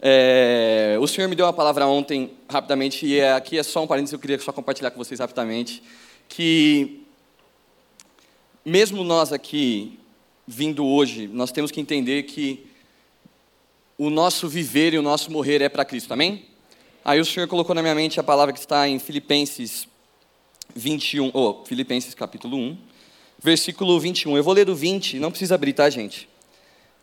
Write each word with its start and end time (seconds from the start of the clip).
É, 0.00 0.96
o 1.00 1.06
Senhor 1.08 1.28
me 1.28 1.34
deu 1.34 1.44
uma 1.46 1.52
palavra 1.52 1.86
ontem, 1.86 2.30
rapidamente, 2.48 3.04
e 3.04 3.18
é, 3.18 3.32
aqui 3.32 3.58
é 3.58 3.62
só 3.62 3.82
um 3.82 3.86
parênteses, 3.86 4.12
eu 4.12 4.18
queria 4.18 4.38
só 4.38 4.52
compartilhar 4.52 4.90
com 4.90 4.98
vocês 4.98 5.18
rapidamente, 5.18 5.82
que 6.28 7.00
mesmo 8.64 9.02
nós 9.02 9.32
aqui, 9.32 9.98
vindo 10.46 10.86
hoje, 10.86 11.26
nós 11.26 11.50
temos 11.50 11.70
que 11.70 11.80
entender 11.80 12.24
que 12.24 12.66
o 13.96 14.08
nosso 14.10 14.48
viver 14.48 14.94
e 14.94 14.98
o 14.98 15.02
nosso 15.02 15.32
morrer 15.32 15.60
é 15.62 15.68
para 15.68 15.84
Cristo, 15.84 16.12
amém? 16.12 16.44
Aí 17.04 17.18
o 17.18 17.24
Senhor 17.24 17.48
colocou 17.48 17.74
na 17.74 17.82
minha 17.82 17.94
mente 17.94 18.20
a 18.20 18.22
palavra 18.22 18.52
que 18.52 18.60
está 18.60 18.88
em 18.88 18.98
Filipenses 18.98 19.88
21, 20.76 21.30
oh, 21.34 21.64
Filipenses 21.64 22.14
capítulo 22.14 22.56
1, 22.56 22.78
versículo 23.42 23.98
21. 23.98 24.36
Eu 24.36 24.44
vou 24.44 24.54
ler 24.54 24.66
do 24.66 24.76
20, 24.76 25.18
não 25.18 25.30
precisa 25.30 25.56
abrir, 25.56 25.72
tá, 25.72 25.88
gente? 25.90 26.28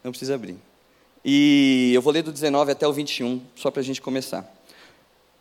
Não 0.03 0.11
precisa 0.11 0.35
abrir. 0.35 0.55
E 1.27 1.91
eu 1.91 2.03
vou 2.03 2.13
ler 2.13 2.21
do 2.21 2.31
19 2.31 2.71
até 2.71 2.87
o 2.87 2.93
21, 2.93 3.41
só 3.55 3.71
para 3.71 3.81
a 3.81 3.83
gente 3.83 3.99
começar. 3.99 4.47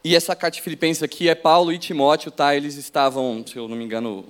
E 0.02 0.16
essa 0.16 0.34
carta 0.34 0.56
de 0.56 0.62
Filipenses 0.62 1.02
aqui 1.02 1.28
é 1.28 1.34
Paulo 1.34 1.70
e 1.70 1.78
Timóteo, 1.78 2.30
tá? 2.30 2.56
Eles 2.56 2.76
estavam, 2.76 3.44
se 3.46 3.58
eu 3.58 3.68
não 3.68 3.76
me 3.76 3.84
engano, 3.84 4.24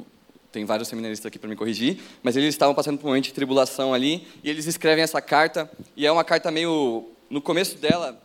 tem 0.51 0.65
vários 0.65 0.89
seminaristas 0.89 1.27
aqui 1.27 1.39
para 1.39 1.49
me 1.49 1.55
corrigir, 1.55 1.99
mas 2.25 2.37
eles 2.37 2.49
estavam 2.49 2.75
passando 2.75 2.99
por 2.99 3.07
um 3.07 3.11
momento 3.11 3.27
de 3.27 3.33
tribulação 3.33 3.95
ali, 3.95 4.27
e 4.43 4.51
eles 4.51 4.67
escrevem 4.67 5.05
essa 5.05 5.21
carta, 5.23 5.71
e 5.97 6.05
é 6.05 6.11
uma 6.11 6.25
carta 6.25 6.51
meio. 6.51 7.05
No 7.31 7.41
começo 7.41 7.79
dela, 7.79 8.21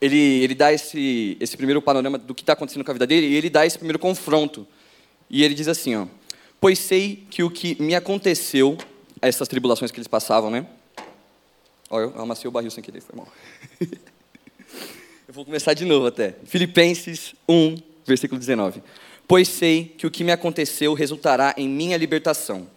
ele, 0.00 0.16
ele 0.16 0.54
dá 0.54 0.72
esse, 0.72 1.36
esse 1.38 1.58
primeiro 1.58 1.82
panorama 1.82 2.16
do 2.16 2.34
que 2.34 2.42
está 2.42 2.54
acontecendo 2.54 2.84
com 2.84 2.90
a 2.90 2.94
vida 2.94 3.06
dele, 3.06 3.26
e 3.26 3.34
ele 3.34 3.50
dá 3.50 3.66
esse 3.66 3.76
primeiro 3.76 3.98
confronto. 3.98 4.66
E 5.28 5.44
ele 5.44 5.52
diz 5.52 5.68
assim: 5.68 5.94
ó, 5.94 6.06
Pois 6.58 6.78
sei 6.78 7.26
que 7.28 7.42
o 7.42 7.50
que 7.50 7.80
me 7.82 7.94
aconteceu, 7.94 8.78
essas 9.20 9.46
tribulações 9.46 9.90
que 9.90 9.98
eles 9.98 10.08
passavam, 10.08 10.50
né? 10.50 10.66
Olha, 11.90 12.04
eu 12.04 12.20
amassei 12.20 12.46
o 12.46 12.50
barril 12.50 12.70
sem 12.70 12.84
querer, 12.84 13.00
foi 13.00 13.16
mal. 13.16 13.28
eu 13.80 15.32
vou 15.32 15.44
começar 15.44 15.72
de 15.72 15.86
novo 15.86 16.06
até. 16.06 16.34
Filipenses 16.44 17.34
1, 17.48 17.76
versículo 18.04 18.38
19. 18.38 18.82
Pois 19.26 19.48
sei 19.48 19.94
que 19.96 20.06
o 20.06 20.10
que 20.10 20.22
me 20.22 20.30
aconteceu 20.30 20.92
resultará 20.92 21.54
em 21.56 21.66
minha 21.66 21.96
libertação. 21.96 22.68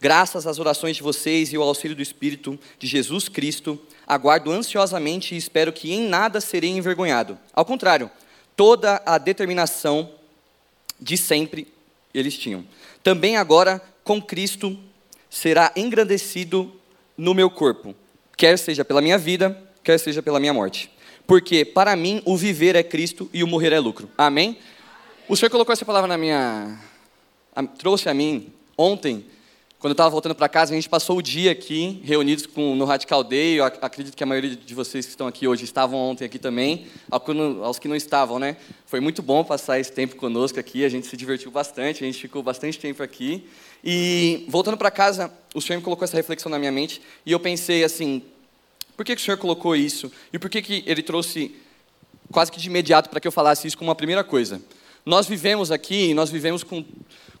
Graças 0.00 0.48
às 0.48 0.58
orações 0.58 0.96
de 0.96 1.02
vocês 1.02 1.52
e 1.52 1.56
ao 1.56 1.62
auxílio 1.62 1.96
do 1.96 2.02
Espírito 2.02 2.58
de 2.78 2.88
Jesus 2.88 3.28
Cristo, 3.28 3.80
aguardo 4.04 4.50
ansiosamente 4.50 5.34
e 5.34 5.38
espero 5.38 5.72
que 5.72 5.92
em 5.92 6.08
nada 6.08 6.40
serei 6.40 6.70
envergonhado. 6.70 7.38
Ao 7.52 7.64
contrário, 7.64 8.10
toda 8.56 9.00
a 9.06 9.16
determinação 9.16 10.10
de 11.00 11.16
sempre 11.16 11.68
eles 12.12 12.36
tinham. 12.36 12.66
Também 13.02 13.36
agora, 13.36 13.80
com 14.02 14.20
Cristo, 14.20 14.76
será 15.30 15.72
engrandecido 15.76 16.72
no 17.16 17.32
meu 17.32 17.48
corpo 17.48 17.94
quer 18.36 18.58
seja 18.58 18.84
pela 18.84 19.00
minha 19.00 19.16
vida, 19.16 19.56
quer 19.82 19.98
seja 19.98 20.22
pela 20.22 20.38
minha 20.38 20.52
morte. 20.52 20.90
Porque 21.26 21.64
para 21.64 21.96
mim 21.96 22.22
o 22.24 22.36
viver 22.36 22.76
é 22.76 22.82
Cristo 22.82 23.28
e 23.32 23.42
o 23.42 23.46
morrer 23.46 23.72
é 23.72 23.80
lucro. 23.80 24.08
Amém? 24.16 24.58
O 25.28 25.36
Senhor 25.36 25.50
colocou 25.50 25.72
essa 25.72 25.84
palavra 25.84 26.06
na 26.06 26.16
minha. 26.16 26.78
trouxe 27.78 28.08
a 28.08 28.14
mim 28.14 28.52
ontem, 28.78 29.24
quando 29.86 29.92
eu 29.92 30.02
estava 30.02 30.10
voltando 30.10 30.34
para 30.34 30.48
casa, 30.48 30.72
a 30.72 30.74
gente 30.74 30.88
passou 30.88 31.16
o 31.16 31.22
dia 31.22 31.52
aqui, 31.52 32.00
reunidos 32.02 32.44
com, 32.44 32.74
no 32.74 32.84
Radical 32.84 33.22
Day. 33.22 33.60
Eu 33.60 33.64
acredito 33.64 34.16
que 34.16 34.24
a 34.24 34.26
maioria 34.26 34.56
de 34.56 34.74
vocês 34.74 35.06
que 35.06 35.10
estão 35.10 35.28
aqui 35.28 35.46
hoje 35.46 35.62
estavam 35.62 35.96
ontem 35.96 36.24
aqui 36.24 36.40
também, 36.40 36.88
aos 37.08 37.78
que 37.78 37.86
não 37.86 37.94
estavam, 37.94 38.40
né? 38.40 38.56
Foi 38.84 38.98
muito 38.98 39.22
bom 39.22 39.44
passar 39.44 39.78
esse 39.78 39.92
tempo 39.92 40.16
conosco 40.16 40.58
aqui, 40.58 40.84
a 40.84 40.88
gente 40.88 41.06
se 41.06 41.16
divertiu 41.16 41.52
bastante, 41.52 42.02
a 42.02 42.06
gente 42.08 42.18
ficou 42.18 42.42
bastante 42.42 42.80
tempo 42.80 43.00
aqui. 43.00 43.46
E 43.84 44.44
voltando 44.48 44.76
para 44.76 44.90
casa, 44.90 45.32
o 45.54 45.60
Senhor 45.60 45.78
me 45.78 45.84
colocou 45.84 46.04
essa 46.04 46.16
reflexão 46.16 46.50
na 46.50 46.58
minha 46.58 46.72
mente 46.72 47.00
e 47.24 47.30
eu 47.30 47.38
pensei 47.38 47.84
assim: 47.84 48.24
por 48.96 49.06
que, 49.06 49.14
que 49.14 49.22
o 49.22 49.24
Senhor 49.24 49.36
colocou 49.36 49.76
isso? 49.76 50.10
E 50.32 50.38
por 50.40 50.50
que, 50.50 50.62
que 50.62 50.82
Ele 50.84 51.00
trouxe 51.00 51.54
quase 52.32 52.50
que 52.50 52.58
de 52.58 52.66
imediato 52.66 53.08
para 53.08 53.20
que 53.20 53.28
eu 53.28 53.32
falasse 53.32 53.68
isso 53.68 53.78
como 53.78 53.88
uma 53.88 53.94
primeira 53.94 54.24
coisa? 54.24 54.60
Nós 55.06 55.28
vivemos 55.28 55.70
aqui, 55.70 56.12
nós 56.12 56.28
vivemos 56.28 56.64
com, 56.64 56.84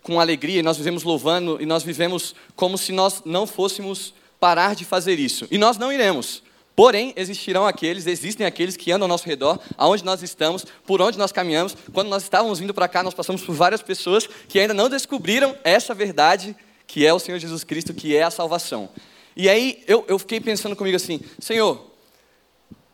com 0.06 0.20
alegria, 0.20 0.62
nós 0.62 0.76
vivemos 0.76 1.02
louvando 1.02 1.60
e 1.60 1.66
nós 1.66 1.82
vivemos 1.82 2.32
como 2.54 2.78
se 2.78 2.92
nós 2.92 3.22
não 3.24 3.44
fôssemos 3.44 4.14
parar 4.38 4.76
de 4.76 4.84
fazer 4.84 5.18
isso. 5.18 5.48
E 5.50 5.58
nós 5.58 5.78
não 5.78 5.92
iremos. 5.92 6.44
Porém, 6.76 7.12
existirão 7.16 7.66
aqueles, 7.66 8.06
existem 8.06 8.46
aqueles 8.46 8.76
que 8.76 8.92
andam 8.92 9.06
ao 9.06 9.08
nosso 9.08 9.26
redor, 9.26 9.58
aonde 9.76 10.04
nós 10.04 10.22
estamos, 10.22 10.64
por 10.86 11.02
onde 11.02 11.18
nós 11.18 11.32
caminhamos. 11.32 11.76
Quando 11.92 12.06
nós 12.06 12.22
estávamos 12.22 12.60
vindo 12.60 12.72
para 12.72 12.86
cá, 12.86 13.02
nós 13.02 13.14
passamos 13.14 13.42
por 13.42 13.52
várias 13.52 13.82
pessoas 13.82 14.28
que 14.48 14.60
ainda 14.60 14.72
não 14.72 14.88
descobriram 14.88 15.56
essa 15.64 15.92
verdade 15.92 16.54
que 16.86 17.04
é 17.04 17.12
o 17.12 17.18
Senhor 17.18 17.40
Jesus 17.40 17.64
Cristo, 17.64 17.92
que 17.92 18.14
é 18.14 18.22
a 18.22 18.30
salvação. 18.30 18.88
E 19.34 19.48
aí 19.48 19.82
eu, 19.88 20.04
eu 20.06 20.20
fiquei 20.20 20.40
pensando 20.40 20.76
comigo 20.76 20.94
assim: 20.94 21.20
Senhor, 21.40 21.84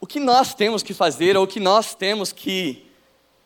o 0.01 0.07
que 0.07 0.19
nós 0.19 0.55
temos 0.55 0.83
que 0.83 0.95
fazer, 0.95 1.37
ou 1.37 1.45
o 1.45 1.47
que 1.47 1.61
nós 1.61 1.95
temos 1.95 2.33
que 2.33 2.87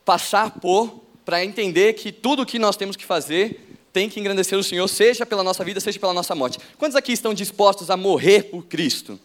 passar 0.04 0.52
por, 0.60 1.02
para 1.26 1.44
entender 1.44 1.94
que 1.94 2.12
tudo 2.12 2.42
o 2.42 2.46
que 2.46 2.56
nós 2.56 2.76
temos 2.76 2.94
que 2.94 3.04
fazer 3.04 3.76
tem 3.92 4.08
que 4.08 4.20
engrandecer 4.20 4.56
o 4.56 4.62
Senhor, 4.62 4.86
seja 4.86 5.26
pela 5.26 5.42
nossa 5.42 5.64
vida, 5.64 5.80
seja 5.80 5.98
pela 5.98 6.12
nossa 6.14 6.36
morte. 6.36 6.58
Quantos 6.78 6.94
aqui 6.94 7.12
estão 7.12 7.34
dispostos 7.34 7.90
a 7.90 7.96
morrer 7.96 8.44
por 8.44 8.64
Cristo? 8.66 9.18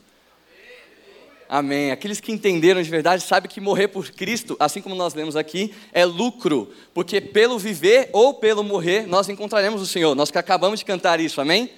Amém. 1.48 1.92
Aqueles 1.92 2.20
que 2.20 2.32
entenderam 2.32 2.82
de 2.82 2.90
verdade 2.90 3.22
sabem 3.22 3.52
que 3.52 3.62
morrer 3.62 3.90
por 3.90 4.10
Cristo, 4.10 4.56
assim 4.60 4.82
como 4.82 4.96
nós 4.96 5.14
lemos 5.14 5.36
aqui, 5.36 5.76
é 5.94 6.04
lucro, 6.04 6.74
porque 6.92 7.22
pelo 7.22 7.60
viver 7.60 8.10
ou 8.14 8.34
pelo 8.34 8.64
morrer 8.64 9.06
nós 9.06 9.30
encontraremos 9.30 9.80
o 9.80 9.86
Senhor. 9.86 10.16
Nós 10.16 10.32
que 10.32 10.40
acabamos 10.40 10.80
de 10.80 10.86
cantar 10.86 11.20
isso, 11.20 11.40
amém? 11.40 11.70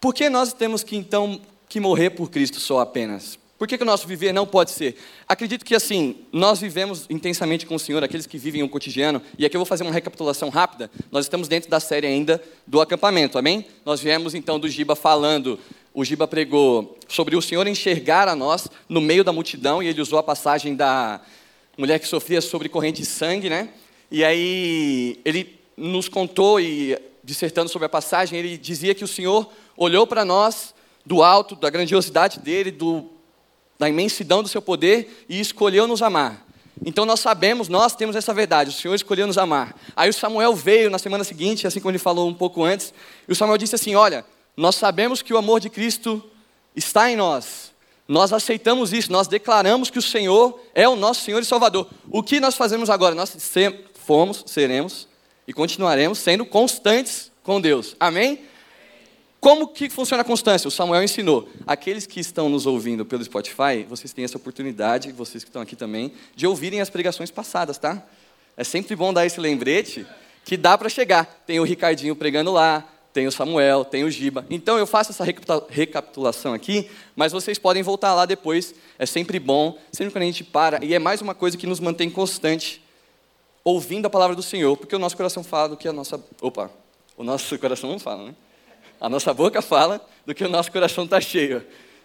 Por 0.00 0.14
que 0.14 0.30
nós 0.30 0.52
temos 0.52 0.84
que 0.84 0.94
então 0.94 1.40
que 1.68 1.80
morrer 1.80 2.10
por 2.10 2.30
Cristo 2.30 2.60
só 2.60 2.78
apenas? 2.78 3.36
Por 3.58 3.66
que, 3.66 3.78
que 3.78 3.82
o 3.82 3.86
nosso 3.86 4.06
viver 4.06 4.32
não 4.32 4.46
pode 4.46 4.70
ser? 4.70 4.96
Acredito 5.26 5.64
que 5.64 5.74
assim, 5.74 6.16
nós 6.30 6.60
vivemos 6.60 7.06
intensamente 7.08 7.64
com 7.64 7.74
o 7.74 7.78
Senhor, 7.78 8.04
aqueles 8.04 8.26
que 8.26 8.36
vivem 8.36 8.62
o 8.62 8.68
cotidiano, 8.68 9.22
e 9.38 9.46
aqui 9.46 9.56
eu 9.56 9.60
vou 9.60 9.66
fazer 9.66 9.82
uma 9.82 9.92
recapitulação 9.92 10.50
rápida. 10.50 10.90
Nós 11.10 11.24
estamos 11.24 11.48
dentro 11.48 11.70
da 11.70 11.80
série 11.80 12.06
ainda 12.06 12.42
do 12.66 12.80
acampamento, 12.80 13.38
amém? 13.38 13.66
Nós 13.84 14.00
viemos 14.00 14.34
então 14.34 14.60
do 14.60 14.68
Giba 14.68 14.94
falando 14.94 15.58
o 15.96 16.04
Giba 16.04 16.28
pregou 16.28 16.98
sobre 17.08 17.34
o 17.34 17.40
Senhor 17.40 17.66
enxergar 17.66 18.28
a 18.28 18.36
nós 18.36 18.68
no 18.86 19.00
meio 19.00 19.24
da 19.24 19.32
multidão, 19.32 19.82
e 19.82 19.88
ele 19.88 20.02
usou 20.02 20.18
a 20.18 20.22
passagem 20.22 20.76
da 20.76 21.22
mulher 21.78 21.98
que 21.98 22.06
sofria 22.06 22.42
sobre 22.42 22.68
corrente 22.68 23.00
de 23.00 23.06
sangue, 23.06 23.48
né? 23.48 23.70
E 24.10 24.22
aí 24.22 25.18
ele 25.24 25.58
nos 25.74 26.06
contou, 26.06 26.60
e 26.60 26.98
dissertando 27.24 27.70
sobre 27.70 27.86
a 27.86 27.88
passagem, 27.88 28.38
ele 28.38 28.58
dizia 28.58 28.94
que 28.94 29.04
o 29.04 29.08
Senhor 29.08 29.50
olhou 29.74 30.06
para 30.06 30.22
nós 30.22 30.74
do 31.06 31.22
alto, 31.22 31.56
da 31.56 31.70
grandiosidade 31.70 32.40
dele, 32.40 32.70
do, 32.70 33.08
da 33.78 33.88
imensidão 33.88 34.42
do 34.42 34.48
seu 34.48 34.62
poder, 34.62 35.24
e 35.28 35.40
escolheu 35.40 35.86
nos 35.86 36.02
amar. 36.02 36.46
Então 36.84 37.06
nós 37.06 37.20
sabemos, 37.20 37.68
nós 37.68 37.94
temos 37.94 38.16
essa 38.16 38.34
verdade, 38.34 38.70
o 38.70 38.72
Senhor 38.72 38.94
escolheu 38.94 39.26
nos 39.26 39.38
amar. 39.38 39.74
Aí 39.94 40.10
o 40.10 40.12
Samuel 40.12 40.54
veio 40.54 40.90
na 40.90 40.98
semana 40.98 41.24
seguinte, 41.24 41.66
assim 41.66 41.80
como 41.80 41.90
ele 41.90 41.98
falou 41.98 42.28
um 42.28 42.34
pouco 42.34 42.62
antes, 42.62 42.92
e 43.26 43.32
o 43.32 43.36
Samuel 43.36 43.58
disse 43.58 43.74
assim: 43.74 43.94
Olha, 43.94 44.24
nós 44.56 44.76
sabemos 44.76 45.22
que 45.22 45.32
o 45.32 45.38
amor 45.38 45.60
de 45.60 45.70
Cristo 45.70 46.22
está 46.74 47.10
em 47.10 47.16
nós. 47.16 47.72
Nós 48.08 48.32
aceitamos 48.32 48.92
isso, 48.92 49.10
nós 49.10 49.26
declaramos 49.26 49.90
que 49.90 49.98
o 49.98 50.02
Senhor 50.02 50.60
é 50.74 50.88
o 50.88 50.94
nosso 50.94 51.22
Senhor 51.22 51.42
e 51.42 51.44
Salvador. 51.44 51.88
O 52.08 52.22
que 52.22 52.38
nós 52.38 52.54
fazemos 52.54 52.88
agora? 52.88 53.14
Nós 53.14 53.36
fomos, 53.94 54.44
seremos 54.46 55.08
e 55.48 55.52
continuaremos 55.52 56.18
sendo 56.18 56.46
constantes 56.46 57.32
com 57.42 57.60
Deus. 57.60 57.96
Amém? 57.98 58.40
Como 59.46 59.68
que 59.68 59.88
funciona 59.88 60.22
a 60.22 60.24
constância? 60.24 60.66
O 60.66 60.72
Samuel 60.72 61.04
ensinou. 61.04 61.48
Aqueles 61.64 62.04
que 62.04 62.18
estão 62.18 62.48
nos 62.48 62.66
ouvindo 62.66 63.06
pelo 63.06 63.22
Spotify, 63.22 63.86
vocês 63.88 64.12
têm 64.12 64.24
essa 64.24 64.36
oportunidade, 64.36 65.12
vocês 65.12 65.44
que 65.44 65.48
estão 65.48 65.62
aqui 65.62 65.76
também, 65.76 66.12
de 66.34 66.48
ouvirem 66.48 66.80
as 66.80 66.90
pregações 66.90 67.30
passadas, 67.30 67.78
tá? 67.78 68.02
É 68.56 68.64
sempre 68.64 68.96
bom 68.96 69.12
dar 69.12 69.24
esse 69.24 69.38
lembrete 69.38 70.04
que 70.44 70.56
dá 70.56 70.76
para 70.76 70.88
chegar. 70.88 71.44
Tem 71.46 71.60
o 71.60 71.62
Ricardinho 71.62 72.16
pregando 72.16 72.50
lá, 72.50 72.88
tem 73.12 73.28
o 73.28 73.30
Samuel, 73.30 73.84
tem 73.84 74.02
o 74.02 74.10
Giba. 74.10 74.44
Então 74.50 74.78
eu 74.78 74.84
faço 74.84 75.12
essa 75.12 75.24
recapitulação 75.68 76.52
aqui, 76.52 76.90
mas 77.14 77.30
vocês 77.30 77.56
podem 77.56 77.84
voltar 77.84 78.16
lá 78.16 78.26
depois. 78.26 78.74
É 78.98 79.06
sempre 79.06 79.38
bom, 79.38 79.78
sempre 79.92 80.12
quando 80.12 80.22
a 80.24 80.26
gente 80.26 80.42
para, 80.42 80.84
e 80.84 80.92
é 80.92 80.98
mais 80.98 81.22
uma 81.22 81.36
coisa 81.36 81.56
que 81.56 81.68
nos 81.68 81.78
mantém 81.78 82.10
constante, 82.10 82.82
ouvindo 83.62 84.06
a 84.06 84.10
palavra 84.10 84.34
do 84.34 84.42
Senhor, 84.42 84.76
porque 84.76 84.96
o 84.96 84.98
nosso 84.98 85.16
coração 85.16 85.44
fala 85.44 85.68
do 85.68 85.76
que 85.76 85.86
a 85.86 85.92
nossa. 85.92 86.20
Opa, 86.42 86.68
o 87.16 87.22
nosso 87.22 87.56
coração 87.60 87.88
não 87.88 88.00
fala, 88.00 88.24
né? 88.24 88.34
A 89.00 89.08
nossa 89.08 89.32
boca 89.34 89.60
fala 89.60 90.04
do 90.24 90.34
que 90.34 90.44
o 90.44 90.48
nosso 90.48 90.70
coração 90.72 91.04
está 91.04 91.20
cheio. 91.20 91.64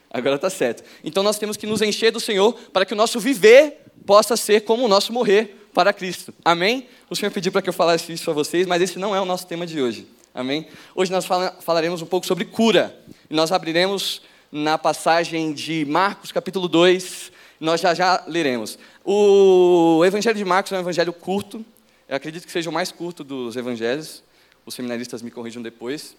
Agora 0.09 0.35
está 0.35 0.49
certo. 0.49 0.83
Então 1.03 1.23
nós 1.23 1.37
temos 1.37 1.55
que 1.55 1.65
nos 1.65 1.81
encher 1.81 2.11
do 2.11 2.19
Senhor 2.19 2.53
para 2.73 2.85
que 2.85 2.93
o 2.93 2.97
nosso 2.97 3.19
viver 3.19 3.81
possa 4.05 4.35
ser 4.35 4.61
como 4.61 4.85
o 4.85 4.87
nosso 4.87 5.13
morrer 5.13 5.69
para 5.73 5.93
Cristo. 5.93 6.33
Amém? 6.43 6.87
O 7.09 7.15
Senhor 7.15 7.31
pediu 7.31 7.51
para 7.51 7.61
que 7.61 7.69
eu 7.69 7.73
falasse 7.73 8.11
isso 8.11 8.25
para 8.25 8.33
vocês, 8.33 8.67
mas 8.67 8.81
esse 8.81 8.99
não 8.99 9.15
é 9.15 9.21
o 9.21 9.25
nosso 9.25 9.47
tema 9.47 9.65
de 9.65 9.81
hoje. 9.81 10.05
Amém? 10.33 10.67
Hoje 10.95 11.11
nós 11.11 11.25
falaremos 11.61 12.01
um 12.01 12.05
pouco 12.05 12.25
sobre 12.27 12.45
cura. 12.45 12.97
E 13.29 13.33
nós 13.33 13.51
abriremos 13.51 14.21
na 14.51 14.77
passagem 14.77 15.53
de 15.53 15.85
Marcos, 15.85 16.31
capítulo 16.31 16.67
2. 16.67 17.31
Nós 17.59 17.79
já 17.79 17.93
já 17.93 18.23
leremos. 18.27 18.77
O 19.05 20.03
Evangelho 20.05 20.37
de 20.37 20.45
Marcos 20.45 20.71
é 20.71 20.77
um 20.77 20.79
evangelho 20.79 21.13
curto. 21.13 21.65
Eu 22.07 22.17
acredito 22.17 22.45
que 22.45 22.51
seja 22.51 22.69
o 22.69 22.73
mais 22.73 22.91
curto 22.91 23.23
dos 23.23 23.55
evangelhos. 23.55 24.23
Os 24.65 24.73
seminaristas 24.73 25.21
me 25.21 25.31
corrijam 25.31 25.61
depois. 25.61 26.15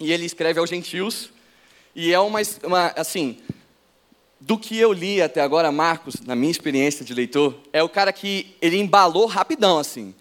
E 0.00 0.12
ele 0.12 0.24
escreve 0.24 0.60
aos 0.60 0.70
gentios. 0.70 1.30
E 1.94 2.12
é 2.12 2.20
uma, 2.20 2.40
uma 2.64 2.86
assim, 2.96 3.38
do 4.40 4.56
que 4.56 4.78
eu 4.78 4.92
li 4.92 5.20
até 5.20 5.40
agora, 5.40 5.72
Marcos, 5.72 6.20
na 6.24 6.36
minha 6.36 6.50
experiência 6.50 7.04
de 7.04 7.12
leitor, 7.12 7.54
é 7.72 7.82
o 7.82 7.88
cara 7.88 8.12
que 8.12 8.54
ele 8.62 8.78
embalou 8.78 9.26
rapidão, 9.26 9.78
assim. 9.78 10.14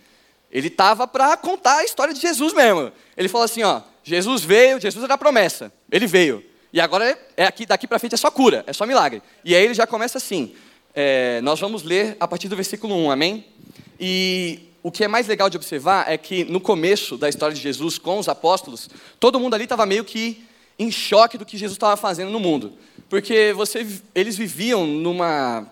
Ele 0.52 0.68
estava 0.68 1.08
para 1.08 1.36
contar 1.38 1.78
a 1.78 1.84
história 1.84 2.14
de 2.14 2.20
Jesus 2.20 2.54
mesmo. 2.54 2.92
Ele 3.16 3.28
falou 3.28 3.46
assim, 3.46 3.64
ó, 3.64 3.82
Jesus 4.04 4.44
veio, 4.44 4.80
Jesus 4.82 5.04
era 5.04 5.14
a 5.14 5.18
promessa, 5.18 5.72
ele 5.92 6.08
veio. 6.08 6.44
E 6.72 6.82
agora 6.82 7.10
é, 7.10 7.18
é 7.38 7.46
aqui, 7.46 7.66
daqui 7.66 7.88
para 7.88 8.00
frente 8.00 8.16
é 8.16 8.18
só 8.18 8.32
cura, 8.32 8.64
é 8.66 8.74
só 8.74 8.86
milagre. 8.86 9.22
E 9.44 9.56
aí 9.56 9.64
ele 9.64 9.74
já 9.74 9.86
começa 9.86 10.18
assim. 10.18 10.56
É, 10.96 11.42
nós 11.42 11.60
vamos 11.60 11.84
ler 11.84 12.18
a 12.20 12.28
partir 12.28 12.48
do 12.48 12.56
versículo 12.56 12.96
1, 12.96 13.12
amém? 13.12 13.46
E 14.00 14.67
o 14.84 14.92
que 14.92 15.04
é 15.04 15.08
mais 15.08 15.28
legal 15.28 15.50
de 15.50 15.58
observar 15.58 16.10
é 16.12 16.18
que 16.18 16.46
no 16.46 16.62
começo 16.62 17.18
da 17.18 17.28
história 17.28 17.56
de 17.56 17.62
Jesus 17.62 17.98
com 17.98 18.20
os 18.20 18.30
apóstolos, 18.30 18.90
todo 19.20 19.40
mundo 19.40 19.54
ali 19.54 19.64
estava 19.64 19.86
meio 19.86 20.06
que 20.06 20.44
em 20.80 20.92
choque 20.92 21.38
do 21.38 21.46
que 21.46 21.58
Jesus 21.58 21.76
estava 21.76 21.98
fazendo 21.98 22.32
no 22.32 22.40
mundo. 22.40 22.74
Porque 23.10 23.54
você, 23.54 23.86
eles 24.14 24.38
viviam 24.38 24.86
numa, 24.86 25.68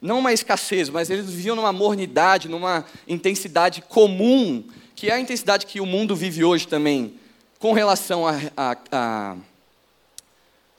não 0.00 0.20
uma 0.20 0.32
escassez, 0.32 0.88
mas 0.88 1.10
eles 1.10 1.26
viviam 1.26 1.56
numa 1.56 1.72
mornidade, 1.72 2.48
numa 2.48 2.84
intensidade 3.06 3.82
comum, 3.82 4.64
que 4.94 5.08
é 5.08 5.14
a 5.14 5.20
intensidade 5.20 5.66
que 5.66 5.80
o 5.80 5.86
mundo 5.86 6.16
vive 6.16 6.44
hoje 6.44 6.66
também, 6.66 7.14
com 7.58 7.72
relação 7.72 8.26
a, 8.26 8.34
a, 8.56 8.76
a, 8.90 9.36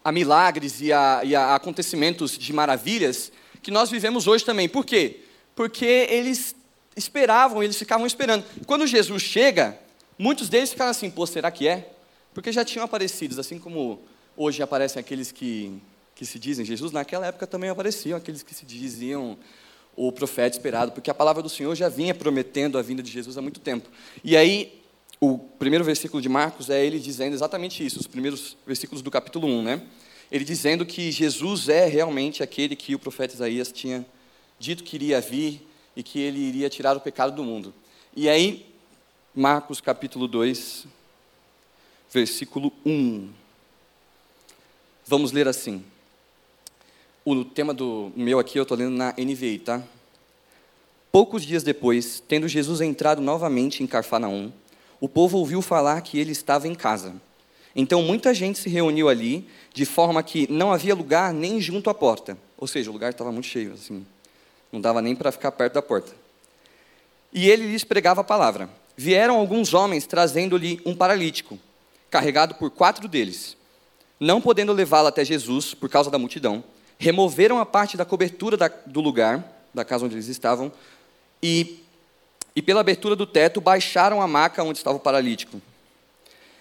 a 0.04 0.12
milagres 0.12 0.82
e 0.82 0.92
a, 0.92 1.22
e 1.24 1.36
a 1.36 1.56
acontecimentos 1.56 2.38
de 2.38 2.52
maravilhas, 2.54 3.32
que 3.62 3.70
nós 3.70 3.90
vivemos 3.90 4.28
hoje 4.28 4.46
também. 4.46 4.68
Por 4.68 4.86
quê? 4.86 5.20
Porque 5.56 6.08
eles 6.10 6.56
esperavam, 6.96 7.64
eles 7.64 7.78
ficavam 7.78 8.06
esperando. 8.06 8.44
Quando 8.66 8.86
Jesus 8.86 9.22
chega, 9.22 9.78
muitos 10.18 10.50
deles 10.50 10.72
ficaram 10.72 10.92
assim, 10.92 11.10
pô, 11.10 11.26
será 11.26 11.50
que 11.52 11.68
é? 11.68 11.90
Porque 12.34 12.52
já 12.52 12.64
tinham 12.64 12.86
aparecido, 12.86 13.40
assim 13.40 13.60
como 13.60 14.02
hoje 14.36 14.62
aparecem 14.62 15.00
aqueles 15.00 15.32
que, 15.32 15.82
que 16.16 16.26
se 16.26 16.40
dizem 16.40 16.66
Jesus, 16.66 16.92
naquela 16.92 17.28
época 17.28 17.48
também 17.48 17.70
apareciam 17.70 18.18
aqueles 18.18 18.44
que 18.44 18.54
se 18.54 18.66
diziam 18.66 19.38
o 19.96 20.12
profeta 20.12 20.56
esperado, 20.56 20.92
porque 20.94 21.12
a 21.12 21.14
palavra 21.14 21.44
do 21.44 21.50
Senhor 21.50 21.76
já 21.76 21.90
vinha 21.90 22.14
prometendo 22.14 22.78
a 22.78 22.82
vinda 22.82 23.04
de 23.04 23.12
Jesus 23.12 23.38
há 23.38 23.42
muito 23.42 23.60
tempo. 23.60 23.90
E 24.24 24.38
aí, 24.38 24.82
o 25.20 25.38
primeiro 25.38 25.84
versículo 25.84 26.22
de 26.22 26.30
Marcos 26.30 26.70
é 26.70 26.86
ele 26.86 27.00
dizendo 27.00 27.34
exatamente 27.34 27.86
isso, 27.86 28.00
os 28.00 28.08
primeiros 28.08 28.56
versículos 28.66 29.02
do 29.02 29.12
capítulo 29.12 29.48
1, 29.48 29.62
né? 29.62 29.82
Ele 30.32 30.46
dizendo 30.46 30.86
que 30.86 31.12
Jesus 31.12 31.68
é 31.68 31.86
realmente 31.86 32.42
aquele 32.42 32.76
que 32.76 32.96
o 32.96 33.00
profeta 33.00 33.34
Isaías 33.34 33.72
tinha 33.72 34.06
dito 34.58 34.84
que 34.84 34.96
iria 34.96 35.20
vir 35.20 35.68
e 36.00 36.04
que 36.04 36.18
ele 36.18 36.40
iria 36.40 36.70
tirar 36.70 36.96
o 36.96 37.02
pecado 37.02 37.36
do 37.36 37.44
mundo. 37.44 37.74
E 38.16 38.30
aí, 38.30 38.66
Marcos 39.36 39.82
capítulo 39.82 40.30
2, 40.30 40.88
versículo 42.10 42.72
1. 42.86 43.30
Vamos 45.06 45.34
ler 45.34 45.46
assim. 45.46 45.84
O 47.26 47.44
tema 47.44 47.74
do 47.74 48.14
meu 48.16 48.40
aqui 48.40 48.58
eu 48.58 48.64
estou 48.64 48.78
lendo 48.78 48.96
na 48.96 49.14
NVI, 49.18 49.60
tá? 49.60 49.84
Poucos 51.12 51.44
dias 51.44 51.64
depois, 51.64 52.24
tendo 52.26 52.48
Jesus 52.48 52.80
entrado 52.80 53.22
novamente 53.22 53.84
em 53.84 53.88
Carfanaum, 53.88 54.54
o 55.02 55.10
povo 55.10 55.38
ouviu 55.38 55.62
falar 55.62 56.00
que 56.00 56.18
ele 56.18 56.32
estava 56.32 56.66
em 56.66 56.76
casa. 56.76 57.14
Então 57.76 58.02
muita 58.02 58.34
gente 58.34 58.58
se 58.58 58.70
reuniu 58.70 59.10
ali, 59.10 59.46
de 59.74 59.84
forma 59.84 60.24
que 60.24 60.50
não 60.50 60.72
havia 60.72 60.96
lugar 60.96 61.34
nem 61.34 61.60
junto 61.60 61.90
à 61.90 61.94
porta. 61.94 62.38
Ou 62.58 62.68
seja, 62.68 62.90
o 62.90 62.94
lugar 62.94 63.12
estava 63.12 63.34
muito 63.34 63.48
cheio, 63.48 63.74
assim. 63.74 64.06
Não 64.72 64.80
dava 64.80 65.02
nem 65.02 65.16
para 65.16 65.32
ficar 65.32 65.52
perto 65.52 65.74
da 65.74 65.82
porta. 65.82 66.12
E 67.32 67.50
ele 67.50 67.68
lhes 67.68 67.84
pregava 67.84 68.22
a 68.22 68.24
palavra. 68.24 68.70
Vieram 68.96 69.38
alguns 69.38 69.74
homens 69.74 70.06
trazendo-lhe 70.06 70.82
um 70.86 70.96
paralítico 70.96 71.60
carregado 72.10 72.56
por 72.56 72.70
quatro 72.72 73.08
deles. 73.08 73.56
Não 74.20 74.42
podendo 74.42 74.74
levá-lo 74.74 75.08
até 75.08 75.24
Jesus, 75.24 75.74
por 75.74 75.90
causa 75.90 76.10
da 76.10 76.18
multidão, 76.18 76.64
removeram 76.98 77.60
a 77.60 77.66
parte 77.66 77.96
da 77.96 78.04
cobertura 78.04 78.58
da, 78.58 78.68
do 78.68 79.00
lugar, 79.00 79.44
da 79.74 79.86
casa 79.86 80.06
onde 80.06 80.16
eles 80.16 80.28
estavam, 80.28 80.72
e, 81.42 81.82
e 82.56 82.62
pela 82.62 82.82
abertura 82.82 83.16
do 83.16 83.26
teto 83.26 83.62
baixaram 83.62 84.22
a 84.22 84.28
maca 84.28 84.64
onde 84.64 84.80
estava 84.80 84.98
o 84.98 85.00
paralítico. 85.00 85.62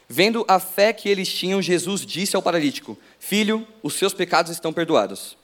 Vendo 0.09 0.45
a 0.47 0.61
fé 0.61 0.93
que 0.93 1.09
eles 1.09 1.29
tinham, 1.29 1.61
Jesus 1.61 2.07
disse 2.07 2.37
ao 2.37 2.43
paralítico: 2.43 2.97
Filho, 3.19 3.67
os 3.83 3.95
seus 3.95 4.15
pecados 4.15 4.53
estão 4.53 4.73
perdoados. 4.73 5.37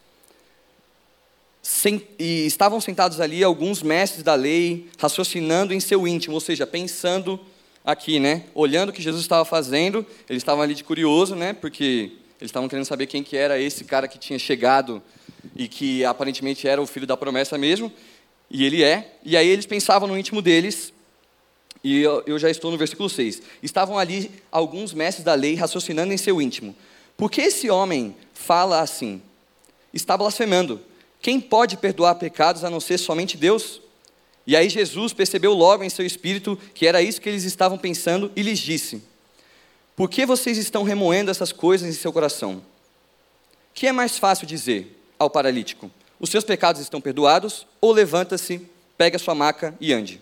E 2.19 2.47
estavam 2.47 2.81
sentados 2.81 3.21
ali 3.21 3.43
alguns 3.43 3.83
mestres 3.83 4.23
da 4.23 4.35
lei, 4.35 4.89
raciocinando 4.99 5.73
em 5.73 5.81
seu 5.81 6.07
íntimo, 6.07 6.35
ou 6.35 6.41
seja, 6.41 6.67
pensando 6.67 7.41
aqui, 7.83 8.21
né? 8.21 8.45
Olhando 8.55 8.91
o 8.91 8.93
que 8.93 9.01
Jesus 9.01 9.23
estava 9.23 9.45
fazendo, 9.45 10.07
eles 10.29 10.43
estavam 10.43 10.63
ali 10.63 10.75
de 10.75 10.85
curioso, 10.85 11.35
né? 11.35 11.55
Porque 11.55 12.13
eles 12.39 12.51
estavam 12.51 12.69
querendo 12.69 12.85
saber 12.85 13.07
quem 13.07 13.23
que 13.23 13.37
era 13.37 13.59
esse 13.59 13.85
cara 13.85 14.07
que 14.07 14.19
tinha 14.19 14.39
chegado 14.39 15.03
e 15.57 15.67
que 15.67 16.05
aparentemente 16.05 16.69
era 16.69 16.83
o 16.83 16.87
filho 16.87 17.07
da 17.07 17.17
promessa 17.17 17.57
mesmo. 17.57 17.91
E 18.51 18.65
ele 18.65 18.83
é. 18.83 19.17
E 19.25 19.37
aí 19.37 19.49
eles 19.49 19.65
pensavam 19.65 20.07
no 20.07 20.19
íntimo 20.19 20.43
deles, 20.43 20.93
e 21.83 22.01
eu, 22.01 22.23
eu 22.27 22.39
já 22.39 22.51
estou 22.51 22.71
no 22.71 22.79
versículo 22.79 23.09
6. 23.11 23.43
Estavam 23.63 23.99
ali 23.99 24.31
alguns 24.51 24.95
mestres 24.95 25.25
da 25.25 25.35
lei 25.35 25.55
raciocinando 25.55 26.13
em 26.13 26.17
seu 26.17 26.41
íntimo. 26.41 26.75
Por 27.17 27.31
que 27.31 27.43
esse 27.43 27.71
homem 27.71 28.17
fala 28.33 28.81
assim? 28.81 29.21
Está 29.93 30.17
blasfemando. 30.17 30.81
Quem 31.25 31.41
pode 31.41 31.79
perdoar 31.79 32.17
pecados 32.17 32.65
a 32.65 32.71
não 32.71 32.79
ser 32.79 32.99
somente 32.99 33.39
Deus? 33.39 33.81
E 34.47 34.55
aí 34.55 34.69
Jesus 34.69 35.15
percebeu 35.15 35.55
logo 35.55 35.83
em 35.83 35.89
seu 35.89 36.05
espírito 36.05 36.55
que 36.75 36.87
era 36.87 37.01
isso 37.01 37.19
que 37.19 37.31
eles 37.31 37.45
estavam 37.45 37.79
pensando 37.79 38.31
e 38.37 38.43
lhes 38.43 38.59
disse: 38.59 39.03
Por 39.97 40.11
que 40.11 40.27
vocês 40.27 40.59
estão 40.59 40.83
remoendo 40.83 41.31
essas 41.31 41.51
coisas 41.51 41.89
em 41.89 41.99
seu 41.99 42.13
coração? 42.13 42.63
Que 43.73 43.87
é 43.87 43.93
mais 43.93 44.19
fácil 44.19 44.47
dizer 44.47 45.03
ao 45.19 45.31
paralítico: 45.31 45.91
Os 46.21 46.29
seus 46.29 46.45
pecados 46.45 46.83
estão 46.83 47.01
perdoados, 47.01 47.67
ou 47.81 47.91
levanta-se, 47.91 48.61
pegue 48.99 49.17
a 49.17 49.19
sua 49.19 49.35
maca 49.35 49.75
e 49.81 49.95
ande. 49.95 50.21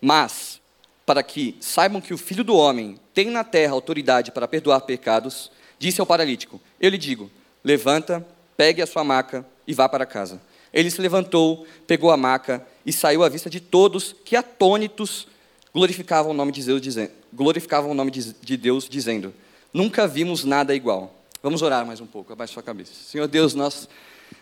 Mas, 0.00 0.60
para 1.06 1.22
que 1.22 1.56
saibam 1.60 2.00
que 2.00 2.12
o 2.12 2.18
Filho 2.18 2.42
do 2.42 2.56
Homem 2.56 2.98
tem 3.14 3.30
na 3.30 3.44
terra 3.44 3.74
autoridade 3.74 4.32
para 4.32 4.48
perdoar 4.48 4.80
pecados, 4.80 5.48
disse 5.78 6.00
ao 6.00 6.06
paralítico: 6.08 6.60
Eu 6.80 6.90
lhe 6.90 6.98
digo, 6.98 7.30
levanta, 7.62 8.26
pegue 8.56 8.82
a 8.82 8.86
sua 8.86 9.04
maca 9.04 9.46
e 9.66 9.74
vá 9.74 9.88
para 9.88 10.06
casa. 10.06 10.40
Ele 10.72 10.90
se 10.90 11.00
levantou, 11.00 11.66
pegou 11.86 12.10
a 12.10 12.16
maca 12.16 12.66
e 12.84 12.92
saiu 12.92 13.22
à 13.22 13.28
vista 13.28 13.50
de 13.50 13.60
todos 13.60 14.14
que, 14.24 14.34
atônitos, 14.34 15.28
glorificavam 15.74 16.32
o 16.32 16.34
nome 16.34 16.52
de 16.52 16.62
Deus, 16.62 16.80
dizendo, 16.80 17.10
glorificavam 17.32 17.90
o 17.90 17.94
nome 17.94 18.10
de 18.10 18.56
Deus, 18.56 18.88
dizendo: 18.88 19.34
Nunca 19.72 20.06
vimos 20.06 20.44
nada 20.44 20.74
igual. 20.74 21.14
Vamos 21.42 21.60
orar 21.60 21.84
mais 21.84 22.00
um 22.00 22.06
pouco, 22.06 22.32
abaixe 22.32 22.54
sua 22.54 22.62
cabeça. 22.62 22.92
Senhor 22.94 23.26
Deus, 23.26 23.54
nós 23.54 23.88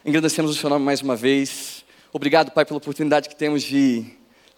engrandecemos 0.04 0.50
o 0.50 0.54
Seu 0.54 0.68
nome 0.68 0.84
mais 0.84 1.00
uma 1.00 1.16
vez. 1.16 1.84
Obrigado, 2.12 2.50
Pai, 2.50 2.64
pela 2.64 2.78
oportunidade 2.78 3.28
que 3.28 3.36
temos 3.36 3.62
de 3.62 4.04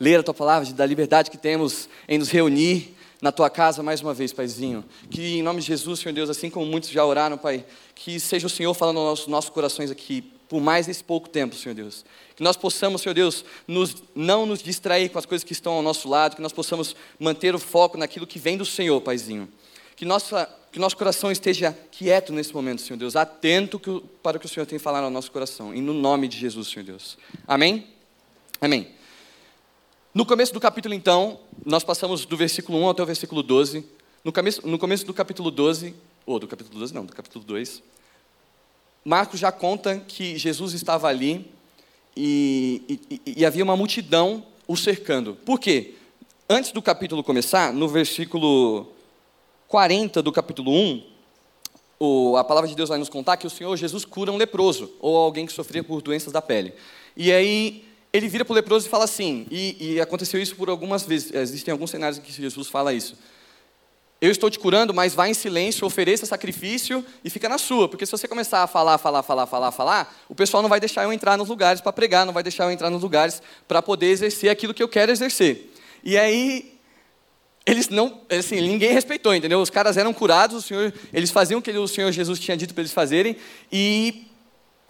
ler 0.01 0.19
a 0.19 0.23
Tua 0.23 0.35
palavra, 0.35 0.71
da 0.73 0.85
liberdade 0.85 1.31
que 1.31 1.39
temos 1.39 1.89
em 2.09 2.19
nos 2.19 2.31
reunir 2.31 2.97
na 3.23 3.31
tua 3.31 3.49
casa 3.49 3.85
mais 3.85 4.01
uma 4.01 4.13
vez, 4.13 4.33
Paizinho. 4.33 4.85
Que 5.09 5.39
em 5.39 5.43
nome 5.43 5.61
de 5.61 5.69
Jesus, 5.69 6.01
Senhor 6.01 6.13
Deus, 6.13 6.29
assim 6.29 6.51
como 6.51 6.67
muitos 6.67 6.91
já 6.91 7.07
oraram, 7.07 7.39
Pai, 7.39 7.65
que 7.95 8.19
seja 8.19 8.49
o 8.49 8.51
Senhor 8.51 8.75
falando 8.75 8.99
aos 8.99 9.09
nossos, 9.09 9.27
nossos 9.29 9.51
corações 9.51 9.91
aqui 9.93 10.23
por 10.49 10.61
mais 10.61 10.89
esse 10.89 11.03
pouco 11.03 11.31
tempo, 11.31 11.55
Senhor 11.55 11.75
Deus. 11.75 12.05
Que 12.35 12.43
nós 12.43 12.57
possamos, 12.57 13.01
Senhor 13.01 13.15
Deus, 13.15 13.45
nos, 13.67 14.03
não 14.15 14.45
nos 14.45 14.61
distrair 14.61 15.09
com 15.09 15.19
as 15.19 15.25
coisas 15.25 15.45
que 15.45 15.53
estão 15.53 15.75
ao 15.75 15.83
nosso 15.83 16.09
lado, 16.09 16.35
que 16.35 16.43
nós 16.43 16.53
possamos 16.53 16.97
manter 17.19 17.55
o 17.55 17.59
foco 17.59 17.97
naquilo 17.97 18.27
que 18.27 18.41
vem 18.41 18.59
do 18.59 18.65
Senhor, 18.65 19.01
Paizinho. 19.01 19.49
Que, 19.95 20.05
nossa, 20.05 20.53
que 20.73 20.81
nosso 20.81 20.97
coração 20.97 21.31
esteja 21.31 21.75
quieto 21.93 22.33
nesse 22.33 22.53
momento, 22.53 22.83
Senhor 22.83 22.99
Deus, 22.99 23.15
atento 23.15 23.81
para 24.21 24.37
o 24.37 24.41
que 24.41 24.47
o 24.47 24.49
Senhor 24.49 24.67
tem 24.67 24.79
falado 24.79 25.05
ao 25.05 25.11
nosso 25.11 25.31
coração. 25.31 25.73
E 25.73 25.81
no 25.81 25.95
nome 25.95 26.27
de 26.27 26.37
Jesus, 26.37 26.69
Senhor 26.69 26.85
Deus. 26.85 27.17
Amém? 27.47 27.87
Amém. 28.61 28.89
No 30.15 30.27
começo 30.27 30.53
do 30.53 30.61
capítulo, 30.61 30.93
então, 30.93 31.41
nós 31.65 31.83
passamos 31.83 32.27
do 32.27 32.37
versículo 32.37 32.79
1 32.83 32.91
até 32.91 33.03
o 33.03 33.07
versículo 33.07 33.43
12. 33.43 33.83
No 34.23 34.31
começo, 34.31 34.69
no 34.69 34.79
começo 34.79 35.07
do 35.07 35.15
capítulo 35.15 35.51
12, 35.51 35.95
ou 36.27 36.39
do 36.39 36.47
capítulo 36.47 36.79
12, 36.79 36.93
não, 36.93 37.07
do 37.07 37.15
capítulo 37.15 37.43
2, 37.43 37.83
Marcos 39.03 39.41
já 39.41 39.51
conta 39.51 39.99
que 40.01 40.37
Jesus 40.37 40.75
estava 40.75 41.09
ali 41.09 41.51
e, 42.15 43.01
e, 43.11 43.23
e, 43.39 43.47
havia 43.47 43.65
uma 43.65 43.75
multidão 43.75 44.45
o 44.69 44.77
cercando. 44.77 45.35
Por 45.47 45.59
quê? 45.59 45.95
Antes 46.47 46.73
do 46.73 46.83
capítulo 46.83 47.25
começar, 47.25 47.73
no 47.73 47.89
versículo 47.89 48.89
40 49.67 50.21
do 50.21 50.31
capítulo 50.31 50.73
1, 50.73 51.05
o, 51.99 52.37
a 52.37 52.45
palavra 52.45 52.69
de 52.69 52.77
Deus 52.77 52.91
vai 52.91 52.99
nos 52.99 53.09
contar 53.09 53.39
que 53.39 53.47
o 53.47 53.51
Senhor 53.51 53.75
Jesus 53.79 54.05
cura 54.05 54.31
um 54.31 54.37
leproso, 54.37 54.93
ou 55.01 55.17
alguém 55.17 55.47
que 55.47 55.55
sofria 55.55 55.83
por 55.83 56.03
doenças 56.03 56.35
da 56.35 56.43
pele. 56.43 56.75
E 57.17 57.33
aí 57.33 57.91
ele 58.13 58.29
vira 58.29 58.45
para 58.45 58.53
o 58.53 58.55
leproso 58.55 58.87
e 58.87 58.91
fala 58.91 59.05
assim, 59.05 59.47
e, 59.51 59.95
e, 59.95 60.01
aconteceu 60.01 60.41
isso 60.41 60.55
por 60.55 60.69
algumas 60.69 61.05
vezes, 61.05 61.33
existem 61.33 61.73
alguns 61.73 61.91
cenários 61.91 62.19
em 62.19 62.21
que 62.21 62.33
Jesus 62.33 62.69
fala 62.69 62.93
isso. 62.93 63.17
Eu 64.21 64.31
estou 64.31 64.49
te 64.49 64.59
curando, 64.59 64.95
mas 64.95 65.15
vá 65.15 65.29
em 65.29 65.35
silêncio, 65.35 65.87
ofereça 65.87 66.25
sacrifício 66.27 67.05
e 67.25 67.31
fica 67.31 67.49
na 67.49 67.59
sua, 67.59 67.89
porque 67.89 68.07
se 68.07 68.13
você 68.13 68.29
começar 68.29 68.63
a 68.63 68.67
falar, 68.67 68.99
falar, 68.99 69.23
falar, 69.23 69.47
falar, 69.47 69.73
falar, 69.73 70.25
o 70.29 70.35
pessoal 70.35 70.63
não 70.63 70.69
vai 70.69 70.79
deixar 70.79 71.03
eu 71.05 71.13
entrar 71.13 71.37
nos 71.37 71.49
lugares 71.49 71.81
para 71.81 71.93
pregar, 71.93 72.25
não 72.25 72.33
vai 72.33 72.43
deixar 72.43 72.65
eu 72.65 72.71
entrar 72.71 72.91
nos 72.91 73.03
lugares 73.03 73.43
para 73.67 73.83
poder 73.83 74.07
exercer 74.07 74.51
aquilo 74.51 74.75
que 74.75 74.83
eu 74.83 74.89
quero 74.89 75.11
exercer. 75.11 75.73
E 76.05 76.17
aí 76.17 76.73
eles 77.65 77.89
não, 77.89 78.21
assim, 78.29 78.61
ninguém 78.61 78.93
respeitou, 78.93 79.35
entendeu? 79.35 79.61
Os 79.61 79.71
caras 79.71 79.97
eram 79.97 80.13
curados, 80.13 80.57
o 80.57 80.63
Senhor, 80.63 80.93
eles 81.13 81.31
faziam 81.31 81.59
o 81.59 81.63
que 81.63 81.71
o 81.71 81.89
Senhor 81.89 82.11
Jesus 82.13 82.39
tinha 82.39 82.57
dito 82.57 82.75
para 82.75 82.83
eles 82.83 82.93
fazerem 82.93 83.37
e 83.73 84.27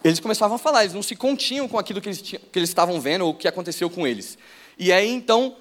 eles 0.03 0.19
começavam 0.19 0.55
a 0.55 0.59
falar, 0.59 0.83
eles 0.83 0.93
não 0.93 1.03
se 1.03 1.15
continham 1.15 1.67
com 1.67 1.79
aquilo 1.79 2.01
que 2.01 2.09
eles, 2.09 2.21
que 2.21 2.59
eles 2.59 2.69
estavam 2.69 2.99
vendo 2.99 3.25
ou 3.25 3.31
o 3.31 3.33
que 3.33 3.47
aconteceu 3.47 3.89
com 3.89 4.05
eles. 4.05 4.37
E 4.77 4.91
aí 4.91 5.09
então, 5.09 5.55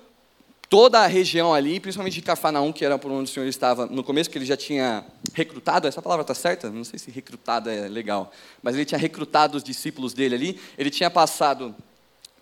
toda 0.69 1.01
a 1.01 1.07
região 1.07 1.53
ali, 1.53 1.79
principalmente 1.79 2.15
de 2.15 2.23
Cafarnaum, 2.23 2.73
que 2.73 2.85
era 2.85 2.99
por 2.99 3.11
onde 3.13 3.31
o 3.31 3.33
Senhor 3.33 3.47
estava 3.47 3.87
no 3.87 4.03
começo, 4.03 4.31
que 4.31 4.39
ele 4.39 4.47
já 4.47 4.57
tinha 4.57 5.05
recrutado, 5.35 5.87
essa 5.87 6.01
palavra 6.01 6.23
está 6.23 6.35
certa? 6.35 6.71
Não 6.71 6.83
sei 6.83 6.99
se 6.99 7.11
recrutado 7.11 7.69
é 7.71 7.89
legal, 7.89 8.33
mas 8.63 8.75
ele 8.75 8.85
tinha 8.85 8.99
recrutado 8.99 9.57
os 9.57 9.63
discípulos 9.63 10.15
dele 10.15 10.35
ali, 10.35 10.61
ele 10.79 10.91
tinha 10.91 11.11
passado 11.11 11.75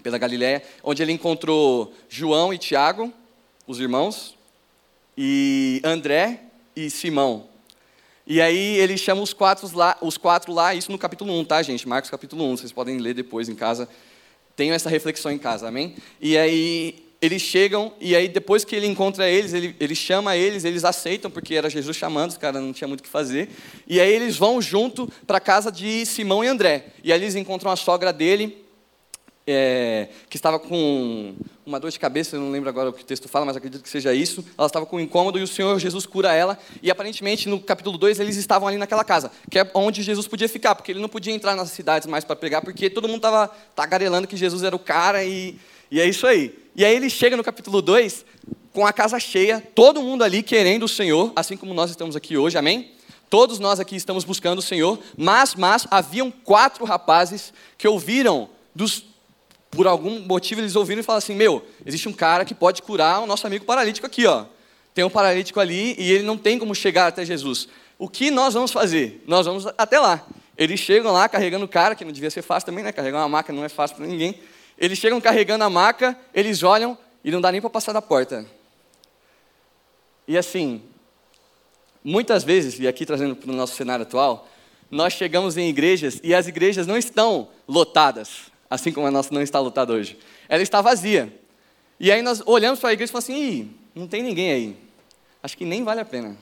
pela 0.00 0.16
Galiléia, 0.16 0.62
onde 0.82 1.02
ele 1.02 1.12
encontrou 1.12 1.92
João 2.08 2.54
e 2.54 2.58
Tiago, 2.58 3.12
os 3.66 3.80
irmãos, 3.80 4.38
e 5.18 5.82
André 5.84 6.44
e 6.74 6.88
Simão. 6.88 7.49
E 8.30 8.40
aí 8.40 8.76
ele 8.76 8.96
chama 8.96 9.20
os 9.22 9.32
quatro 9.32 9.68
lá, 9.76 9.98
os 10.00 10.16
quatro 10.16 10.52
lá, 10.52 10.72
isso 10.72 10.92
no 10.92 10.96
capítulo 10.96 11.36
1, 11.40 11.44
tá, 11.46 11.60
gente? 11.62 11.88
Marcos 11.88 12.08
capítulo 12.08 12.44
1, 12.44 12.58
vocês 12.58 12.70
podem 12.70 12.96
ler 12.98 13.12
depois 13.12 13.48
em 13.48 13.56
casa. 13.56 13.88
Tenham 14.54 14.72
essa 14.72 14.88
reflexão 14.88 15.32
em 15.32 15.36
casa, 15.36 15.66
amém? 15.66 15.96
E 16.20 16.38
aí 16.38 17.10
eles 17.20 17.42
chegam, 17.42 17.92
e 18.00 18.14
aí 18.14 18.28
depois 18.28 18.64
que 18.64 18.76
ele 18.76 18.86
encontra 18.86 19.28
eles, 19.28 19.52
ele, 19.52 19.74
ele 19.80 19.96
chama 19.96 20.36
eles, 20.36 20.64
eles 20.64 20.84
aceitam, 20.84 21.28
porque 21.28 21.56
era 21.56 21.68
Jesus 21.68 21.96
chamando, 21.96 22.30
os 22.30 22.36
caras 22.36 22.62
não 22.62 22.72
tinha 22.72 22.86
muito 22.86 23.00
o 23.00 23.02
que 23.02 23.08
fazer. 23.08 23.48
E 23.84 24.00
aí 24.00 24.12
eles 24.12 24.36
vão 24.36 24.62
junto 24.62 25.12
para 25.26 25.38
a 25.38 25.40
casa 25.40 25.72
de 25.72 26.06
Simão 26.06 26.44
e 26.44 26.46
André. 26.46 26.84
E 27.02 27.12
aí 27.12 27.20
eles 27.20 27.34
encontram 27.34 27.68
a 27.72 27.74
sogra 27.74 28.12
dele, 28.12 28.64
é, 29.50 30.08
que 30.28 30.36
estava 30.36 30.58
com 30.58 31.34
uma 31.64 31.78
dor 31.78 31.90
de 31.90 31.98
cabeça, 31.98 32.36
eu 32.36 32.40
não 32.40 32.50
lembro 32.50 32.68
agora 32.68 32.90
o 32.90 32.92
que 32.92 33.02
o 33.02 33.04
texto 33.04 33.28
fala, 33.28 33.44
mas 33.44 33.56
acredito 33.56 33.82
que 33.82 33.88
seja 33.88 34.12
isso. 34.12 34.44
Ela 34.56 34.66
estava 34.66 34.86
com 34.86 34.96
um 34.96 35.00
incômodo 35.00 35.38
e 35.38 35.42
o 35.42 35.46
Senhor 35.46 35.78
Jesus 35.78 36.06
cura 36.06 36.32
ela. 36.32 36.58
E 36.82 36.90
aparentemente 36.90 37.48
no 37.48 37.60
capítulo 37.60 37.96
2 37.96 38.20
eles 38.20 38.36
estavam 38.36 38.68
ali 38.68 38.76
naquela 38.76 39.04
casa, 39.04 39.30
que 39.50 39.58
é 39.58 39.70
onde 39.74 40.02
Jesus 40.02 40.26
podia 40.26 40.48
ficar, 40.48 40.74
porque 40.74 40.92
ele 40.92 41.00
não 41.00 41.08
podia 41.08 41.32
entrar 41.32 41.54
nas 41.54 41.70
cidades 41.70 42.08
mais 42.08 42.24
para 42.24 42.36
pregar, 42.36 42.62
porque 42.62 42.90
todo 42.90 43.06
mundo 43.06 43.18
estava 43.18 43.48
tagarelando 43.74 44.26
que 44.26 44.36
Jesus 44.36 44.62
era 44.62 44.74
o 44.74 44.78
cara 44.78 45.24
e, 45.24 45.56
e 45.90 46.00
é 46.00 46.06
isso 46.06 46.26
aí. 46.26 46.54
E 46.74 46.84
aí 46.84 46.94
ele 46.94 47.10
chega 47.10 47.36
no 47.36 47.44
capítulo 47.44 47.82
2 47.82 48.24
com 48.72 48.86
a 48.86 48.92
casa 48.92 49.18
cheia, 49.18 49.60
todo 49.74 50.02
mundo 50.02 50.22
ali 50.22 50.42
querendo 50.42 50.84
o 50.84 50.88
Senhor, 50.88 51.32
assim 51.34 51.56
como 51.56 51.74
nós 51.74 51.90
estamos 51.90 52.14
aqui 52.14 52.36
hoje, 52.36 52.56
amém? 52.56 52.92
Todos 53.28 53.60
nós 53.60 53.78
aqui 53.78 53.94
estamos 53.94 54.24
buscando 54.24 54.58
o 54.58 54.62
Senhor, 54.62 54.98
mas, 55.16 55.54
mas 55.54 55.86
haviam 55.88 56.30
quatro 56.30 56.84
rapazes 56.84 57.52
que 57.78 57.86
ouviram 57.86 58.48
dos 58.74 59.04
por 59.70 59.86
algum 59.86 60.20
motivo 60.20 60.60
eles 60.60 60.74
ouviram 60.74 61.00
e 61.00 61.02
falaram 61.02 61.18
assim: 61.18 61.34
Meu, 61.34 61.64
existe 61.86 62.08
um 62.08 62.12
cara 62.12 62.44
que 62.44 62.54
pode 62.54 62.82
curar 62.82 63.20
o 63.20 63.26
nosso 63.26 63.46
amigo 63.46 63.64
paralítico 63.64 64.06
aqui, 64.06 64.26
ó. 64.26 64.44
Tem 64.92 65.04
um 65.04 65.10
paralítico 65.10 65.60
ali 65.60 65.94
e 65.96 66.10
ele 66.10 66.24
não 66.24 66.36
tem 66.36 66.58
como 66.58 66.74
chegar 66.74 67.06
até 67.06 67.24
Jesus. 67.24 67.68
O 67.96 68.08
que 68.08 68.30
nós 68.30 68.54
vamos 68.54 68.72
fazer? 68.72 69.22
Nós 69.26 69.46
vamos 69.46 69.66
até 69.78 70.00
lá. 70.00 70.26
Eles 70.58 70.80
chegam 70.80 71.12
lá 71.12 71.28
carregando 71.28 71.64
o 71.64 71.68
cara, 71.68 71.94
que 71.94 72.04
não 72.04 72.12
devia 72.12 72.30
ser 72.30 72.42
fácil 72.42 72.66
também, 72.66 72.82
né? 72.82 72.90
Carregar 72.90 73.18
uma 73.18 73.28
maca 73.28 73.52
não 73.52 73.64
é 73.64 73.68
fácil 73.68 73.96
para 73.96 74.06
ninguém. 74.06 74.40
Eles 74.76 74.98
chegam 74.98 75.20
carregando 75.20 75.62
a 75.62 75.70
maca, 75.70 76.18
eles 76.34 76.62
olham 76.62 76.98
e 77.22 77.30
não 77.30 77.40
dá 77.40 77.52
nem 77.52 77.60
para 77.60 77.70
passar 77.70 77.92
da 77.92 78.02
porta. 78.02 78.44
E 80.26 80.36
assim, 80.36 80.82
muitas 82.02 82.42
vezes, 82.42 82.80
e 82.80 82.88
aqui 82.88 83.06
trazendo 83.06 83.36
para 83.36 83.50
o 83.50 83.54
nosso 83.54 83.76
cenário 83.76 84.02
atual, 84.02 84.48
nós 84.90 85.12
chegamos 85.12 85.56
em 85.56 85.68
igrejas 85.68 86.20
e 86.24 86.34
as 86.34 86.48
igrejas 86.48 86.86
não 86.86 86.96
estão 86.96 87.48
lotadas 87.68 88.49
assim 88.70 88.92
como 88.92 89.06
a 89.06 89.10
nossa 89.10 89.34
não 89.34 89.42
está 89.42 89.58
lotada 89.58 89.92
hoje. 89.92 90.16
Ela 90.48 90.62
está 90.62 90.80
vazia. 90.80 91.36
E 91.98 92.10
aí 92.10 92.22
nós 92.22 92.40
olhamos 92.46 92.78
para 92.78 92.90
a 92.90 92.92
igreja 92.92 93.10
e 93.10 93.12
falamos 93.12 93.28
assim: 93.28 93.74
não 93.94 94.06
tem 94.06 94.22
ninguém 94.22 94.52
aí. 94.52 94.76
Acho 95.42 95.56
que 95.56 95.64
nem 95.64 95.82
vale 95.82 96.00
a 96.00 96.04
pena. 96.04 96.36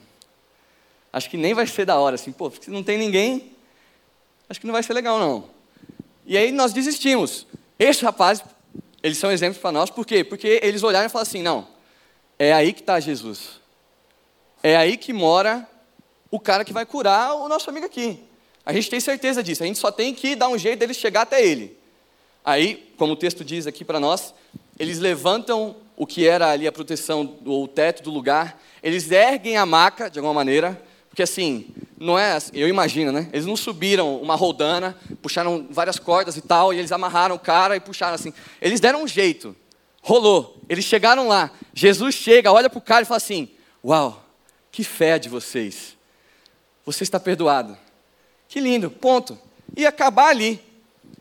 Acho 1.11 1.31
que 1.31 1.39
nem 1.39 1.55
vai 1.55 1.67
ser 1.67 1.87
da 1.87 1.99
hora, 1.99 2.17
assim, 2.17 2.31
pô, 2.31 2.51
se 2.51 2.71
não 2.71 2.83
tem 2.83 2.99
ninguém, 2.99 3.53
acho 4.49 4.61
que 4.61 4.67
não 4.67 4.75
vai 4.75 4.83
ser 4.83 4.93
legal, 4.93 5.19
não. 5.19 5.49
E 6.27 6.37
aí 6.37 6.53
nós 6.53 6.75
desistimos. 6.75 7.47
Esses 7.79 8.03
rapazes, 8.03 8.45
eles 9.03 9.17
são 9.17 9.33
exemplos 9.33 9.59
para 9.59 9.73
nós, 9.73 9.89
por 9.89 10.05
quê? 10.05 10.23
Porque 10.23 10.61
eles 10.63 10.83
olharam 10.83 11.07
e 11.07 11.09
falaram 11.09 11.27
assim: 11.27 11.43
não, 11.43 11.67
é 12.39 12.53
aí 12.53 12.75
que 12.75 12.81
está 12.81 13.01
Jesus. 13.01 13.59
É 14.63 14.77
aí 14.77 14.97
que 14.97 15.13
mora 15.13 15.67
o 16.31 16.39
cara 16.39 16.65
que 16.65 16.73
vai 16.73 16.85
curar 16.85 17.35
o 17.35 17.49
nosso 17.49 17.71
amigo 17.71 17.87
aqui. 17.87 18.23
A 18.67 18.73
gente 18.73 18.91
tem 18.91 19.01
certeza 19.01 19.43
disso, 19.43 19.63
a 19.63 19.67
gente 19.67 19.79
só 19.79 19.91
tem 19.91 20.13
que 20.13 20.37
dar 20.37 20.49
um 20.49 20.59
jeito 20.59 20.81
dele 20.81 20.93
chegar 20.93 21.23
até 21.23 21.43
ele. 21.43 21.78
Aí, 22.45 22.93
como 22.97 23.13
o 23.13 23.17
texto 23.17 23.45
diz 23.45 23.67
aqui 23.67 23.85
para 23.85 24.01
nós, 24.01 24.35
eles 24.79 24.99
levantam 24.99 25.77
o 25.97 26.07
que 26.07 26.27
era 26.27 26.51
ali 26.51 26.67
a 26.67 26.73
proteção, 26.73 27.37
ou 27.45 27.65
o 27.65 27.69
teto 27.69 28.03
do 28.03 28.11
lugar, 28.11 28.61
eles 28.83 29.11
erguem 29.11 29.57
a 29.57 29.67
maca, 29.67 30.09
de 30.09 30.19
alguma 30.19 30.33
maneira, 30.33 30.81
porque 31.09 31.23
assim, 31.25 31.67
não 31.99 32.17
é, 32.17 32.39
eu 32.53 32.69
imagino, 32.69 33.11
né? 33.11 33.29
Eles 33.33 33.45
não 33.45 33.57
subiram 33.57 34.17
uma 34.23 34.37
roldana, 34.37 34.97
puxaram 35.21 35.67
várias 35.69 35.99
cordas 35.99 36.37
e 36.37 36.41
tal, 36.41 36.73
e 36.73 36.79
eles 36.79 36.93
amarraram 36.93 37.35
o 37.35 37.39
cara 37.41 37.75
e 37.75 37.81
puxaram 37.81 38.15
assim. 38.15 38.33
Eles 38.63 38.79
deram 38.79 39.03
um 39.03 39.09
jeito, 39.09 39.57
rolou. 40.01 40.57
Eles 40.69 40.85
chegaram 40.85 41.27
lá, 41.27 41.51
Jesus 41.75 42.15
chega, 42.15 42.53
olha 42.53 42.71
para 42.71 42.79
o 42.79 42.83
cara 42.83 43.03
e 43.03 43.05
fala 43.05 43.17
assim: 43.17 43.49
Uau, 43.85 44.25
que 44.71 44.85
fé 44.85 45.19
de 45.19 45.29
vocês. 45.29 45.97
Você 46.85 47.03
está 47.03 47.19
perdoado. 47.19 47.77
Que 48.49 48.61
lindo, 48.61 48.89
ponto. 48.89 49.37
E 49.77 49.85
acabar 49.85 50.29
ali. 50.29 50.68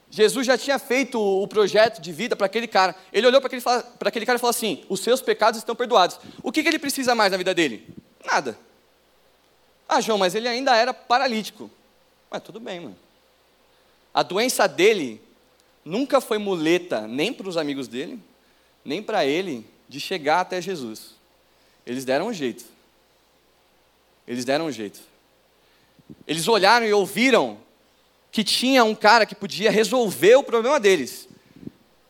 Jesus 0.09 0.47
já 0.47 0.57
tinha 0.57 0.79
feito 0.79 1.19
o 1.19 1.47
projeto 1.47 2.01
de 2.01 2.11
vida 2.11 2.35
para 2.35 2.45
aquele 2.45 2.67
cara. 2.67 2.95
Ele 3.11 3.27
olhou 3.27 3.41
para 3.41 3.47
aquele, 3.47 4.25
cara 4.25 4.37
e 4.37 4.39
falou 4.39 4.51
assim: 4.51 4.83
Os 4.87 5.01
seus 5.01 5.21
pecados 5.21 5.59
estão 5.59 5.75
perdoados. 5.75 6.19
O 6.41 6.51
que, 6.51 6.63
que 6.63 6.69
ele 6.69 6.79
precisa 6.79 7.13
mais 7.13 7.31
na 7.31 7.37
vida 7.37 7.53
dele? 7.53 7.87
Nada. 8.25 8.57
Ah, 9.87 10.01
João, 10.01 10.17
mas 10.17 10.33
ele 10.35 10.47
ainda 10.47 10.75
era 10.75 10.93
paralítico. 10.93 11.69
Mas 12.29 12.41
tudo 12.41 12.59
bem, 12.59 12.79
mano. 12.79 12.97
A 14.13 14.23
doença 14.23 14.67
dele 14.67 15.21
nunca 15.83 16.19
foi 16.19 16.37
muleta 16.37 17.07
nem 17.07 17.31
para 17.31 17.47
os 17.47 17.57
amigos 17.57 17.87
dele, 17.87 18.19
nem 18.83 19.01
para 19.01 19.25
ele 19.25 19.65
de 19.87 19.99
chegar 19.99 20.41
até 20.41 20.61
Jesus. 20.61 21.15
Eles 21.85 22.03
deram 22.03 22.27
um 22.27 22.33
jeito. 22.33 22.65
Eles 24.27 24.43
deram 24.43 24.65
um 24.65 24.71
jeito. 24.71 24.99
Eles 26.25 26.47
olharam 26.47 26.85
e 26.85 26.93
ouviram 26.93 27.57
que 28.37 28.43
tinha 28.43 28.83
um 28.83 28.93
cara 28.93 29.25
que 29.25 29.33
podia 29.33 29.71
resolver 29.71 30.35
o 30.35 30.43
problema 30.43 30.79
deles. 30.79 31.27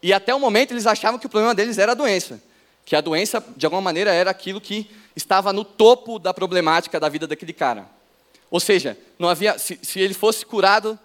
E 0.03 0.11
até 0.11 0.35
o 0.35 0.39
momento 0.41 0.73
eles 0.73 0.85
achavam 0.85 1.17
que 1.17 1.25
o 1.25 1.29
problema 1.29 1.55
deles 1.55 1.77
era 1.77 1.93
a 1.93 1.95
doença. 1.95 2.43
Que 2.83 2.97
a 2.97 2.99
doença, 2.99 3.41
de 3.55 3.65
alguma 3.65 3.81
maneira, 3.81 4.11
era 4.11 4.29
aquilo 4.29 4.59
que 4.59 4.91
estava 5.15 5.53
no 5.53 5.63
topo 5.63 6.19
da 6.19 6.33
problemática 6.33 6.99
da 6.99 7.07
vida 7.07 7.27
daquele 7.27 7.53
cara. 7.53 7.87
Ou 8.51 8.59
seja, 8.59 8.97
não 9.17 9.29
havia, 9.29 9.57
se, 9.57 9.79
se 9.81 10.01
ele 10.01 10.13
fosse 10.13 10.45
curado 10.45 10.99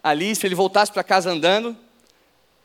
ali, 0.00 0.32
se 0.36 0.46
ele 0.46 0.54
voltasse 0.54 0.92
para 0.92 1.02
casa 1.02 1.32
andando, 1.32 1.76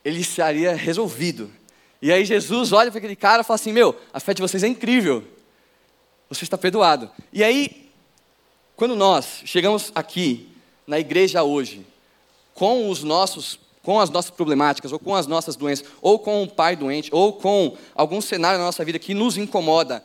ele 0.05 0.19
estaria 0.19 0.75
resolvido. 0.75 1.51
E 1.99 2.13
aí 2.13 2.25
Jesus 2.25 2.73
olha 2.73 2.91
para 2.91 2.99
aquele 2.99 3.15
cara 3.15 3.41
e 3.41 3.43
fala 3.43 3.55
assim: 3.55 3.73
Meu, 3.73 3.99
a 4.13 4.19
fé 4.19 4.35
de 4.35 4.41
vocês 4.43 4.63
é 4.63 4.67
incrível. 4.67 5.23
Você 6.29 6.43
está 6.43 6.59
perdoado. 6.59 7.09
E 7.33 7.43
aí, 7.43 7.89
quando 8.75 8.95
nós 8.95 9.41
chegamos 9.45 9.91
aqui 9.95 10.55
na 10.87 10.97
igreja 10.97 11.43
hoje, 11.43 11.85
com 12.53 12.89
os 12.89 13.03
nossos 13.03 13.59
com 13.83 14.01
as 14.01 14.09
nossas 14.09 14.31
problemáticas, 14.31 14.91
ou 14.91 14.99
com 14.99 15.15
as 15.15 15.27
nossas 15.27 15.55
doenças, 15.55 15.87
ou 16.01 16.19
com 16.19 16.43
um 16.43 16.47
pai 16.47 16.75
doente, 16.75 17.09
ou 17.13 17.31
com 17.31 17.77
algum 17.95 18.19
cenário 18.19 18.59
na 18.59 18.65
nossa 18.65 18.83
vida 18.83 18.99
que 18.99 19.13
nos 19.13 19.37
incomoda, 19.37 20.03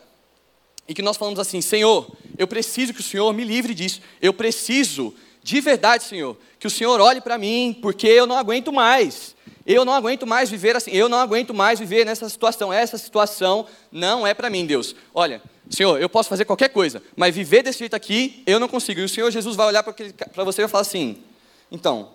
e 0.87 0.93
que 0.93 1.01
nós 1.01 1.17
falamos 1.17 1.37
assim: 1.37 1.59
Senhor, 1.59 2.09
eu 2.37 2.47
preciso 2.47 2.93
que 2.93 3.01
o 3.01 3.03
Senhor 3.03 3.33
me 3.33 3.43
livre 3.43 3.73
disso, 3.73 3.99
eu 4.21 4.33
preciso, 4.33 5.13
de 5.43 5.59
verdade, 5.59 6.05
Senhor, 6.05 6.37
que 6.57 6.65
o 6.65 6.69
Senhor 6.69 7.01
olhe 7.01 7.19
para 7.19 7.37
mim, 7.37 7.77
porque 7.81 8.07
eu 8.07 8.25
não 8.25 8.37
aguento 8.37 8.71
mais, 8.71 9.35
eu 9.65 9.83
não 9.83 9.91
aguento 9.91 10.25
mais 10.25 10.49
viver 10.49 10.77
assim, 10.77 10.91
eu 10.91 11.09
não 11.09 11.17
aguento 11.19 11.53
mais 11.53 11.77
viver 11.77 12.05
nessa 12.05 12.29
situação, 12.29 12.71
essa 12.71 12.97
situação 12.97 13.65
não 13.91 14.25
é 14.25 14.33
para 14.33 14.49
mim, 14.49 14.65
Deus. 14.65 14.95
Olha, 15.13 15.41
Senhor, 15.69 15.99
eu 15.99 16.09
posso 16.09 16.29
fazer 16.29 16.45
qualquer 16.45 16.69
coisa, 16.69 17.01
mas 17.15 17.33
viver 17.33 17.63
desse 17.63 17.79
jeito 17.79 17.95
aqui, 17.95 18.43
eu 18.45 18.59
não 18.59 18.67
consigo. 18.67 18.99
E 18.99 19.03
o 19.03 19.09
Senhor 19.09 19.31
Jesus 19.31 19.55
vai 19.55 19.67
olhar 19.67 19.83
para 19.83 20.43
você 20.43 20.61
e 20.61 20.65
vai 20.65 20.69
falar 20.69 20.81
assim: 20.81 21.23
então, 21.71 22.11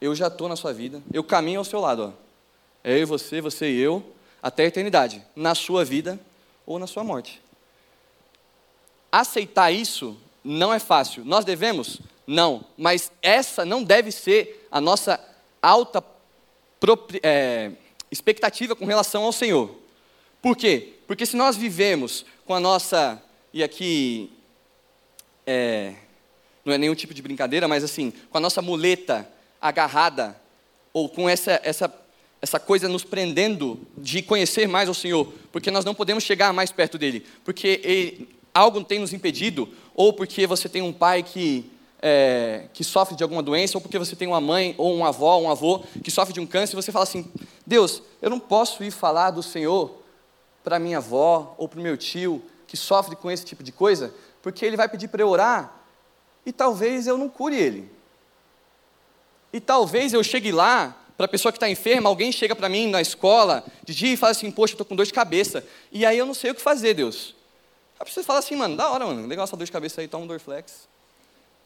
eu 0.00 0.14
já 0.14 0.26
estou 0.26 0.48
na 0.48 0.56
sua 0.56 0.72
vida, 0.72 1.02
eu 1.12 1.22
caminho 1.22 1.60
ao 1.60 1.64
seu 1.64 1.80
lado. 1.80 2.14
Ó. 2.14 2.30
É 2.82 2.94
eu 2.94 3.02
e 3.02 3.04
você, 3.04 3.40
você 3.40 3.70
e 3.70 3.78
eu, 3.78 4.02
até 4.42 4.64
a 4.64 4.66
eternidade, 4.66 5.22
na 5.36 5.54
sua 5.54 5.84
vida 5.84 6.18
ou 6.66 6.78
na 6.78 6.86
sua 6.86 7.04
morte. 7.04 7.40
Aceitar 9.12 9.70
isso 9.70 10.16
não 10.42 10.72
é 10.72 10.78
fácil. 10.78 11.24
Nós 11.24 11.44
devemos? 11.44 12.00
Não. 12.26 12.64
Mas 12.76 13.12
essa 13.20 13.64
não 13.64 13.82
deve 13.82 14.10
ser 14.10 14.66
a 14.70 14.80
nossa 14.80 15.20
alta 15.60 16.02
é, 17.22 17.72
expectativa 18.10 18.74
com 18.74 18.86
relação 18.86 19.24
ao 19.24 19.32
Senhor. 19.32 19.74
Por 20.42 20.56
quê? 20.56 20.94
Porque 21.06 21.26
se 21.26 21.36
nós 21.36 21.56
vivemos 21.56 22.24
com 22.46 22.54
a 22.54 22.60
nossa, 22.60 23.22
e 23.52 23.62
aqui 23.62 24.30
é, 25.46 25.94
não 26.64 26.72
é 26.72 26.78
nenhum 26.78 26.94
tipo 26.94 27.12
de 27.12 27.22
brincadeira, 27.22 27.66
mas 27.68 27.84
assim, 27.84 28.12
com 28.30 28.38
a 28.38 28.40
nossa 28.40 28.62
muleta 28.62 29.28
agarrada, 29.60 30.40
ou 30.92 31.08
com 31.08 31.28
essa, 31.28 31.60
essa, 31.62 31.92
essa 32.40 32.58
coisa 32.58 32.88
nos 32.88 33.04
prendendo 33.04 33.80
de 33.96 34.22
conhecer 34.22 34.66
mais 34.66 34.88
o 34.88 34.94
Senhor, 34.94 35.32
porque 35.52 35.70
nós 35.70 35.84
não 35.84 35.94
podemos 35.94 36.24
chegar 36.24 36.52
mais 36.52 36.72
perto 36.72 36.96
dele, 36.96 37.26
porque 37.44 37.80
ele, 37.84 38.28
algo 38.54 38.82
tem 38.82 38.98
nos 38.98 39.12
impedido, 39.12 39.68
ou 39.94 40.12
porque 40.12 40.46
você 40.46 40.68
tem 40.68 40.82
um 40.82 40.92
pai 40.92 41.22
que 41.22 41.70
é, 42.02 42.64
que 42.72 42.82
sofre 42.82 43.14
de 43.14 43.22
alguma 43.22 43.42
doença, 43.42 43.76
ou 43.76 43.80
porque 43.82 43.98
você 43.98 44.16
tem 44.16 44.26
uma 44.26 44.40
mãe, 44.40 44.74
ou 44.78 44.94
uma 44.96 45.08
avó, 45.08 45.38
um 45.38 45.50
avô 45.50 45.80
que 46.02 46.10
sofre 46.10 46.32
de 46.32 46.40
um 46.40 46.46
câncer, 46.46 46.72
e 46.72 46.82
você 46.82 46.90
fala 46.90 47.02
assim: 47.02 47.30
Deus, 47.66 48.02
eu 48.22 48.30
não 48.30 48.40
posso 48.40 48.82
ir 48.82 48.90
falar 48.90 49.30
do 49.30 49.42
Senhor 49.42 49.99
para 50.62 50.78
minha 50.78 50.98
avó 50.98 51.54
ou 51.58 51.68
para 51.68 51.80
o 51.80 51.82
meu 51.82 51.96
tio 51.96 52.42
que 52.66 52.76
sofre 52.76 53.16
com 53.16 53.30
esse 53.30 53.44
tipo 53.44 53.62
de 53.62 53.72
coisa, 53.72 54.14
porque 54.42 54.64
ele 54.64 54.76
vai 54.76 54.88
pedir 54.88 55.08
para 55.08 55.22
eu 55.22 55.28
orar 55.28 55.74
e 56.46 56.52
talvez 56.52 57.06
eu 57.06 57.18
não 57.18 57.28
cure 57.28 57.56
ele. 57.56 57.90
E 59.52 59.60
talvez 59.60 60.12
eu 60.12 60.22
chegue 60.22 60.52
lá, 60.52 60.96
para 61.16 61.26
a 61.26 61.28
pessoa 61.28 61.52
que 61.52 61.58
está 61.58 61.68
enferma, 61.68 62.08
alguém 62.08 62.32
chega 62.32 62.56
para 62.56 62.68
mim 62.68 62.88
na 62.88 63.00
escola 63.00 63.62
de 63.84 63.94
dia 63.94 64.14
e 64.14 64.16
fala 64.16 64.30
assim: 64.30 64.50
Poxa, 64.50 64.72
estou 64.72 64.86
com 64.86 64.96
dor 64.96 65.04
de 65.04 65.12
cabeça. 65.12 65.62
E 65.92 66.06
aí 66.06 66.16
eu 66.16 66.24
não 66.24 66.32
sei 66.32 66.52
o 66.52 66.54
que 66.54 66.62
fazer, 66.62 66.94
Deus. 66.94 67.34
Aí 68.00 68.10
você 68.10 68.22
fala 68.22 68.38
assim, 68.38 68.56
mano, 68.56 68.74
da 68.74 68.88
hora, 68.88 69.04
mano, 69.04 69.26
legal 69.26 69.44
essa 69.44 69.54
dor 69.54 69.66
de 69.66 69.70
cabeça 69.70 70.00
aí, 70.00 70.08
toma 70.08 70.24
um 70.24 70.26
Dorflex 70.26 70.88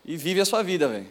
e 0.05 0.17
vive 0.17 0.41
a 0.41 0.45
sua 0.45 0.65
vida, 0.65 0.89
velho. 0.89 1.07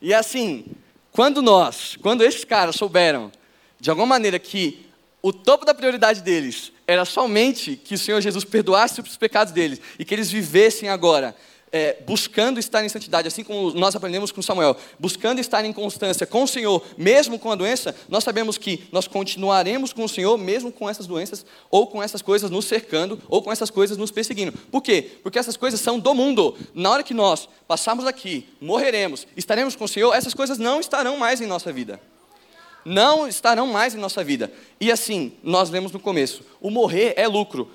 E 0.00 0.14
assim, 0.14 0.66
quando 1.10 1.42
nós, 1.42 1.96
quando 2.00 2.22
esses 2.22 2.44
caras 2.44 2.76
souberam, 2.76 3.32
de 3.80 3.90
alguma 3.90 4.06
maneira, 4.06 4.38
que 4.38 4.86
o 5.20 5.32
topo 5.32 5.64
da 5.64 5.74
prioridade 5.74 6.22
deles 6.22 6.72
era 6.88 7.04
somente 7.04 7.76
que 7.76 7.94
o 7.94 7.98
Senhor 7.98 8.18
Jesus 8.22 8.44
perdoasse 8.44 9.02
os 9.02 9.16
pecados 9.18 9.52
deles 9.52 9.78
e 9.98 10.06
que 10.06 10.14
eles 10.14 10.30
vivessem 10.30 10.88
agora 10.88 11.36
é, 11.70 11.98
buscando 12.06 12.58
estar 12.58 12.82
em 12.82 12.88
santidade, 12.88 13.28
assim 13.28 13.44
como 13.44 13.72
nós 13.72 13.94
aprendemos 13.94 14.32
com 14.32 14.40
Samuel, 14.40 14.74
buscando 14.98 15.38
estar 15.38 15.62
em 15.66 15.72
constância 15.72 16.26
com 16.26 16.44
o 16.44 16.48
Senhor, 16.48 16.82
mesmo 16.96 17.38
com 17.38 17.52
a 17.52 17.54
doença, 17.54 17.94
nós 18.08 18.24
sabemos 18.24 18.56
que 18.56 18.88
nós 18.90 19.06
continuaremos 19.06 19.92
com 19.92 20.04
o 20.04 20.08
Senhor, 20.08 20.38
mesmo 20.38 20.72
com 20.72 20.88
essas 20.88 21.06
doenças, 21.06 21.44
ou 21.70 21.86
com 21.86 22.02
essas 22.02 22.22
coisas 22.22 22.50
nos 22.50 22.64
cercando, 22.64 23.20
ou 23.28 23.42
com 23.42 23.52
essas 23.52 23.68
coisas 23.68 23.98
nos 23.98 24.10
perseguindo. 24.10 24.52
Por 24.52 24.82
quê? 24.82 25.18
Porque 25.22 25.38
essas 25.38 25.58
coisas 25.58 25.80
são 25.80 25.98
do 25.98 26.14
mundo. 26.14 26.56
Na 26.74 26.90
hora 26.90 27.02
que 27.02 27.12
nós 27.12 27.48
passarmos 27.66 28.06
aqui, 28.06 28.48
morreremos, 28.60 29.26
estaremos 29.36 29.76
com 29.76 29.84
o 29.84 29.88
Senhor, 29.88 30.14
essas 30.14 30.34
coisas 30.34 30.58
não 30.58 30.80
estarão 30.80 31.18
mais 31.18 31.40
em 31.40 31.46
nossa 31.46 31.70
vida. 31.70 32.00
Não 32.84 33.28
estarão 33.28 33.66
mais 33.66 33.94
em 33.94 33.98
nossa 33.98 34.22
vida. 34.24 34.52
E 34.80 34.90
assim, 34.90 35.32
nós 35.42 35.70
lemos 35.70 35.92
no 35.92 36.00
começo: 36.00 36.42
o 36.60 36.70
morrer 36.70 37.14
é 37.16 37.26
lucro. 37.26 37.70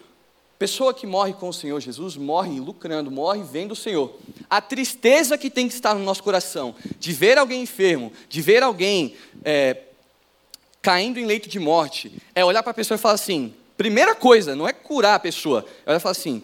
Pessoa 0.58 0.94
que 0.94 1.06
morre 1.06 1.34
com 1.34 1.50
o 1.50 1.54
Senhor 1.54 1.80
Jesus 1.82 2.16
morre 2.16 2.60
lucrando, 2.60 3.12
morre 3.12 3.44
vendo 3.44 3.74
o 3.74 3.76
Senhor. 3.76 4.16
A 4.50 4.62
tristeza 4.62 5.38
que 5.38 5.50
tem 5.50 5.68
que 5.68 5.74
estar 5.74 5.94
no 5.94 6.04
nosso 6.04 6.24
coração 6.24 6.74
de 7.00 7.12
ver 7.12 7.38
alguém 7.38 7.64
enfermo, 7.64 8.14
de 8.30 8.42
ver 8.42 8.64
alguém 8.64 9.16
é, 9.44 9.78
caindo 10.82 11.20
em 11.20 11.26
leito 11.26 11.50
de 11.50 11.60
morte, 11.60 12.14
é 12.34 12.46
olhar 12.46 12.64
para 12.64 12.72
a 12.72 12.76
pessoa 12.76 12.96
e 12.96 13.00
falar 13.00 13.16
assim: 13.16 13.54
primeira 13.76 14.16
coisa, 14.16 14.56
não 14.56 14.68
é 14.68 14.72
curar 14.72 15.16
a 15.16 15.20
pessoa, 15.20 15.66
é 15.86 15.90
olhar 15.90 15.98
e 15.98 16.02
falar 16.02 16.12
assim: 16.12 16.42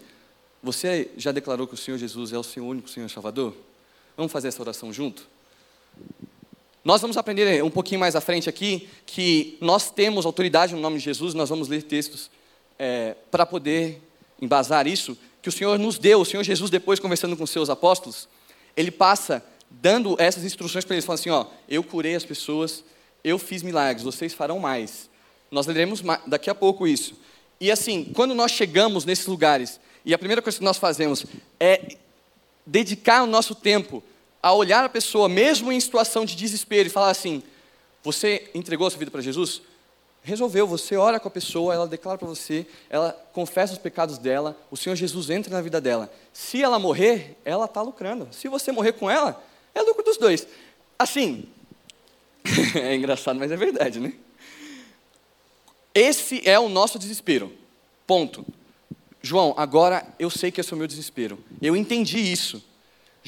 você 0.62 1.10
já 1.16 1.32
declarou 1.32 1.66
que 1.66 1.76
o 1.76 1.78
Senhor 1.78 1.98
Jesus 1.98 2.34
é 2.34 2.38
o 2.38 2.44
seu 2.44 2.66
único 2.66 2.90
Senhor 2.90 3.10
Salvador? 3.10 3.56
Vamos 4.18 4.32
fazer 4.32 4.50
essa 4.50 4.62
oração 4.62 4.92
junto? 4.92 5.26
Nós 6.84 7.02
vamos 7.02 7.18
aprender 7.18 7.64
um 7.64 7.70
pouquinho 7.70 8.00
mais 8.00 8.16
à 8.16 8.22
frente 8.22 8.48
aqui 8.48 8.88
que 9.06 9.58
nós 9.60 9.92
temos 9.92 10.26
autoridade 10.26 10.74
no 10.74 10.80
nome 10.80 10.98
de 10.98 11.04
Jesus, 11.04 11.34
nós 11.34 11.50
vamos 11.50 11.68
ler 11.68 11.84
textos 11.84 12.32
é, 12.78 13.16
para 13.30 13.46
poder 13.46 14.02
embasar 14.42 14.88
isso, 14.88 15.18
que 15.42 15.50
o 15.50 15.52
Senhor 15.52 15.78
nos 15.78 15.98
deu, 15.98 16.22
o 16.22 16.26
Senhor 16.26 16.44
Jesus, 16.44 16.72
depois 16.72 17.00
conversando 17.00 17.36
com 17.36 17.46
seus 17.46 17.70
apóstolos, 17.70 18.30
ele 18.76 18.92
passa 18.92 19.44
dando 19.70 20.16
essas 20.20 20.44
instruções 20.46 20.86
para 20.86 20.96
eles, 20.96 21.06
falando 21.06 21.20
assim: 21.20 21.30
ó, 21.30 21.46
eu 21.68 21.84
curei 21.84 22.16
as 22.16 22.24
pessoas, 22.24 22.84
eu 23.24 23.38
fiz 23.38 23.62
milagres, 23.62 24.04
vocês 24.04 24.34
farão 24.34 24.60
mais. 24.60 25.10
Nós 25.52 25.68
leremos 25.68 26.02
daqui 26.28 26.50
a 26.50 26.56
pouco 26.56 26.88
isso. 26.88 27.16
E 27.60 27.70
assim, 27.70 28.06
quando 28.16 28.34
nós 28.34 28.52
chegamos 28.52 29.04
nesses 29.04 29.26
lugares, 29.26 29.80
e 30.06 30.14
a 30.14 30.18
primeira 30.18 30.42
coisa 30.42 30.58
que 30.58 30.64
nós 30.64 30.78
fazemos 30.78 31.26
é 31.60 31.98
dedicar 32.66 33.24
o 33.24 33.28
nosso 33.28 33.54
tempo 33.54 34.02
a 34.42 34.54
olhar 34.54 34.84
a 34.84 34.90
pessoa, 34.90 35.28
mesmo 35.28 35.72
em 35.72 35.80
situação 35.80 36.26
de 36.26 36.36
desespero, 36.36 36.88
e 36.88 36.92
falar 36.92 37.10
assim: 37.10 37.44
Você 38.04 38.50
entregou 38.54 38.88
a 38.88 38.90
sua 38.90 39.00
vida 39.00 39.12
para 39.12 39.22
Jesus? 39.22 39.62
resolveu, 40.22 40.68
você 40.68 40.96
ora 40.96 41.20
com 41.20 41.28
a 41.28 41.32
pessoa, 41.32 41.74
ela 41.74 41.88
declara 41.88 42.18
para 42.18 42.28
você, 42.28 42.66
ela 42.90 43.14
confessa 43.34 43.74
os 43.74 43.80
pecados 43.80 44.18
dela, 44.18 44.58
o 44.70 44.78
Senhor 44.78 44.96
Jesus 44.96 45.30
entra 45.30 45.52
na 45.52 45.62
vida 45.62 45.80
dela. 45.80 46.12
Se 46.34 46.62
ela 46.62 46.78
morrer, 46.78 47.38
ela 47.46 47.66
está 47.66 47.82
lucrando. 47.82 48.28
Se 48.32 48.48
você 48.48 48.72
morrer 48.72 48.94
com 48.94 49.10
ela, 49.10 49.42
é 49.74 49.82
lucro 49.82 50.04
dos 50.04 50.18
dois. 50.18 50.48
Assim, 50.98 51.46
é 52.76 52.96
engraçado, 52.96 53.40
mas 53.40 53.52
é 53.52 53.58
verdade, 53.58 54.00
né? 54.00 54.14
Esse 55.94 56.48
é 56.48 56.60
o 56.60 56.70
nosso 56.70 57.00
desespero. 57.00 57.52
Ponto. 58.06 58.46
João, 59.22 59.54
agora 59.58 60.06
eu 60.18 60.30
sei 60.30 60.52
que 60.52 60.62
esse 60.62 60.72
é 60.72 60.76
o 60.76 60.78
meu 60.78 60.88
desespero. 60.88 61.40
Eu 61.62 61.76
entendi 61.76 62.20
isso. 62.20 62.64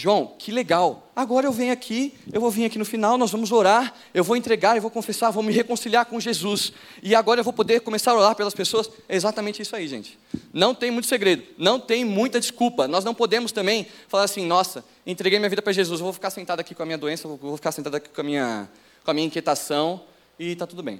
João, 0.02 0.34
que 0.36 0.52
legal. 0.52 1.12
Agora 1.16 1.46
eu 1.46 1.52
venho 1.52 1.72
aqui, 1.72 2.16
eu 2.34 2.42
vou 2.42 2.50
vir 2.50 2.66
aqui 2.66 2.80
no 2.80 2.86
final, 2.86 3.20
nós 3.20 3.30
vamos 3.30 3.52
orar, 3.52 3.94
eu 4.16 4.24
vou 4.24 4.36
entregar, 4.36 4.76
eu 4.76 4.82
vou 4.82 4.90
confessar, 4.90 5.30
vou 5.30 5.44
me 5.44 5.54
reconciliar 5.54 6.08
com 6.08 6.20
Jesus. 6.20 6.74
E 7.04 7.14
agora 7.14 7.40
eu 7.40 7.44
vou 7.44 7.54
poder 7.54 7.82
começar 7.82 8.14
a 8.14 8.16
orar 8.16 8.36
pelas 8.36 8.56
pessoas. 8.56 8.90
É 9.08 9.16
exatamente 9.16 9.62
isso 9.62 9.76
aí, 9.76 9.88
gente. 9.88 10.18
Não 10.52 10.74
tem 10.74 10.90
muito 10.90 11.08
segredo, 11.08 11.44
não 11.56 11.80
tem 11.80 12.04
muita 12.04 12.40
desculpa. 12.40 12.88
Nós 12.88 13.06
não 13.06 13.14
podemos 13.14 13.52
também 13.52 13.86
falar 14.08 14.24
assim, 14.24 14.44
nossa, 14.44 14.84
entreguei 15.06 15.38
minha 15.38 15.50
vida 15.52 15.62
para 15.62 15.72
Jesus, 15.72 16.00
eu 16.00 16.04
vou 16.04 16.14
ficar 16.14 16.32
sentado 16.32 16.60
aqui 16.60 16.74
com 16.74 16.82
a 16.82 16.86
minha 16.88 16.98
doença, 16.98 17.28
eu 17.28 17.38
vou 17.38 17.56
ficar 17.56 17.72
sentado 17.72 17.94
aqui 17.94 18.10
com 18.10 18.22
a 18.22 18.24
minha, 18.24 18.68
com 19.04 19.12
a 19.12 19.14
minha 19.14 19.28
inquietação 19.28 20.02
e 20.40 20.54
está 20.54 20.66
tudo 20.66 20.82
bem. 20.82 21.00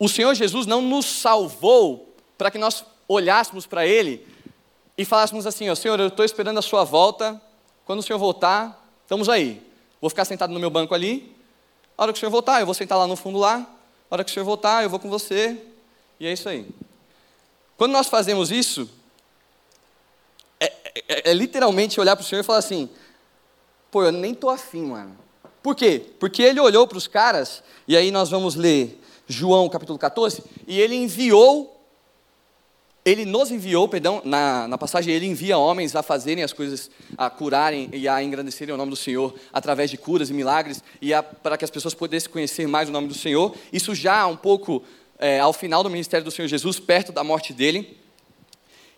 O 0.00 0.08
Senhor 0.08 0.34
Jesus 0.34 0.66
não 0.66 0.82
nos 0.82 1.06
salvou 1.06 2.12
para 2.36 2.50
que 2.50 2.58
nós 2.58 2.84
olhássemos 3.06 3.66
para 3.66 3.86
Ele 3.86 4.26
e 4.98 5.04
falássemos 5.04 5.46
assim: 5.46 5.70
ó, 5.70 5.74
Senhor, 5.76 5.98
eu 6.00 6.08
estou 6.08 6.24
esperando 6.24 6.58
a 6.58 6.62
sua 6.62 6.82
volta, 6.82 7.40
quando 7.86 8.00
o 8.00 8.02
Senhor 8.02 8.18
voltar, 8.18 8.84
estamos 9.04 9.28
aí. 9.28 9.62
Vou 10.00 10.10
ficar 10.10 10.24
sentado 10.24 10.52
no 10.52 10.58
meu 10.58 10.68
banco 10.68 10.92
ali, 10.92 11.34
a 11.96 12.02
hora 12.02 12.12
que 12.12 12.18
o 12.18 12.20
Senhor 12.20 12.30
voltar, 12.30 12.60
eu 12.60 12.66
vou 12.66 12.74
sentar 12.74 12.98
lá 12.98 13.06
no 13.06 13.14
fundo 13.14 13.38
lá, 13.38 13.66
a 14.10 14.14
hora 14.14 14.24
que 14.24 14.30
o 14.30 14.34
Senhor 14.34 14.44
voltar, 14.44 14.82
eu 14.82 14.90
vou 14.90 14.98
com 14.98 15.08
você, 15.08 15.56
e 16.18 16.26
é 16.26 16.32
isso 16.32 16.48
aí. 16.48 16.68
Quando 17.76 17.92
nós 17.92 18.08
fazemos 18.08 18.50
isso, 18.50 18.90
é, 20.58 20.66
é, 21.08 21.30
é 21.30 21.32
literalmente 21.32 22.00
olhar 22.00 22.16
para 22.16 22.24
o 22.24 22.26
Senhor 22.26 22.40
e 22.40 22.44
falar 22.44 22.58
assim: 22.58 22.90
pô, 23.92 24.02
eu 24.02 24.10
nem 24.10 24.32
estou 24.32 24.50
afim, 24.50 24.82
mano. 24.82 25.16
Por 25.62 25.76
quê? 25.76 26.04
Porque 26.18 26.42
ele 26.42 26.58
olhou 26.58 26.88
para 26.88 26.98
os 26.98 27.06
caras, 27.06 27.62
e 27.86 27.96
aí 27.96 28.10
nós 28.10 28.30
vamos 28.30 28.56
ler 28.56 29.00
João 29.28 29.68
capítulo 29.68 29.98
14, 29.98 30.42
e 30.66 30.80
ele 30.80 30.96
enviou 30.96 31.77
ele 33.04 33.24
nos 33.24 33.50
enviou, 33.50 33.88
perdão, 33.88 34.20
na, 34.24 34.68
na 34.68 34.76
passagem, 34.76 35.14
ele 35.14 35.26
envia 35.26 35.56
homens 35.56 35.96
a 35.96 36.02
fazerem 36.02 36.44
as 36.44 36.52
coisas, 36.52 36.90
a 37.16 37.30
curarem 37.30 37.88
e 37.92 38.06
a 38.06 38.22
engrandecerem 38.22 38.74
o 38.74 38.76
nome 38.76 38.90
do 38.90 38.96
Senhor 38.96 39.34
através 39.52 39.90
de 39.90 39.96
curas 39.96 40.28
e 40.30 40.34
milagres, 40.34 40.82
e 41.00 41.14
a, 41.14 41.22
para 41.22 41.56
que 41.56 41.64
as 41.64 41.70
pessoas 41.70 41.94
pudessem 41.94 42.30
conhecer 42.30 42.66
mais 42.66 42.88
o 42.88 42.92
nome 42.92 43.08
do 43.08 43.14
Senhor. 43.14 43.54
Isso 43.72 43.94
já 43.94 44.26
um 44.26 44.36
pouco 44.36 44.82
é, 45.18 45.40
ao 45.40 45.52
final 45.52 45.82
do 45.82 45.90
ministério 45.90 46.24
do 46.24 46.30
Senhor 46.30 46.48
Jesus, 46.48 46.78
perto 46.78 47.10
da 47.12 47.24
morte 47.24 47.52
dele. 47.52 47.96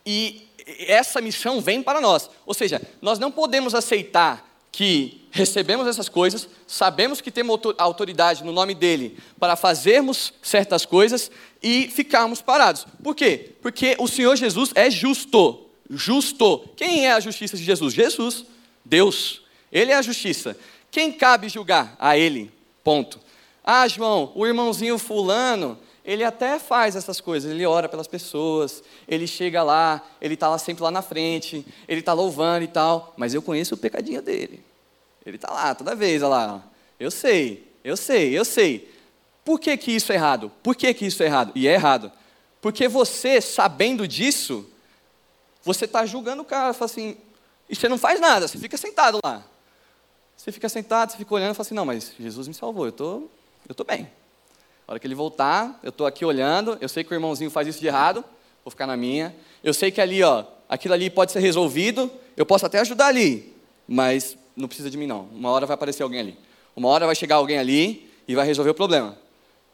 E 0.04 0.48
essa 0.86 1.20
missão 1.20 1.60
vem 1.60 1.82
para 1.82 2.00
nós. 2.00 2.28
Ou 2.46 2.54
seja, 2.54 2.80
nós 3.00 3.18
não 3.18 3.30
podemos 3.30 3.74
aceitar 3.74 4.48
que 4.72 5.19
recebemos 5.30 5.86
essas 5.86 6.08
coisas, 6.08 6.48
sabemos 6.66 7.20
que 7.20 7.30
temos 7.30 7.58
autoridade 7.78 8.44
no 8.44 8.52
nome 8.52 8.74
dele 8.74 9.18
para 9.38 9.56
fazermos 9.56 10.32
certas 10.42 10.84
coisas 10.84 11.30
e 11.62 11.88
ficarmos 11.88 12.42
parados. 12.42 12.86
Por 13.02 13.14
quê? 13.14 13.52
Porque 13.62 13.96
o 13.98 14.08
Senhor 14.08 14.36
Jesus 14.36 14.72
é 14.74 14.90
justo. 14.90 15.66
Justo. 15.88 16.68
Quem 16.76 17.06
é 17.06 17.12
a 17.12 17.20
justiça 17.20 17.56
de 17.56 17.64
Jesus? 17.64 17.94
Jesus, 17.94 18.44
Deus. 18.84 19.42
Ele 19.72 19.92
é 19.92 19.96
a 19.96 20.02
justiça. 20.02 20.56
Quem 20.90 21.12
cabe 21.12 21.48
julgar? 21.48 21.96
A 21.98 22.16
ele. 22.16 22.50
Ponto. 22.82 23.20
Ah, 23.64 23.86
João, 23.86 24.32
o 24.34 24.46
irmãozinho 24.46 24.98
fulano, 24.98 25.78
ele 26.04 26.24
até 26.24 26.58
faz 26.58 26.96
essas 26.96 27.20
coisas, 27.20 27.50
ele 27.50 27.64
ora 27.66 27.88
pelas 27.88 28.08
pessoas, 28.08 28.82
ele 29.06 29.26
chega 29.26 29.62
lá, 29.62 30.02
ele 30.20 30.34
está 30.34 30.48
lá 30.48 30.58
sempre 30.58 30.82
lá 30.82 30.90
na 30.90 31.02
frente, 31.02 31.64
ele 31.86 32.00
está 32.00 32.12
louvando 32.12 32.64
e 32.64 32.68
tal, 32.68 33.14
mas 33.16 33.34
eu 33.34 33.42
conheço 33.42 33.74
o 33.74 33.78
pecadinho 33.78 34.22
dele. 34.22 34.64
Ele 35.24 35.36
está 35.36 35.52
lá 35.52 35.74
toda 35.74 35.94
vez, 35.94 36.22
olha 36.22 36.28
lá. 36.28 36.64
Eu 36.98 37.10
sei, 37.10 37.72
eu 37.84 37.96
sei, 37.96 38.38
eu 38.38 38.44
sei. 38.44 38.90
Por 39.44 39.58
que, 39.58 39.76
que 39.76 39.92
isso 39.92 40.12
é 40.12 40.14
errado? 40.14 40.50
Por 40.62 40.74
que, 40.76 40.92
que 40.94 41.06
isso 41.06 41.22
é 41.22 41.26
errado? 41.26 41.52
E 41.54 41.66
é 41.66 41.72
errado. 41.72 42.12
Porque 42.60 42.88
você, 42.88 43.40
sabendo 43.40 44.06
disso, 44.06 44.68
você 45.62 45.86
está 45.86 46.04
julgando 46.04 46.42
o 46.42 46.44
cara, 46.44 46.72
fala 46.72 46.90
assim, 46.90 47.16
e 47.68 47.74
você 47.74 47.88
não 47.88 47.98
faz 47.98 48.20
nada, 48.20 48.46
você 48.46 48.58
fica 48.58 48.76
sentado 48.76 49.18
lá. 49.24 49.44
Você 50.36 50.50
fica 50.52 50.68
sentado, 50.68 51.12
você 51.12 51.18
fica 51.18 51.34
olhando 51.34 51.52
e 51.52 51.54
fala 51.54 51.66
assim, 51.66 51.74
não, 51.74 51.84
mas 51.84 52.12
Jesus 52.18 52.48
me 52.48 52.54
salvou, 52.54 52.86
eu 52.86 52.92
tô, 52.92 53.28
estou 53.68 53.76
tô 53.76 53.84
bem. 53.84 54.10
A 54.86 54.92
hora 54.92 54.98
que 54.98 55.06
ele 55.06 55.14
voltar, 55.14 55.78
eu 55.82 55.90
estou 55.90 56.06
aqui 56.06 56.24
olhando, 56.24 56.76
eu 56.80 56.88
sei 56.88 57.04
que 57.04 57.12
o 57.12 57.14
irmãozinho 57.14 57.50
faz 57.50 57.68
isso 57.68 57.78
de 57.78 57.86
errado, 57.86 58.24
vou 58.64 58.70
ficar 58.70 58.86
na 58.86 58.96
minha. 58.96 59.34
Eu 59.62 59.72
sei 59.72 59.90
que 59.90 60.00
ali, 60.00 60.22
ó, 60.22 60.44
aquilo 60.68 60.94
ali 60.94 61.08
pode 61.08 61.30
ser 61.32 61.40
resolvido, 61.40 62.10
eu 62.36 62.44
posso 62.44 62.66
até 62.66 62.80
ajudar 62.80 63.06
ali, 63.06 63.54
mas 63.86 64.36
não 64.60 64.68
precisa 64.68 64.90
de 64.90 64.96
mim 64.96 65.06
não. 65.06 65.22
Uma 65.32 65.50
hora 65.50 65.66
vai 65.66 65.74
aparecer 65.74 66.02
alguém 66.02 66.20
ali. 66.20 66.38
Uma 66.76 66.88
hora 66.88 67.06
vai 67.06 67.14
chegar 67.14 67.36
alguém 67.36 67.58
ali 67.58 68.10
e 68.28 68.34
vai 68.34 68.46
resolver 68.46 68.70
o 68.70 68.74
problema. 68.74 69.16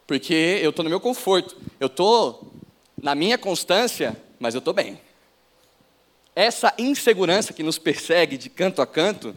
Porque 0.07 0.61
eu 0.63 0.71
estou 0.71 0.83
no 0.83 0.89
meu 0.89 1.01
conforto, 1.01 1.57
eu 1.81 1.87
estou 1.89 2.53
na 3.01 3.15
minha 3.15 3.37
constância, 3.37 4.17
mas 4.39 4.55
eu 4.55 4.61
estou 4.61 4.73
bem. 4.73 5.01
essa 6.35 6.73
insegurança 6.79 7.53
que 7.55 7.63
nos 7.63 7.79
persegue 7.79 8.37
de 8.37 8.51
canto 8.51 8.83
a 8.83 8.87
canto, 8.87 9.35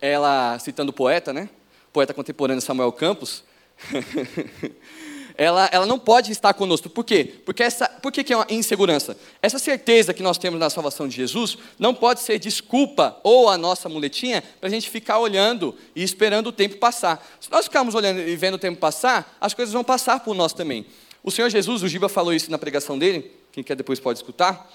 ela, 0.00 0.58
citando 0.58 0.90
o 0.90 0.92
poeta, 0.92 1.32
né? 1.32 1.48
Poeta 1.92 2.12
contemporâneo 2.12 2.60
Samuel 2.60 2.90
Campos, 2.90 3.44
ela, 5.36 5.68
ela 5.72 5.86
não 5.86 5.98
pode 5.98 6.30
estar 6.32 6.52
conosco. 6.54 6.88
Por 6.88 7.04
quê? 7.04 7.40
Porque 7.44 7.62
essa, 7.62 7.88
por 7.88 8.12
que, 8.12 8.22
que 8.22 8.32
é 8.32 8.36
uma 8.36 8.46
insegurança? 8.50 9.16
Essa 9.40 9.58
certeza 9.58 10.12
que 10.12 10.22
nós 10.22 10.38
temos 10.38 10.58
na 10.58 10.70
salvação 10.70 11.08
de 11.08 11.16
Jesus 11.16 11.58
não 11.78 11.94
pode 11.94 12.20
ser 12.20 12.38
desculpa 12.38 13.18
ou 13.22 13.48
a 13.48 13.56
nossa 13.56 13.88
muletinha 13.88 14.42
para 14.60 14.68
a 14.68 14.70
gente 14.70 14.90
ficar 14.90 15.18
olhando 15.18 15.74
e 15.94 16.02
esperando 16.02 16.48
o 16.48 16.52
tempo 16.52 16.76
passar. 16.76 17.26
Se 17.40 17.50
nós 17.50 17.66
ficarmos 17.66 17.94
olhando 17.94 18.20
e 18.20 18.36
vendo 18.36 18.54
o 18.54 18.58
tempo 18.58 18.78
passar, 18.78 19.36
as 19.40 19.54
coisas 19.54 19.72
vão 19.72 19.84
passar 19.84 20.20
por 20.20 20.34
nós 20.34 20.52
também. 20.52 20.86
O 21.22 21.30
Senhor 21.30 21.48
Jesus, 21.48 21.82
o 21.82 21.88
Giba 21.88 22.08
falou 22.08 22.32
isso 22.32 22.50
na 22.50 22.58
pregação 22.58 22.98
dele, 22.98 23.32
quem 23.52 23.62
quer 23.62 23.76
depois 23.76 24.00
pode 24.00 24.18
escutar, 24.18 24.70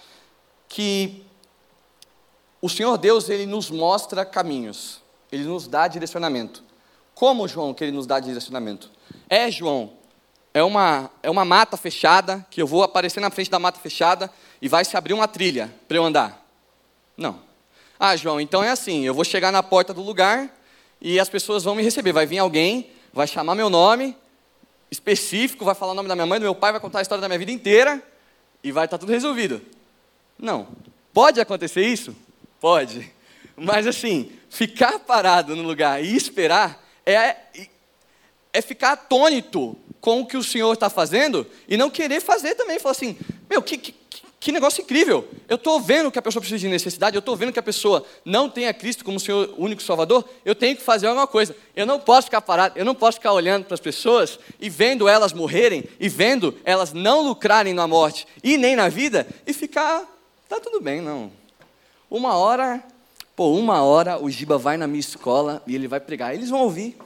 que 0.70 1.24
o 2.62 2.70
Senhor 2.70 2.98
Deus, 2.98 3.30
ele 3.30 3.46
nos 3.46 3.70
mostra 3.70 4.26
caminhos, 4.26 5.02
ele 5.32 5.44
nos 5.44 5.68
dá 5.68 5.88
direcionamento. 5.88 6.64
Como, 7.14 7.48
João, 7.48 7.74
que 7.74 7.84
ele 7.84 7.92
nos 7.92 8.08
dá 8.08 8.20
direcionamento? 8.20 8.92
É, 9.30 9.50
João, 9.52 9.97
é 10.58 10.64
uma, 10.64 11.12
é 11.22 11.30
uma 11.30 11.46
mata 11.46 11.78
fechada, 11.78 12.46
que 12.50 12.62
eu 12.62 12.68
vou 12.68 12.84
aparecer 12.84 13.20
na 13.20 13.30
frente 13.30 13.50
da 13.52 13.60
mata 13.60 13.80
fechada 13.80 14.32
e 14.62 14.68
vai 14.68 14.84
se 14.84 14.98
abrir 14.98 15.14
uma 15.14 15.28
trilha 15.28 15.72
para 15.88 15.98
eu 15.98 16.04
andar. 16.04 16.44
Não. 17.16 17.40
Ah, 18.00 18.16
João, 18.16 18.42
então 18.42 18.64
é 18.64 18.70
assim, 18.70 19.06
eu 19.06 19.14
vou 19.14 19.24
chegar 19.24 19.52
na 19.52 19.62
porta 19.62 19.94
do 19.94 20.02
lugar 20.02 20.50
e 21.00 21.20
as 21.20 21.30
pessoas 21.30 21.64
vão 21.64 21.76
me 21.76 21.84
receber. 21.84 22.12
Vai 22.12 22.26
vir 22.26 22.40
alguém, 22.40 22.90
vai 23.14 23.28
chamar 23.28 23.56
meu 23.56 23.70
nome 23.70 24.16
específico, 24.90 25.66
vai 25.66 25.76
falar 25.76 25.92
o 25.92 25.96
nome 25.96 26.08
da 26.08 26.16
minha 26.16 26.26
mãe, 26.26 26.40
do 26.40 26.44
meu 26.44 26.56
pai, 26.56 26.72
vai 26.72 26.82
contar 26.82 27.00
a 27.00 27.02
história 27.02 27.22
da 27.22 27.28
minha 27.28 27.40
vida 27.40 27.52
inteira 27.52 28.02
e 28.64 28.72
vai 28.72 28.86
estar 28.86 28.98
tudo 28.98 29.12
resolvido. 29.12 29.62
Não. 30.40 30.68
Pode 31.14 31.40
acontecer 31.40 31.86
isso? 31.86 32.16
Pode. 32.60 33.12
Mas 33.56 33.86
assim, 33.86 34.32
ficar 34.50 35.00
parado 35.00 35.56
no 35.56 35.64
lugar 35.64 36.04
e 36.04 36.16
esperar 36.16 36.84
é, 37.06 37.36
é 38.58 38.62
ficar 38.62 38.94
atônito 38.94 39.78
com 40.02 40.22
o 40.22 40.26
que 40.26 40.36
o 40.36 40.44
Senhor 40.44 40.74
está 40.74 40.90
fazendo 40.90 41.46
e 41.68 41.78
não 41.78 41.92
querer 41.92 42.20
fazer 42.22 42.56
também. 42.56 42.80
Falar 42.80 42.94
assim, 42.94 43.16
meu, 43.48 43.62
que, 43.62 43.78
que, 43.78 43.94
que 44.40 44.52
negócio 44.52 44.82
incrível. 44.82 45.28
Eu 45.48 45.58
estou 45.58 45.80
vendo 45.80 46.12
que 46.12 46.18
a 46.18 46.22
pessoa 46.22 46.42
precisa 46.42 46.60
de 46.60 46.68
necessidade, 46.68 47.16
eu 47.16 47.20
estou 47.20 47.36
vendo 47.36 47.54
que 47.54 47.60
a 47.60 47.64
pessoa 47.64 48.04
não 48.26 48.50
tem 48.50 48.68
a 48.68 48.74
Cristo 48.74 49.06
como 49.06 49.20
Senhor 49.20 49.54
único 49.60 49.84
Salvador, 49.84 50.28
eu 50.44 50.56
tenho 50.56 50.76
que 50.76 50.82
fazer 50.82 51.06
alguma 51.06 51.28
coisa. 51.28 51.56
Eu 51.76 51.86
não 51.86 52.00
posso 52.00 52.26
ficar 52.26 52.42
parado, 52.42 52.80
eu 52.80 52.84
não 52.84 52.96
posso 52.96 53.20
ficar 53.20 53.32
olhando 53.32 53.66
para 53.66 53.76
as 53.76 53.80
pessoas 53.80 54.40
e 54.60 54.72
vendo 54.72 55.08
elas 55.08 55.34
morrerem 55.34 55.84
e 56.00 56.10
vendo 56.10 56.56
elas 56.66 56.94
não 56.94 57.22
lucrarem 57.22 57.76
na 57.76 57.88
morte 57.88 58.26
e 58.44 58.58
nem 58.58 58.76
na 58.76 58.90
vida 58.90 59.28
e 59.46 59.54
ficar, 59.54 60.04
tá 60.50 60.60
tudo 60.60 60.82
bem, 60.82 61.00
não. 61.00 61.32
Uma 62.10 62.36
hora, 62.36 62.84
pô, 63.36 63.52
uma 63.52 63.84
hora 63.84 64.18
o 64.20 64.28
Giba 64.32 64.58
vai 64.58 64.78
na 64.78 64.88
minha 64.88 65.00
escola 65.00 65.62
e 65.68 65.76
ele 65.76 65.88
vai 65.88 66.00
pregar. 66.00 66.34
Eles 66.34 66.50
vão 66.50 66.62
ouvir. 66.62 66.98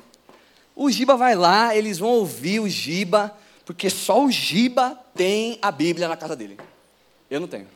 O 0.75 0.89
Giba 0.89 1.15
vai 1.15 1.35
lá, 1.35 1.75
eles 1.75 1.99
vão 1.99 2.09
ouvir 2.09 2.59
o 2.59 2.69
Giba, 2.69 3.35
porque 3.65 3.89
só 3.89 4.23
o 4.23 4.31
Giba 4.31 4.97
tem 5.15 5.59
a 5.61 5.71
Bíblia 5.71 6.07
na 6.07 6.17
casa 6.17 6.35
dele. 6.35 6.57
Eu 7.29 7.39
não 7.39 7.47
tenho. 7.47 7.67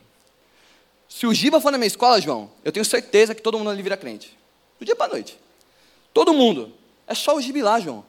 Se 1.08 1.27
o 1.27 1.34
Giba 1.34 1.62
for 1.62 1.71
na 1.71 1.77
minha 1.77 1.88
escola, 1.88 2.19
João, 2.19 2.49
eu 2.63 2.71
tenho 2.71 2.86
certeza 2.86 3.36
que 3.36 3.41
todo 3.41 3.58
mundo 3.58 3.69
ali 3.69 3.81
vira 3.81 3.95
crente. 3.95 4.38
Do 4.79 4.86
dia 4.86 4.95
para 4.95 5.05
a 5.05 5.10
noite. 5.10 5.38
Todo 6.13 6.34
mundo. 6.34 6.73
É 7.08 7.13
só 7.13 7.36
o 7.36 7.41
Giba 7.41 7.63
lá, 7.63 7.79
João. 7.79 7.97
Não 7.97 8.05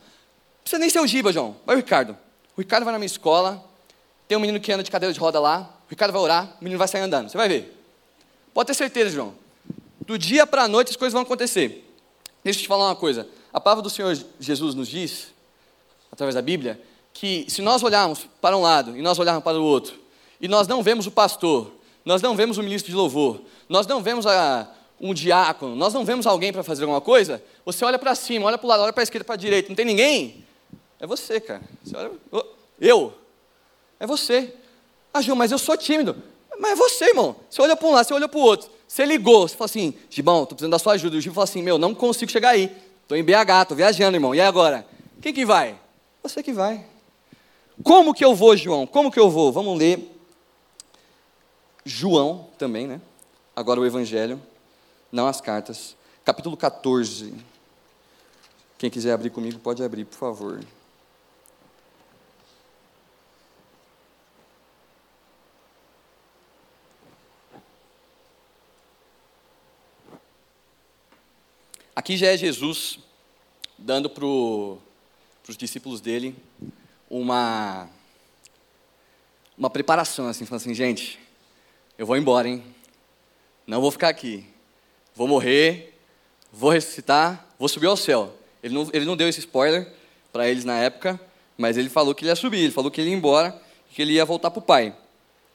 precisa 0.63 0.79
nem 0.79 0.91
ser 0.91 1.01
o 1.01 1.07
Giba, 1.07 1.33
João. 1.33 1.57
Vai 1.65 1.77
o 1.77 1.79
Ricardo. 1.79 2.17
O 2.57 2.61
Ricardo 2.61 2.85
vai 2.85 2.93
na 2.93 2.99
minha 2.99 3.07
escola, 3.07 3.63
tem 4.27 4.37
um 4.37 4.41
menino 4.41 4.59
que 4.59 4.73
anda 4.73 4.83
de 4.83 4.91
cadeira 4.91 5.13
de 5.13 5.21
roda 5.21 5.39
lá, 5.39 5.71
o 5.87 5.91
Ricardo 5.91 6.13
vai 6.13 6.23
orar, 6.23 6.57
o 6.61 6.65
menino 6.65 6.79
vai 6.79 6.89
sair 6.89 7.03
andando. 7.03 7.29
Você 7.29 7.37
vai 7.37 7.49
ver. 7.49 7.77
Pode 8.53 8.69
ter 8.69 8.75
certeza, 8.75 9.11
João. 9.11 9.35
Do 10.01 10.19
dia 10.19 10.47
para 10.47 10.63
a 10.63 10.69
noite 10.69 10.91
as 10.91 10.97
coisas 10.97 11.13
vão 11.13 11.23
acontecer. 11.23 11.85
Deixa 12.43 12.59
eu 12.59 12.63
te 12.63 12.69
falar 12.69 12.87
uma 12.87 12.97
coisa. 12.97 13.29
A 13.53 13.61
palavra 13.61 13.83
do 13.83 13.91
Senhor 13.91 14.17
Jesus 14.39 14.75
nos 14.75 14.89
diz, 14.89 15.29
através 16.11 16.35
da 16.35 16.43
Bíblia, 16.43 16.81
que 17.13 17.47
se 17.49 17.63
nós 17.63 17.83
olharmos 17.83 18.29
para 18.41 18.57
um 18.57 18.63
lado 18.63 18.97
e 18.97 19.03
nós 19.03 19.19
olharmos 19.19 19.43
para 19.43 19.59
o 19.59 19.65
outro, 19.65 19.99
e 20.41 20.49
nós 20.49 20.69
não 20.69 20.83
vemos 20.83 21.07
o 21.07 21.11
pastor, 21.11 21.73
nós 22.05 22.21
não 22.21 22.37
vemos 22.37 22.59
o 22.59 22.63
ministro 22.63 22.91
de 22.91 22.97
louvor, 22.97 23.41
nós 23.69 23.87
não 23.87 24.03
vemos 24.03 24.27
a, 24.27 24.71
um 25.01 25.15
diácono, 25.15 25.75
nós 25.75 25.95
não 25.95 26.05
vemos 26.05 26.27
alguém 26.27 26.53
para 26.53 26.63
fazer 26.63 26.85
alguma 26.85 27.01
coisa, 27.01 27.43
você 27.65 27.85
olha 27.85 27.99
para 27.99 28.15
cima, 28.15 28.47
olha 28.47 28.59
para 28.59 28.67
o 28.67 28.69
lado, 28.69 28.83
olha 28.83 28.93
para 28.93 29.03
a 29.03 29.05
esquerda, 29.05 29.25
para 29.25 29.35
a 29.35 29.39
direita, 29.39 29.69
não 29.69 29.77
tem 29.77 29.85
ninguém? 29.85 30.45
É 31.01 31.07
você, 31.07 31.41
cara. 31.41 31.63
Você 31.83 31.97
olha, 31.97 32.11
eu? 32.81 33.13
É 33.99 34.07
você. 34.07 34.55
Ah, 35.13 35.21
Gil, 35.21 35.35
mas 35.35 35.53
eu 35.53 35.59
sou 35.59 35.77
tímido. 35.77 36.17
Mas 36.59 36.73
é 36.73 36.75
você, 36.75 37.05
irmão. 37.07 37.37
Você 37.51 37.61
olha 37.61 37.77
para 37.77 37.89
um 37.89 37.93
lado, 37.93 38.07
você 38.07 38.15
olha 38.15 38.29
para 38.29 38.39
o 38.39 38.43
outro. 38.43 38.71
Você 38.87 39.05
ligou, 39.05 39.47
você 39.47 39.57
fala 39.57 39.67
assim, 39.67 39.95
Gibão, 40.09 40.43
estou 40.43 40.55
precisando 40.55 40.73
da 40.73 40.79
sua 40.79 40.95
ajuda. 40.95 41.17
E 41.17 41.19
o 41.19 41.21
Gibão 41.21 41.35
fala 41.35 41.45
assim, 41.45 41.63
meu, 41.63 41.79
não 41.79 41.95
consigo 41.95 42.31
chegar 42.31 42.51
aí. 42.51 42.75
Estou 43.07 43.17
em 43.17 43.23
BH, 43.23 43.63
estou 43.63 43.77
viajando, 43.77 44.17
irmão. 44.17 44.35
E 44.35 44.41
agora? 44.41 44.85
Quem 45.23 45.33
que 45.33 45.47
vai? 45.47 45.79
Você 46.25 46.43
que 46.43 46.53
vai. 46.53 46.85
Como 47.85 48.13
que 48.13 48.25
eu 48.25 48.35
vou, 48.35 48.57
João? 48.57 48.85
Como 48.85 49.13
que 49.13 49.21
eu 49.21 49.31
vou? 49.31 49.53
Vamos 49.53 49.79
ler 49.79 50.11
João 51.85 52.49
também, 52.59 52.89
né? 52.89 53.01
Agora 53.55 53.81
o 53.81 53.87
Evangelho, 53.87 54.43
não 55.13 55.29
as 55.29 55.41
cartas. 55.41 55.95
Capítulo 56.25 56.57
14. 56.57 57.33
Quem 58.77 58.91
quiser 58.91 59.13
abrir 59.13 59.31
comigo, 59.31 59.61
pode 59.61 59.85
abrir, 59.85 60.05
por 60.05 60.17
favor. 60.17 60.59
Aqui 71.97 72.15
já 72.19 72.27
é 72.27 72.37
Jesus 72.37 72.99
dando 73.79 74.11
para 74.11 74.27
os 74.27 75.57
discípulos 75.57 75.99
dele 75.99 76.37
uma, 77.09 77.89
uma 79.57 79.71
preparação, 79.71 80.29
assim, 80.29 80.45
falando 80.45 80.61
assim, 80.61 80.75
gente, 80.75 81.19
eu 81.97 82.05
vou 82.05 82.19
embora, 82.19 82.51
hein? 82.51 82.63
Não 83.67 83.81
vou 83.81 83.91
ficar 83.91 84.11
aqui. 84.11 84.45
Vou 85.15 85.27
morrer, 85.27 85.99
vou 86.53 86.69
ressuscitar, 86.69 87.47
vou 87.59 87.67
subir 87.67 87.87
ao 87.87 87.97
céu. 87.97 88.37
Ele 88.63 88.75
não, 88.75 88.91
ele 88.93 89.07
não 89.07 89.17
deu 89.17 89.27
esse 89.27 89.41
spoiler 89.41 89.91
para 90.31 90.51
eles 90.51 90.67
na 90.67 90.79
época, 90.79 91.19
mas 91.57 91.79
ele 91.79 91.89
falou 91.89 92.15
que 92.15 92.25
ele 92.25 92.31
ia 92.31 92.37
subir, 92.37 92.59
ele 92.59 92.73
falou 92.73 92.91
que 92.91 93.01
ele 93.01 93.09
ia 93.09 93.17
embora, 93.17 93.59
que 93.91 94.03
ele 94.03 94.13
ia 94.13 94.25
voltar 94.27 94.51
para 94.51 94.61
o 94.61 94.63
Pai. 94.63 94.95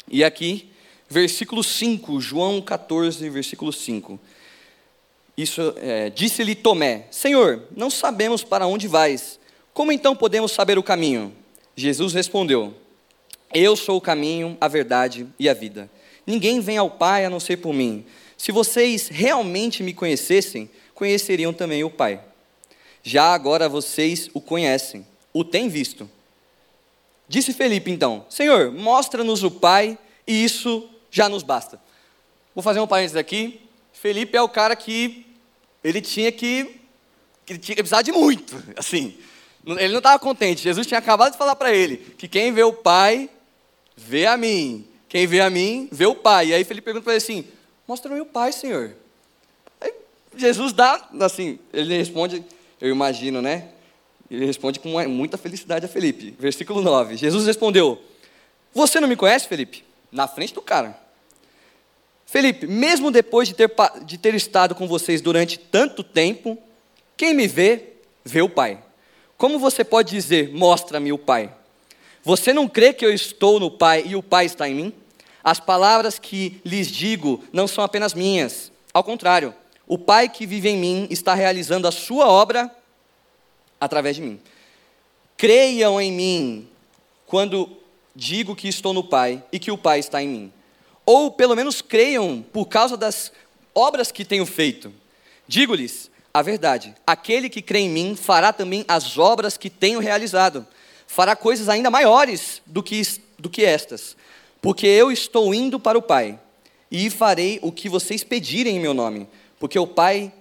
E 0.08 0.24
aqui, 0.24 0.72
versículo 1.08 1.64
5, 1.64 2.20
João 2.20 2.60
14, 2.64 3.30
versículo 3.30 3.72
5. 3.72 4.20
Isso 5.38 5.74
é, 5.78 6.10
disse-lhe 6.10 6.56
Tomé: 6.56 7.08
Senhor, 7.10 7.64
não 7.76 7.90
sabemos 7.90 8.44
para 8.44 8.68
onde 8.68 8.88
vais. 8.88 9.40
Como 9.74 9.92
então 9.92 10.16
podemos 10.16 10.52
saber 10.52 10.78
o 10.78 10.84
caminho? 10.84 11.34
Jesus 11.76 12.14
respondeu: 12.14 12.74
Eu 13.54 13.76
sou 13.76 13.98
o 13.98 14.02
caminho, 14.02 14.58
a 14.60 14.68
verdade 14.68 15.28
e 15.40 15.48
a 15.48 15.54
vida. 15.54 15.90
Ninguém 16.26 16.60
vem 16.60 16.78
ao 16.78 16.90
Pai 16.90 17.26
a 17.26 17.30
não 17.30 17.40
ser 17.40 17.58
por 17.58 17.74
mim. 17.74 18.06
Se 18.38 18.52
vocês 18.52 19.08
realmente 19.08 19.84
me 19.84 19.94
conhecessem, 19.94 20.70
conheceriam 20.94 21.54
também 21.54 21.84
o 21.84 21.90
Pai. 21.90 22.20
Já 23.04 23.34
agora 23.34 23.68
vocês 23.68 24.30
o 24.34 24.42
conhecem, 24.42 25.06
o 25.34 25.44
têm 25.44 25.68
visto. 25.68 26.10
Disse 27.28 27.54
Felipe 27.54 27.90
então: 27.90 28.26
Senhor, 28.30 28.72
mostra-nos 28.72 29.44
o 29.44 29.50
Pai 29.50 29.98
e 30.28 30.44
isso 30.44 30.90
já 31.10 31.30
nos 31.30 31.44
basta. 31.44 31.82
Vou 32.54 32.62
fazer 32.62 32.80
um 32.80 32.88
parênteses 32.88 33.18
aqui. 33.18 33.62
Felipe 34.02 34.36
é 34.36 34.42
o 34.42 34.50
cara 34.50 34.76
que 34.76 35.28
ele 35.84 36.02
tinha 36.02 36.32
que, 36.32 36.76
ele 37.48 37.60
tinha 37.60 37.76
que 37.76 37.84
precisar 37.84 38.02
de 38.02 38.12
muito, 38.12 38.56
assim. 38.76 39.16
Ele 39.64 39.90
não 39.90 40.00
estava 40.00 40.18
contente. 40.18 40.64
Jesus 40.64 40.88
tinha 40.88 40.98
acabado 40.98 41.34
de 41.34 41.38
falar 41.38 41.56
para 41.56 41.72
ele 41.72 41.98
que 42.18 42.28
quem 42.28 42.52
vê 42.52 42.64
o 42.64 42.74
Pai, 42.74 43.30
vê 43.96 44.26
a 44.26 44.36
mim. 44.36 44.88
Quem 45.08 45.28
vê 45.28 45.40
a 45.40 45.52
mim, 45.52 45.88
vê 45.92 46.08
o 46.08 46.16
Pai. 46.16 46.48
E 46.48 46.54
aí 46.56 46.64
Felipe 46.64 46.86
pergunta 46.86 47.04
para 47.04 47.14
ele 47.14 47.22
assim, 47.24 47.46
mostra-me 47.88 48.20
o 48.20 48.26
Pai, 48.26 48.52
Senhor. 48.52 48.96
Aí 49.80 49.94
Jesus 50.36 50.74
dá, 50.74 51.08
assim, 51.20 51.60
ele 51.72 51.96
responde, 51.96 52.44
eu 52.80 52.90
imagino, 52.90 53.40
né? 53.40 53.68
Ele 54.32 54.48
responde 54.48 54.80
com 54.80 54.90
muita 55.10 55.38
felicidade 55.38 55.86
a 55.86 55.90
Felipe. 55.90 56.34
Versículo 56.40 56.82
9. 56.82 57.18
Jesus 57.18 57.46
respondeu, 57.46 58.02
você 58.74 59.00
não 59.00 59.08
me 59.08 59.16
conhece, 59.16 59.48
Felipe? 59.48 59.84
Na 60.12 60.28
frente 60.28 60.56
do 60.56 60.62
cara. 60.64 61.00
Felipe, 62.32 62.66
mesmo 62.66 63.12
depois 63.12 63.50
de 63.50 63.54
ter, 63.54 63.70
de 64.06 64.18
ter 64.18 64.34
estado 64.34 64.74
com 64.74 64.88
vocês 64.88 65.20
durante 65.20 65.60
tanto 65.60 66.02
tempo, 66.02 66.58
quem 67.18 67.34
me 67.34 67.46
vê, 67.46 67.96
vê 68.24 68.42
o 68.42 68.48
Pai. 68.48 68.82
Como 69.38 69.60
você 69.60 69.84
pode 69.84 70.12
dizer, 70.12 70.50
mostra-me 70.54 71.12
o 71.12 71.18
Pai? 71.18 71.54
Você 72.24 72.54
não 72.54 72.70
crê 72.70 72.94
que 72.94 73.06
eu 73.06 73.14
estou 73.14 73.60
no 73.60 73.70
Pai 73.70 74.06
e 74.08 74.16
o 74.16 74.24
Pai 74.24 74.46
está 74.46 74.70
em 74.70 74.74
mim? 74.74 74.94
As 75.44 75.60
palavras 75.60 76.18
que 76.18 76.62
lhes 76.64 76.88
digo 76.88 77.44
não 77.52 77.68
são 77.68 77.84
apenas 77.84 78.14
minhas. 78.14 78.72
Ao 78.94 79.04
contrário, 79.04 79.54
o 79.86 79.98
Pai 79.98 80.30
que 80.30 80.46
vive 80.46 80.70
em 80.70 80.78
mim 80.78 81.08
está 81.10 81.34
realizando 81.34 81.86
a 81.86 81.92
sua 81.92 82.30
obra 82.30 82.74
através 83.78 84.16
de 84.16 84.22
mim. 84.22 84.40
Creiam 85.36 86.00
em 86.00 86.14
mim 86.14 86.70
quando 87.28 87.70
digo 88.16 88.56
que 88.56 88.70
estou 88.70 88.94
no 88.94 89.04
Pai 89.04 89.44
e 89.52 89.60
que 89.60 89.70
o 89.70 89.78
Pai 89.78 90.00
está 90.00 90.24
em 90.24 90.30
mim. 90.30 90.54
Ou 91.06 91.32
pelo 91.32 91.56
menos 91.56 91.82
creiam 91.82 92.44
por 92.52 92.66
causa 92.66 92.96
das 92.96 93.32
obras 93.74 94.12
que 94.12 94.26
tenho 94.26 94.46
feito. 94.46 94.94
Digo-lhes 95.48 96.10
a 96.34 96.42
verdade: 96.42 96.96
aquele 97.06 97.50
que 97.50 97.62
crê 97.62 97.80
em 97.80 97.90
mim 97.90 98.16
fará 98.16 98.54
também 98.54 98.86
as 98.88 99.18
obras 99.18 99.58
que 99.58 99.70
tenho 99.70 100.00
realizado, 100.00 100.66
fará 101.08 101.36
coisas 101.36 101.70
ainda 101.70 101.90
maiores 101.90 102.62
do 102.66 102.82
que, 102.82 103.02
do 103.38 103.50
que 103.50 103.66
estas, 103.66 104.16
porque 104.62 104.88
eu 104.88 105.12
estou 105.12 105.54
indo 105.54 105.80
para 105.80 105.98
o 105.98 106.02
Pai, 106.02 106.40
e 106.90 107.10
farei 107.10 107.60
o 107.62 107.72
que 107.72 107.90
vocês 107.90 108.24
pedirem 108.24 108.78
em 108.78 108.80
meu 108.80 108.94
nome, 108.94 109.28
porque 109.60 109.80
o 109.80 109.88
Pai 109.88 110.32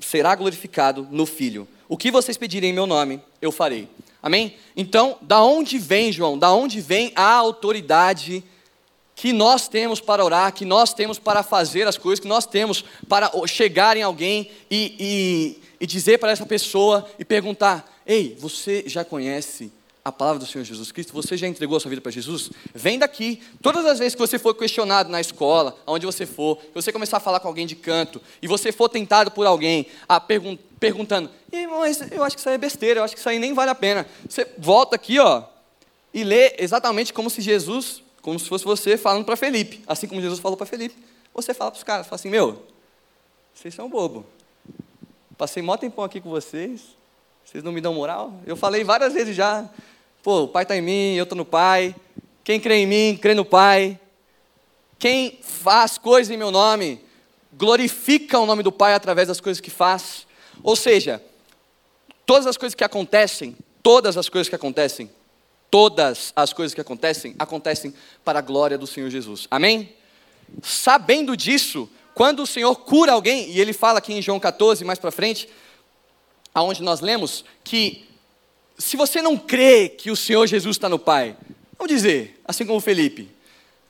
será 0.00 0.34
glorificado 0.34 1.06
no 1.10 1.26
Filho. 1.26 1.66
O 1.88 1.96
que 1.96 2.10
vocês 2.10 2.36
pedirem 2.36 2.70
em 2.70 2.72
meu 2.72 2.86
nome, 2.86 3.20
eu 3.40 3.52
farei. 3.52 3.88
Amém? 4.20 4.56
Então, 4.76 5.16
da 5.22 5.40
onde 5.42 5.78
vem, 5.78 6.10
João? 6.10 6.36
Da 6.36 6.52
onde 6.52 6.80
vem 6.80 7.12
a 7.14 7.32
autoridade 7.32 8.42
que 9.16 9.32
nós 9.32 9.66
temos 9.66 9.98
para 9.98 10.22
orar, 10.22 10.52
que 10.52 10.66
nós 10.66 10.92
temos 10.92 11.18
para 11.18 11.42
fazer 11.42 11.88
as 11.88 11.96
coisas, 11.96 12.20
que 12.20 12.28
nós 12.28 12.44
temos 12.44 12.84
para 13.08 13.32
chegar 13.46 13.96
em 13.96 14.02
alguém 14.02 14.50
e, 14.70 14.94
e, 15.00 15.62
e 15.80 15.86
dizer 15.86 16.18
para 16.18 16.30
essa 16.30 16.44
pessoa 16.44 17.08
e 17.18 17.24
perguntar: 17.24 17.90
Ei, 18.06 18.36
você 18.38 18.84
já 18.86 19.04
conhece 19.06 19.72
a 20.04 20.12
palavra 20.12 20.38
do 20.38 20.46
Senhor 20.46 20.64
Jesus 20.64 20.92
Cristo? 20.92 21.14
Você 21.14 21.34
já 21.34 21.48
entregou 21.48 21.78
a 21.78 21.80
sua 21.80 21.88
vida 21.88 22.02
para 22.02 22.12
Jesus? 22.12 22.50
Vem 22.74 22.98
daqui. 22.98 23.40
Todas 23.62 23.86
as 23.86 23.98
vezes 23.98 24.14
que 24.14 24.20
você 24.20 24.38
for 24.38 24.54
questionado 24.54 25.08
na 25.08 25.20
escola, 25.20 25.74
aonde 25.86 26.04
você 26.04 26.26
for, 26.26 26.58
que 26.58 26.74
você 26.74 26.92
começar 26.92 27.16
a 27.16 27.20
falar 27.20 27.40
com 27.40 27.48
alguém 27.48 27.66
de 27.66 27.74
canto, 27.74 28.20
e 28.42 28.46
você 28.46 28.70
for 28.70 28.90
tentado 28.90 29.30
por 29.30 29.46
alguém 29.46 29.86
a 30.06 30.20
pergun 30.20 30.58
perguntando, 30.78 31.30
mas 31.50 32.12
eu 32.12 32.22
acho 32.22 32.36
que 32.36 32.40
isso 32.40 32.50
aí 32.50 32.54
é 32.54 32.58
besteira, 32.58 33.00
eu 33.00 33.04
acho 33.04 33.14
que 33.14 33.18
isso 33.18 33.28
aí 33.30 33.38
nem 33.38 33.54
vale 33.54 33.70
a 33.70 33.74
pena. 33.74 34.06
Você 34.28 34.46
volta 34.58 34.94
aqui, 34.94 35.18
ó, 35.18 35.42
e 36.12 36.22
lê 36.22 36.54
exatamente 36.58 37.14
como 37.14 37.30
se 37.30 37.40
Jesus, 37.40 38.02
como 38.26 38.40
se 38.40 38.48
fosse 38.48 38.64
você 38.64 38.96
falando 38.96 39.24
para 39.24 39.36
Felipe, 39.36 39.84
assim 39.86 40.08
como 40.08 40.20
Jesus 40.20 40.40
falou 40.40 40.56
para 40.56 40.66
Felipe. 40.66 40.96
Você 41.32 41.54
fala 41.54 41.70
para 41.70 41.78
os 41.78 41.84
caras, 41.84 42.06
fala 42.08 42.16
assim, 42.16 42.28
meu, 42.28 42.60
vocês 43.54 43.72
são 43.72 43.88
bobo. 43.88 44.26
Passei 45.38 45.62
mó 45.62 45.76
tempão 45.76 46.04
aqui 46.04 46.20
com 46.20 46.28
vocês, 46.28 46.82
vocês 47.44 47.62
não 47.62 47.70
me 47.70 47.80
dão 47.80 47.94
moral? 47.94 48.34
Eu 48.44 48.56
falei 48.56 48.82
várias 48.82 49.12
vezes 49.12 49.36
já, 49.36 49.70
Pô, 50.24 50.42
o 50.42 50.48
Pai 50.48 50.64
está 50.64 50.76
em 50.76 50.82
mim, 50.82 51.14
eu 51.14 51.22
estou 51.22 51.36
no 51.36 51.44
Pai. 51.44 51.94
Quem 52.42 52.58
crê 52.58 52.78
em 52.78 52.86
mim, 52.86 53.16
crê 53.16 53.32
no 53.32 53.44
Pai. 53.44 53.96
Quem 54.98 55.38
faz 55.40 55.96
coisas 55.96 56.34
em 56.34 56.36
meu 56.36 56.50
nome, 56.50 57.00
glorifica 57.52 58.40
o 58.40 58.44
nome 58.44 58.64
do 58.64 58.72
Pai 58.72 58.94
através 58.94 59.28
das 59.28 59.40
coisas 59.40 59.60
que 59.60 59.70
faz. 59.70 60.26
Ou 60.64 60.74
seja, 60.74 61.22
todas 62.26 62.44
as 62.44 62.56
coisas 62.56 62.74
que 62.74 62.82
acontecem, 62.82 63.56
todas 63.84 64.16
as 64.16 64.28
coisas 64.28 64.48
que 64.48 64.56
acontecem, 64.56 65.08
todas 65.70 66.32
as 66.34 66.52
coisas 66.52 66.74
que 66.74 66.80
acontecem, 66.80 67.34
acontecem 67.38 67.94
para 68.24 68.38
a 68.38 68.42
glória 68.42 68.78
do 68.78 68.86
Senhor 68.86 69.10
Jesus. 69.10 69.46
Amém? 69.50 69.94
Sabendo 70.62 71.36
disso, 71.36 71.88
quando 72.14 72.42
o 72.42 72.46
Senhor 72.46 72.74
cura 72.76 73.12
alguém, 73.12 73.50
e 73.50 73.60
ele 73.60 73.72
fala 73.72 73.98
aqui 73.98 74.12
em 74.12 74.22
João 74.22 74.40
14, 74.40 74.84
mais 74.84 74.98
para 74.98 75.10
frente, 75.10 75.48
aonde 76.54 76.82
nós 76.82 77.00
lemos 77.00 77.44
que 77.62 78.06
se 78.78 78.96
você 78.96 79.20
não 79.20 79.36
crê 79.36 79.88
que 79.88 80.10
o 80.10 80.16
Senhor 80.16 80.46
Jesus 80.46 80.76
está 80.76 80.88
no 80.88 80.98
Pai, 80.98 81.36
vamos 81.78 81.92
dizer, 81.92 82.40
assim 82.44 82.64
como 82.64 82.80
Felipe, 82.80 83.28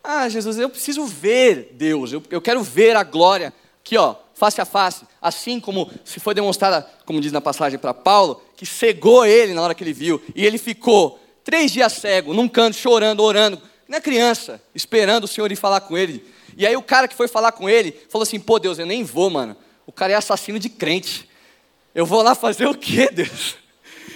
ah, 0.02 0.28
Jesus, 0.28 0.58
eu 0.58 0.68
preciso 0.68 1.04
ver 1.04 1.72
Deus, 1.74 2.12
eu, 2.12 2.22
eu 2.30 2.40
quero 2.40 2.62
ver 2.62 2.96
a 2.96 3.02
glória, 3.02 3.52
aqui 3.84 3.96
ó, 3.96 4.14
face 4.34 4.60
a 4.60 4.64
face, 4.64 5.04
assim 5.20 5.58
como 5.58 5.90
se 6.04 6.20
foi 6.20 6.34
demonstrada, 6.34 6.88
como 7.04 7.20
diz 7.20 7.32
na 7.32 7.40
passagem 7.40 7.78
para 7.78 7.94
Paulo, 7.94 8.40
que 8.56 8.64
cegou 8.64 9.24
ele 9.24 9.54
na 9.54 9.62
hora 9.62 9.74
que 9.74 9.82
ele 9.82 9.92
viu, 9.92 10.22
e 10.34 10.46
ele 10.46 10.58
ficou 10.58 11.18
três 11.46 11.70
dias 11.70 11.92
cego, 11.92 12.35
num 12.35 12.48
canto, 12.48 12.76
chorando, 12.76 13.22
orando, 13.22 13.62
na 13.87 14.00
criança, 14.00 14.61
esperando 14.74 15.24
o 15.24 15.28
Senhor 15.28 15.50
ir 15.52 15.56
falar 15.56 15.80
com 15.80 15.96
ele. 15.96 16.26
E 16.56 16.66
aí 16.66 16.76
o 16.76 16.82
cara 16.82 17.06
que 17.06 17.14
foi 17.14 17.28
falar 17.28 17.52
com 17.52 17.70
ele, 17.70 17.92
falou 18.11 18.24
assim, 18.24 18.40
pô 18.40 18.59
Deus, 18.59 18.80
eu 18.80 18.85
nem 18.85 19.04
vou, 19.04 19.30
mano, 19.30 19.56
o 19.87 19.92
cara 19.92 20.12
é 20.12 20.16
assassino 20.16 20.59
de 20.59 20.68
crente, 20.68 21.28
eu 21.94 22.04
vou 22.04 22.20
lá 22.20 22.35
fazer 22.35 22.66
o 22.66 22.74
quê, 22.74 23.09
Deus? 23.14 23.56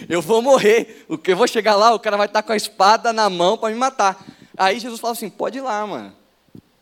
eu 0.08 0.22
vou 0.22 0.40
morrer. 0.42 1.06
Eu 1.08 1.36
vou 1.36 1.46
chegar 1.46 1.76
lá, 1.76 1.94
o 1.94 2.00
cara 2.00 2.16
vai 2.16 2.26
estar 2.26 2.42
com 2.42 2.52
a 2.52 2.56
espada 2.56 3.12
na 3.12 3.28
mão 3.28 3.56
para 3.56 3.72
me 3.72 3.78
matar. 3.78 4.24
Aí 4.56 4.78
Jesus 4.78 5.00
fala 5.00 5.12
assim: 5.12 5.28
pode 5.28 5.58
ir 5.58 5.60
lá, 5.60 5.86
mano. 5.86 6.16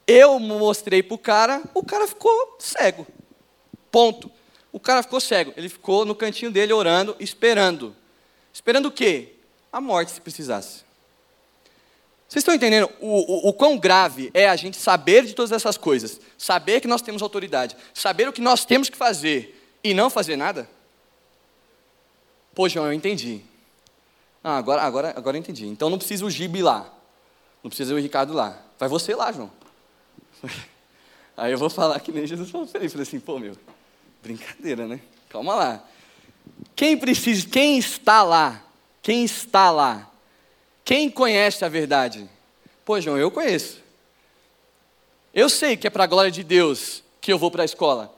Eu 0.06 0.38
mostrei 0.38 1.02
para 1.02 1.14
o 1.14 1.18
cara, 1.18 1.62
o 1.74 1.84
cara 1.84 2.06
ficou 2.06 2.56
cego. 2.58 3.06
Ponto. 3.90 4.30
O 4.72 4.80
cara 4.80 5.02
ficou 5.02 5.20
cego. 5.20 5.52
Ele 5.56 5.68
ficou 5.68 6.04
no 6.04 6.14
cantinho 6.14 6.50
dele 6.50 6.72
orando, 6.72 7.16
esperando. 7.18 7.94
Esperando 8.52 8.86
o 8.86 8.90
quê? 8.90 9.34
A 9.72 9.80
morte, 9.80 10.12
se 10.12 10.20
precisasse. 10.20 10.88
Vocês 12.28 12.42
estão 12.42 12.54
entendendo 12.54 12.90
o, 13.00 13.46
o, 13.46 13.48
o, 13.48 13.52
quão 13.54 13.78
grave 13.78 14.30
é 14.34 14.48
a 14.48 14.56
gente 14.56 14.76
saber 14.76 15.24
de 15.24 15.34
todas 15.34 15.50
essas 15.50 15.78
coisas, 15.78 16.20
saber 16.36 16.80
que 16.80 16.86
nós 16.86 17.00
temos 17.00 17.22
autoridade, 17.22 17.74
saber 17.94 18.28
o 18.28 18.32
que 18.32 18.40
nós 18.40 18.66
temos 18.66 18.90
que 18.90 18.98
fazer 18.98 19.78
e 19.82 19.94
não 19.94 20.10
fazer 20.10 20.36
nada? 20.36 20.68
Pô, 22.54 22.68
João, 22.68 22.86
eu 22.86 22.92
entendi. 22.92 23.40
Ah, 24.44 24.58
agora, 24.58 24.82
agora, 24.82 25.14
agora 25.16 25.36
eu 25.36 25.40
entendi. 25.40 25.66
Então 25.66 25.88
não 25.88 25.96
precisa 25.96 26.24
o 26.24 26.30
Gibe 26.30 26.62
lá. 26.62 26.92
Não 27.62 27.70
precisa 27.70 27.94
o 27.94 27.98
Ricardo 27.98 28.34
lá. 28.34 28.60
Vai 28.78 28.88
você 28.88 29.14
lá, 29.14 29.32
João. 29.32 29.50
Aí 31.36 31.52
eu 31.52 31.58
vou 31.58 31.70
falar 31.70 31.98
que 32.00 32.12
nem 32.12 32.26
Jesus 32.26 32.50
falou 32.50 32.66
para 32.66 32.80
ele. 32.80 32.90
Falei 32.90 33.04
assim, 33.04 33.20
pô, 33.20 33.38
meu, 33.38 33.56
brincadeira, 34.22 34.86
né? 34.86 35.00
Calma 35.30 35.54
lá. 35.54 35.84
Quem 36.76 36.96
precisa, 36.96 37.46
quem 37.48 37.78
está 37.78 38.22
lá? 38.22 38.62
Quem 39.08 39.24
está 39.24 39.70
lá? 39.70 40.06
Quem 40.84 41.08
conhece 41.08 41.64
a 41.64 41.68
verdade? 41.70 42.28
Pô, 42.84 43.00
João, 43.00 43.16
eu 43.16 43.30
conheço. 43.30 43.78
Eu 45.32 45.48
sei 45.48 45.78
que 45.78 45.86
é 45.86 45.90
para 45.90 46.04
a 46.04 46.06
glória 46.06 46.30
de 46.30 46.44
Deus 46.44 47.02
que 47.18 47.32
eu 47.32 47.38
vou 47.38 47.50
para 47.50 47.62
a 47.62 47.64
escola. 47.64 48.14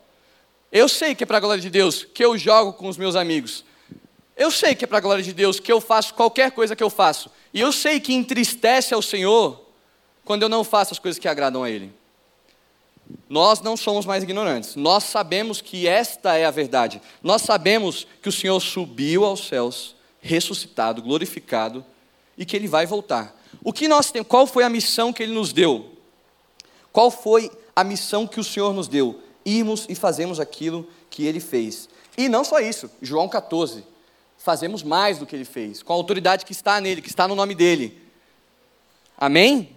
Eu 0.72 0.88
sei 0.88 1.14
que 1.14 1.22
é 1.22 1.26
para 1.28 1.36
a 1.36 1.40
glória 1.40 1.62
de 1.62 1.70
Deus 1.70 2.02
que 2.02 2.24
eu 2.24 2.36
jogo 2.36 2.72
com 2.72 2.88
os 2.88 2.96
meus 2.96 3.14
amigos. 3.14 3.64
Eu 4.36 4.50
sei 4.50 4.74
que 4.74 4.84
é 4.84 4.88
para 4.88 4.98
a 4.98 5.00
glória 5.00 5.22
de 5.22 5.32
Deus 5.32 5.60
que 5.60 5.70
eu 5.70 5.80
faço 5.80 6.12
qualquer 6.12 6.50
coisa 6.50 6.74
que 6.74 6.82
eu 6.82 6.90
faço. 6.90 7.30
E 7.54 7.60
eu 7.60 7.70
sei 7.70 8.00
que 8.00 8.12
entristece 8.12 8.92
ao 8.92 9.00
Senhor 9.00 9.64
quando 10.24 10.42
eu 10.42 10.48
não 10.48 10.64
faço 10.64 10.92
as 10.92 10.98
coisas 10.98 11.20
que 11.20 11.28
agradam 11.28 11.62
a 11.62 11.70
Ele. 11.70 11.92
Nós 13.28 13.60
não 13.60 13.76
somos 13.76 14.04
mais 14.04 14.24
ignorantes. 14.24 14.74
Nós 14.74 15.04
sabemos 15.04 15.60
que 15.60 15.86
esta 15.86 16.36
é 16.36 16.46
a 16.46 16.50
verdade. 16.50 17.00
Nós 17.22 17.42
sabemos 17.42 18.08
que 18.20 18.28
o 18.28 18.32
Senhor 18.32 18.58
subiu 18.58 19.24
aos 19.24 19.46
céus, 19.46 19.94
ressuscitado, 20.20 21.02
glorificado 21.02 21.84
e 22.36 22.44
que 22.44 22.56
Ele 22.56 22.68
vai 22.68 22.86
voltar. 22.86 23.38
O 23.62 23.72
que 23.72 23.88
nós 23.88 24.10
temos? 24.10 24.28
Qual 24.28 24.46
foi 24.46 24.64
a 24.64 24.68
missão 24.68 25.12
que 25.12 25.22
Ele 25.22 25.32
nos 25.32 25.52
deu? 25.52 25.96
Qual 26.92 27.10
foi 27.10 27.50
a 27.74 27.84
missão 27.84 28.26
que 28.26 28.40
o 28.40 28.44
Senhor 28.44 28.72
nos 28.72 28.88
deu? 28.88 29.22
Irmos 29.44 29.86
e 29.88 29.94
fazemos 29.94 30.38
aquilo 30.38 30.86
que 31.08 31.24
Ele 31.24 31.40
fez. 31.40 31.88
E 32.16 32.28
não 32.28 32.44
só 32.44 32.60
isso. 32.60 32.90
João 33.00 33.28
14 33.28 33.84
fazemos 34.40 34.82
mais 34.82 35.18
do 35.18 35.26
que 35.26 35.36
ele 35.36 35.44
fez, 35.44 35.82
com 35.82 35.92
a 35.92 35.96
autoridade 35.96 36.44
que 36.44 36.52
está 36.52 36.80
nele, 36.80 37.02
que 37.02 37.08
está 37.08 37.28
no 37.28 37.34
nome 37.34 37.54
dele. 37.54 38.00
Amém? 39.16 39.76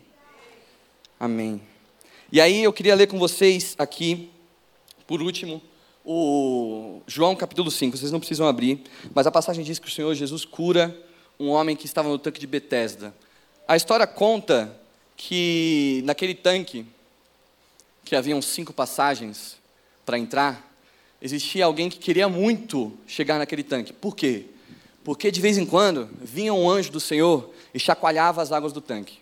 Amém. 1.19 1.61
E 2.31 2.39
aí 2.39 2.63
eu 2.63 2.71
queria 2.71 2.95
ler 2.95 3.07
com 3.07 3.19
vocês 3.19 3.75
aqui, 3.77 4.31
por 5.05 5.21
último, 5.21 5.61
o 6.03 7.01
João 7.07 7.35
capítulo 7.35 7.69
5. 7.69 7.97
Vocês 7.97 8.11
não 8.11 8.19
precisam 8.19 8.47
abrir, 8.47 8.83
mas 9.13 9.27
a 9.27 9.31
passagem 9.31 9.63
diz 9.63 9.79
que 9.79 9.87
o 9.87 9.91
Senhor 9.91 10.13
Jesus 10.13 10.45
cura 10.45 10.95
um 11.39 11.49
homem 11.49 11.75
que 11.75 11.85
estava 11.85 12.09
no 12.09 12.19
tanque 12.19 12.39
de 12.39 12.47
Betesda. 12.47 13.13
A 13.67 13.75
história 13.75 14.05
conta 14.05 14.75
que 15.15 16.01
naquele 16.05 16.35
tanque, 16.35 16.85
que 18.03 18.15
haviam 18.15 18.41
cinco 18.41 18.73
passagens 18.73 19.57
para 20.05 20.17
entrar, 20.17 20.71
existia 21.21 21.65
alguém 21.65 21.89
que 21.89 21.99
queria 21.99 22.27
muito 22.27 22.91
chegar 23.07 23.37
naquele 23.37 23.63
tanque. 23.63 23.93
Por 23.93 24.15
quê? 24.15 24.45
porque 25.03 25.29
de 25.29 25.41
vez 25.41 25.57
em 25.57 25.65
quando 25.65 26.09
vinha 26.21 26.53
um 26.53 26.69
anjo 26.69 26.91
do 26.91 26.99
Senhor 26.99 27.49
e 27.73 27.79
chacoalhava 27.79 28.41
as 28.41 28.51
águas 28.51 28.71
do 28.71 28.81
tanque. 28.81 29.19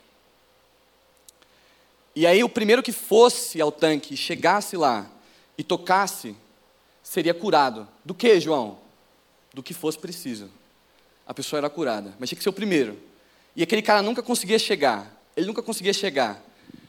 E 2.16 2.28
aí 2.28 2.44
o 2.44 2.50
primeiro 2.50 2.84
que 2.84 2.92
fosse 2.92 3.60
ao 3.60 3.72
tanque, 3.72 4.16
chegasse 4.16 4.78
lá 4.78 5.10
e 5.58 5.64
tocasse, 5.64 6.36
seria 7.12 7.34
curado. 7.34 7.86
Do 8.06 8.14
que, 8.14 8.40
João? 8.40 8.80
Do 9.54 9.62
que 9.62 9.74
fosse 9.74 10.00
preciso. 10.00 10.50
A 11.28 11.34
pessoa 11.34 11.58
era 11.58 11.70
curada, 11.70 12.14
mas 12.18 12.30
tinha 12.30 12.38
que 12.38 12.44
ser 12.44 12.48
o 12.48 12.54
primeiro. 12.54 12.98
E 13.54 13.62
aquele 13.62 13.82
cara 13.82 14.02
nunca 14.02 14.24
conseguia 14.24 14.58
chegar. 14.58 15.12
Ele 15.36 15.46
nunca 15.46 15.62
conseguia 15.62 15.92
chegar. 15.92 16.42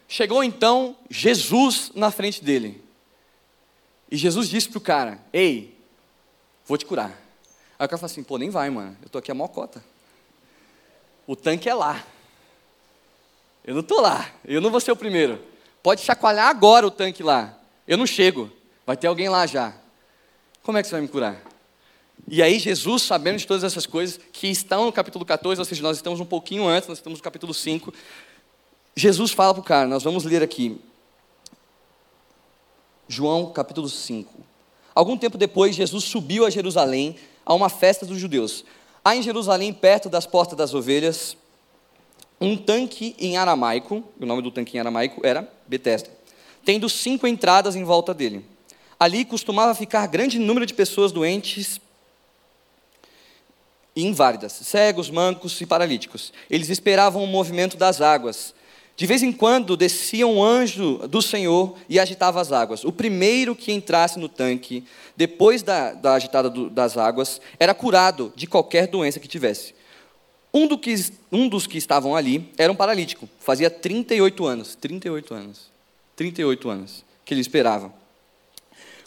Chegou 0.07 0.45
então 0.45 0.97
Jesus 1.11 1.91
na 1.93 2.13
frente 2.13 2.45
dele. 2.45 2.81
E 4.09 4.17
Jesus 4.17 4.49
disse 4.49 4.69
para 4.69 4.79
o 4.79 4.81
cara: 4.81 5.19
Ei, 5.33 5.77
vou 6.67 6.79
te 6.79 6.87
curar. 6.87 7.11
Aí 7.77 7.85
o 7.87 7.89
cara 7.89 7.99
fala 7.99 8.07
assim, 8.07 8.23
pô, 8.23 8.39
nem 8.39 8.49
vai, 8.49 8.71
mano. 8.71 8.97
Eu 9.03 9.09
tô 9.09 9.19
aqui 9.19 9.33
a 9.33 9.35
mocota. 9.35 9.83
O 11.27 11.35
tanque 11.35 11.69
é 11.69 11.75
lá. 11.75 12.01
Eu 13.65 13.75
não 13.75 13.83
tô 13.83 14.01
lá. 14.01 14.31
Eu 14.45 14.61
não 14.61 14.71
vou 14.71 14.81
ser 14.81 14.93
o 14.93 14.97
primeiro. 14.97 15.43
Pode 15.83 16.03
chacoalhar 16.03 16.47
agora 16.47 16.87
o 16.87 16.93
tanque 16.93 17.25
lá. 17.25 17.59
Eu 17.89 17.97
não 17.97 18.07
chego. 18.07 18.53
Vai 18.87 18.97
ter 18.97 19.09
alguém 19.09 19.29
lá 19.29 19.49
já. 19.49 19.82
Como 20.63 20.79
é 20.79 20.83
que 20.83 20.89
você 20.89 20.95
vai 20.95 21.03
me 21.03 21.09
curar? 21.09 21.43
E 22.29 22.43
aí 22.43 22.59
Jesus, 22.59 23.03
sabendo 23.03 23.39
de 23.39 23.47
todas 23.47 23.65
essas 23.65 23.85
coisas, 23.85 24.21
que 24.33 24.47
estão 24.47 24.87
no 24.87 24.93
capítulo 24.93 25.25
14, 25.25 25.61
ou 25.61 25.65
seja, 25.65 25.83
nós 25.83 25.97
estamos 25.97 26.21
um 26.21 26.25
pouquinho 26.25 26.67
antes, 26.67 26.89
nós 26.89 26.99
estamos 26.99 27.19
no 27.19 27.23
capítulo 27.23 27.53
5, 27.53 27.93
Jesus 28.95 29.33
fala 29.33 29.55
para 29.55 29.61
o 29.61 29.65
cara, 29.65 29.89
nós 29.89 30.03
vamos 30.03 30.25
ler 30.25 30.43
aqui, 30.43 30.79
João 33.09 33.53
capítulo 33.53 33.89
5. 33.89 34.33
Algum 34.95 35.17
tempo 35.17 35.37
depois, 35.37 35.75
Jesus 35.75 36.05
subiu 36.05 36.47
a 36.47 36.51
Jerusalém 36.51 37.17
a 37.45 37.55
uma 37.55 37.69
festa 37.69 38.07
dos 38.07 38.19
judeus. 38.19 38.65
Há 39.05 39.17
em 39.17 39.23
Jerusalém, 39.23 39.73
perto 39.73 40.09
das 40.09 40.27
portas 40.27 40.57
das 40.57 40.75
ovelhas, 40.75 41.37
um 42.41 42.57
tanque 42.57 43.17
em 43.19 43.37
aramaico, 43.37 44.05
o 44.21 44.27
nome 44.27 44.43
do 44.43 44.51
tanque 44.51 44.77
em 44.77 44.81
aramaico 44.81 45.21
era 45.25 45.51
Betesda, 45.67 46.11
tendo 46.65 46.89
cinco 46.89 47.27
entradas 47.27 47.75
em 47.75 47.85
volta 47.85 48.15
dele. 48.15 48.45
Ali 49.03 49.25
costumava 49.25 49.75
ficar 49.75 50.07
grande 50.07 50.39
número 50.39 50.65
de 50.65 50.73
pessoas 50.73 51.11
doentes 51.11 51.81
e 53.97 54.07
inválidas, 54.07 54.53
cegos, 54.53 55.11
mancos 55.11 55.61
e 55.61 55.67
paralíticos. 55.67 56.33
Eles 56.49 56.69
esperavam 56.69 57.25
o 57.25 57.27
movimento 57.27 57.77
das 57.77 58.01
águas. 58.01 58.55
De 58.97 59.05
vez 59.05 59.21
em 59.25 59.33
quando 59.33 59.77
descia 59.77 60.25
um 60.25 60.41
anjo 60.41 60.99
do 61.09 61.21
Senhor 61.21 61.77
e 61.89 61.99
agitava 61.99 62.41
as 62.41 62.53
águas. 62.53 62.85
O 62.85 62.93
primeiro 62.93 63.57
que 63.57 63.73
entrasse 63.73 64.21
no 64.21 64.29
tanque, 64.29 64.85
depois 65.17 65.65
da, 65.65 65.95
da 65.95 66.15
agitada 66.15 66.49
do, 66.49 66.71
das 66.71 66.97
águas, 66.97 67.41
era 67.59 67.75
curado 67.75 68.33
de 68.37 68.47
qualquer 68.47 68.87
doença 68.87 69.19
que 69.19 69.27
tivesse. 69.27 69.75
Um, 70.55 70.69
do 70.69 70.79
que, 70.79 70.95
um 71.33 71.49
dos 71.49 71.67
que 71.67 71.77
estavam 71.77 72.15
ali 72.15 72.53
era 72.57 72.71
um 72.71 72.77
paralítico, 72.77 73.29
fazia 73.41 73.69
38 73.69 74.47
anos. 74.47 74.77
38 74.77 75.35
anos. 75.35 75.73
38 76.15 76.71
anos 76.71 77.05
que 77.25 77.35
ele 77.35 77.41
esperava. 77.41 78.02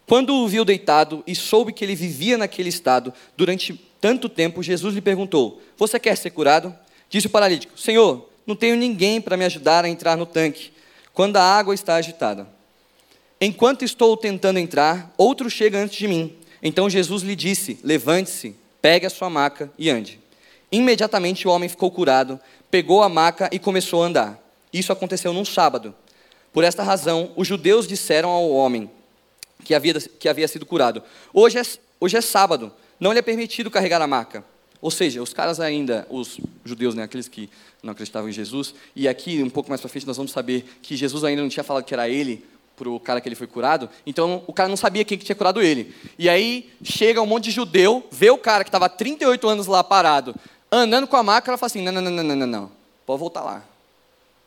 Quando 0.07 0.35
o 0.35 0.47
viu 0.47 0.63
deitado 0.63 1.23
e 1.25 1.33
soube 1.35 1.73
que 1.73 1.83
ele 1.83 1.95
vivia 1.95 2.37
naquele 2.37 2.69
estado 2.69 3.13
durante 3.35 3.73
tanto 3.99 4.29
tempo, 4.29 4.61
Jesus 4.61 4.93
lhe 4.93 5.01
perguntou: 5.01 5.61
Você 5.77 5.99
quer 5.99 6.15
ser 6.15 6.29
curado? 6.29 6.75
Disse 7.09 7.27
o 7.27 7.31
paralítico: 7.31 7.79
Senhor, 7.79 8.29
não 8.45 8.55
tenho 8.55 8.75
ninguém 8.75 9.19
para 9.19 9.35
me 9.35 9.45
ajudar 9.45 9.83
a 9.83 9.89
entrar 9.89 10.15
no 10.15 10.25
tanque 10.25 10.71
quando 11.13 11.37
a 11.37 11.43
água 11.43 11.73
está 11.73 11.95
agitada. 11.95 12.47
Enquanto 13.41 13.83
estou 13.83 14.15
tentando 14.15 14.59
entrar, 14.59 15.13
outro 15.17 15.49
chega 15.49 15.79
antes 15.79 15.97
de 15.97 16.07
mim. 16.07 16.35
Então 16.61 16.89
Jesus 16.89 17.23
lhe 17.23 17.35
disse: 17.35 17.79
Levante-se, 17.83 18.55
pegue 18.81 19.07
a 19.07 19.09
sua 19.09 19.29
maca 19.29 19.71
e 19.77 19.89
ande. 19.89 20.19
Imediatamente 20.71 21.47
o 21.47 21.51
homem 21.51 21.69
ficou 21.69 21.89
curado, 21.89 22.39
pegou 22.69 23.01
a 23.01 23.09
maca 23.09 23.49
e 23.51 23.57
começou 23.57 24.03
a 24.03 24.07
andar. 24.07 24.39
Isso 24.71 24.91
aconteceu 24.91 25.33
num 25.33 25.45
sábado. 25.45 25.95
Por 26.53 26.63
esta 26.63 26.83
razão, 26.83 27.31
os 27.35 27.47
judeus 27.47 27.87
disseram 27.87 28.29
ao 28.29 28.49
homem 28.51 28.89
que 29.65 29.73
havia, 29.73 29.99
que 29.99 30.29
havia 30.29 30.47
sido 30.47 30.65
curado: 30.65 31.03
hoje 31.33 31.57
é, 31.57 31.63
hoje 31.99 32.15
é 32.15 32.21
sábado, 32.21 32.71
não 32.99 33.11
lhe 33.11 33.19
é 33.19 33.21
permitido 33.21 33.69
carregar 33.69 34.01
a 34.01 34.07
maca. 34.07 34.45
Ou 34.81 34.91
seja, 34.91 35.21
os 35.21 35.33
caras 35.33 35.59
ainda, 35.59 36.05
os 36.09 36.39
judeus, 36.63 36.93
né, 36.93 37.03
aqueles 37.03 37.27
que 37.27 37.49
não 37.81 37.91
acreditavam 37.91 38.29
em 38.29 38.31
Jesus, 38.31 38.75
e 38.95 39.07
aqui 39.07 39.41
um 39.41 39.49
pouco 39.49 39.69
mais 39.69 39.81
para 39.81 39.89
frente 39.89 40.05
nós 40.05 40.15
vamos 40.15 40.31
saber 40.31 40.77
que 40.81 40.95
Jesus 40.95 41.23
ainda 41.23 41.41
não 41.41 41.49
tinha 41.49 41.63
falado 41.63 41.83
que 41.83 41.93
era 41.93 42.07
ele 42.07 42.45
para 42.77 42.89
o 42.89 42.99
cara 42.99 43.19
que 43.19 43.27
ele 43.27 43.35
foi 43.35 43.47
curado, 43.47 43.89
então 44.05 44.43
o 44.45 44.53
cara 44.53 44.69
não 44.69 44.77
sabia 44.77 45.03
quem 45.03 45.17
que 45.17 45.25
tinha 45.25 45.35
curado 45.35 45.61
ele. 45.61 45.95
E 46.19 46.29
aí 46.29 46.71
chega 46.83 47.21
um 47.21 47.25
monte 47.25 47.45
de 47.45 47.51
judeu, 47.51 48.05
vê 48.11 48.29
o 48.29 48.37
cara 48.37 48.63
que 48.63 48.67
estava 48.67 48.87
38 48.87 49.47
anos 49.47 49.65
lá 49.65 49.83
parado, 49.83 50.35
andando 50.71 51.07
com 51.07 51.15
a 51.15 51.23
maca, 51.23 51.49
ela 51.49 51.57
fala 51.57 51.67
assim: 51.67 51.81
não, 51.81 51.91
não, 51.91 52.01
não, 52.01 52.11
não, 52.11 52.35
não, 52.35 52.47
não, 52.47 52.71
pode 53.05 53.19
voltar 53.19 53.41
lá. 53.41 53.63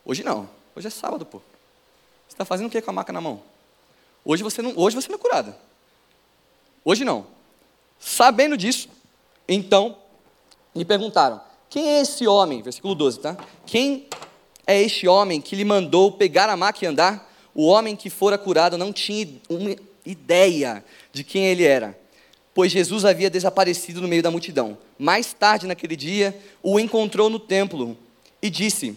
Hoje 0.04 0.22
não, 0.22 0.48
hoje 0.76 0.86
é 0.86 0.90
sábado, 0.90 1.24
pô. 1.26 1.38
Você 2.28 2.34
está 2.34 2.44
fazendo 2.44 2.68
o 2.68 2.70
que 2.70 2.80
com 2.80 2.90
a 2.90 2.94
maca 2.94 3.12
na 3.12 3.20
mão? 3.20 3.42
Hoje 4.28 4.42
você 4.42 4.60
não, 4.60 4.74
hoje 4.76 4.94
você 4.94 5.08
não 5.08 5.14
é 5.14 5.18
curada. 5.18 5.58
Hoje 6.84 7.02
não. 7.02 7.26
Sabendo 7.98 8.58
disso, 8.58 8.90
então 9.48 9.96
lhe 10.76 10.84
perguntaram: 10.84 11.40
Quem 11.70 11.88
é 11.88 12.02
esse 12.02 12.26
homem? 12.26 12.60
Versículo 12.60 12.94
12, 12.94 13.20
tá? 13.20 13.38
Quem 13.64 14.06
é 14.66 14.82
este 14.82 15.08
homem 15.08 15.40
que 15.40 15.56
lhe 15.56 15.64
mandou 15.64 16.12
pegar 16.12 16.50
a 16.50 16.58
maca 16.58 16.84
e 16.84 16.86
andar? 16.86 17.26
O 17.54 17.64
homem 17.64 17.96
que 17.96 18.10
fora 18.10 18.36
curado 18.36 18.76
não 18.76 18.92
tinha 18.92 19.26
uma 19.48 19.74
ideia 20.04 20.84
de 21.10 21.24
quem 21.24 21.46
ele 21.46 21.64
era, 21.64 21.98
pois 22.52 22.70
Jesus 22.70 23.06
havia 23.06 23.30
desaparecido 23.30 24.02
no 24.02 24.08
meio 24.08 24.22
da 24.22 24.30
multidão. 24.30 24.76
Mais 24.98 25.32
tarde 25.32 25.66
naquele 25.66 25.96
dia, 25.96 26.38
o 26.62 26.78
encontrou 26.78 27.30
no 27.30 27.38
templo 27.38 27.96
e 28.42 28.50
disse: 28.50 28.94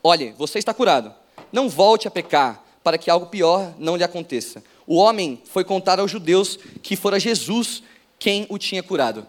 Olhe, 0.00 0.32
você 0.38 0.60
está 0.60 0.72
curado. 0.72 1.12
Não 1.52 1.68
volte 1.68 2.06
a 2.06 2.10
pecar, 2.10 2.63
para 2.84 2.98
que 2.98 3.10
algo 3.10 3.26
pior 3.26 3.74
não 3.78 3.96
lhe 3.96 4.04
aconteça. 4.04 4.62
O 4.86 4.96
homem 4.96 5.42
foi 5.46 5.64
contar 5.64 5.98
aos 5.98 6.10
judeus 6.10 6.58
que 6.82 6.94
fora 6.94 7.18
Jesus 7.18 7.82
quem 8.18 8.46
o 8.50 8.58
tinha 8.58 8.82
curado. 8.82 9.26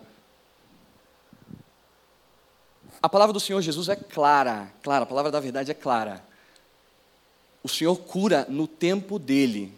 A 3.02 3.08
palavra 3.08 3.32
do 3.32 3.40
Senhor 3.40 3.62
Jesus 3.62 3.88
é 3.88 3.96
clara, 3.96 4.72
clara, 4.84 5.04
a 5.04 5.06
palavra 5.08 5.32
da 5.32 5.40
verdade 5.40 5.72
é 5.72 5.74
clara. 5.74 6.24
O 7.64 7.70
Senhor 7.70 7.96
cura 7.96 8.46
no 8.50 8.68
tempo 8.68 9.18
dele. 9.18 9.74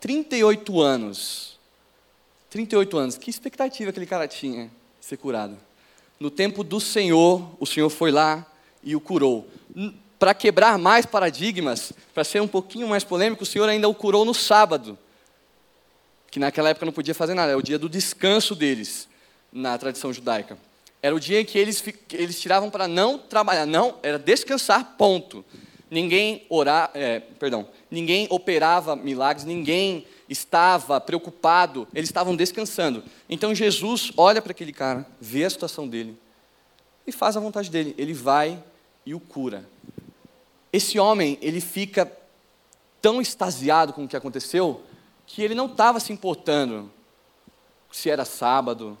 38 0.00 0.80
anos. 0.80 1.58
38 2.48 2.96
anos. 2.96 3.18
Que 3.18 3.28
expectativa 3.28 3.90
aquele 3.90 4.06
cara 4.06 4.26
tinha 4.26 4.70
de 4.98 5.06
ser 5.06 5.16
curado? 5.16 5.58
No 6.18 6.30
tempo 6.30 6.64
do 6.64 6.80
Senhor, 6.80 7.48
o 7.60 7.66
Senhor 7.66 7.90
foi 7.90 8.10
lá 8.10 8.46
e 8.82 8.96
o 8.96 9.00
curou. 9.00 9.46
Para 10.18 10.34
quebrar 10.34 10.78
mais 10.78 11.06
paradigmas, 11.06 11.92
para 12.12 12.24
ser 12.24 12.42
um 12.42 12.48
pouquinho 12.48 12.88
mais 12.88 13.04
polêmico, 13.04 13.44
o 13.44 13.46
Senhor 13.46 13.68
ainda 13.68 13.88
o 13.88 13.94
curou 13.94 14.24
no 14.24 14.34
sábado. 14.34 14.98
Que 16.30 16.40
naquela 16.40 16.70
época 16.70 16.86
não 16.86 16.92
podia 16.92 17.14
fazer 17.14 17.34
nada, 17.34 17.52
é 17.52 17.56
o 17.56 17.62
dia 17.62 17.78
do 17.78 17.88
descanso 17.88 18.54
deles, 18.54 19.08
na 19.52 19.78
tradição 19.78 20.12
judaica. 20.12 20.58
Era 21.00 21.14
o 21.14 21.20
dia 21.20 21.40
em 21.40 21.44
que 21.44 21.58
eles, 21.58 21.82
eles 22.12 22.40
tiravam 22.40 22.70
para 22.70 22.88
não 22.88 23.18
trabalhar, 23.18 23.64
não, 23.64 23.96
era 24.02 24.18
descansar, 24.18 24.96
ponto. 24.98 25.44
Ninguém 25.90 26.44
orar, 26.50 26.90
é, 26.92 27.20
perdão, 27.20 27.68
ninguém 27.90 28.26
operava 28.30 28.94
milagres, 28.96 29.46
ninguém 29.46 30.06
estava 30.28 31.00
preocupado, 31.00 31.88
eles 31.94 32.10
estavam 32.10 32.36
descansando. 32.36 33.02
Então 33.28 33.54
Jesus 33.54 34.12
olha 34.16 34.42
para 34.42 34.50
aquele 34.50 34.72
cara, 34.72 35.06
vê 35.20 35.44
a 35.44 35.50
situação 35.50 35.88
dele 35.88 36.18
e 37.06 37.12
faz 37.12 37.36
a 37.36 37.40
vontade 37.40 37.70
dele. 37.70 37.94
Ele 37.96 38.12
vai 38.12 38.62
e 39.06 39.14
o 39.14 39.20
cura. 39.20 39.64
Esse 40.72 40.98
homem, 40.98 41.38
ele 41.40 41.60
fica 41.60 42.10
tão 43.00 43.20
extasiado 43.20 43.92
com 43.92 44.04
o 44.04 44.08
que 44.08 44.16
aconteceu 44.16 44.82
que 45.26 45.42
ele 45.42 45.54
não 45.54 45.66
estava 45.66 46.00
se 46.00 46.12
importando 46.12 46.90
se 47.90 48.10
era 48.10 48.24
sábado, 48.24 48.98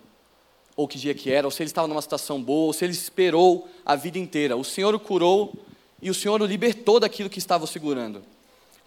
ou 0.76 0.86
que 0.86 0.98
dia 0.98 1.14
que 1.14 1.30
era, 1.30 1.46
ou 1.46 1.50
se 1.50 1.62
ele 1.62 1.68
estava 1.68 1.88
numa 1.88 2.00
situação 2.00 2.40
boa, 2.42 2.68
ou 2.68 2.72
se 2.72 2.84
ele 2.84 2.92
esperou 2.92 3.68
a 3.84 3.96
vida 3.96 4.18
inteira. 4.18 4.56
O 4.56 4.64
Senhor 4.64 4.94
o 4.94 5.00
curou 5.00 5.52
e 6.00 6.08
o 6.08 6.14
Senhor 6.14 6.40
o 6.40 6.46
libertou 6.46 7.00
daquilo 7.00 7.28
que 7.28 7.38
estava 7.38 7.64
o 7.64 7.66
segurando. 7.66 8.22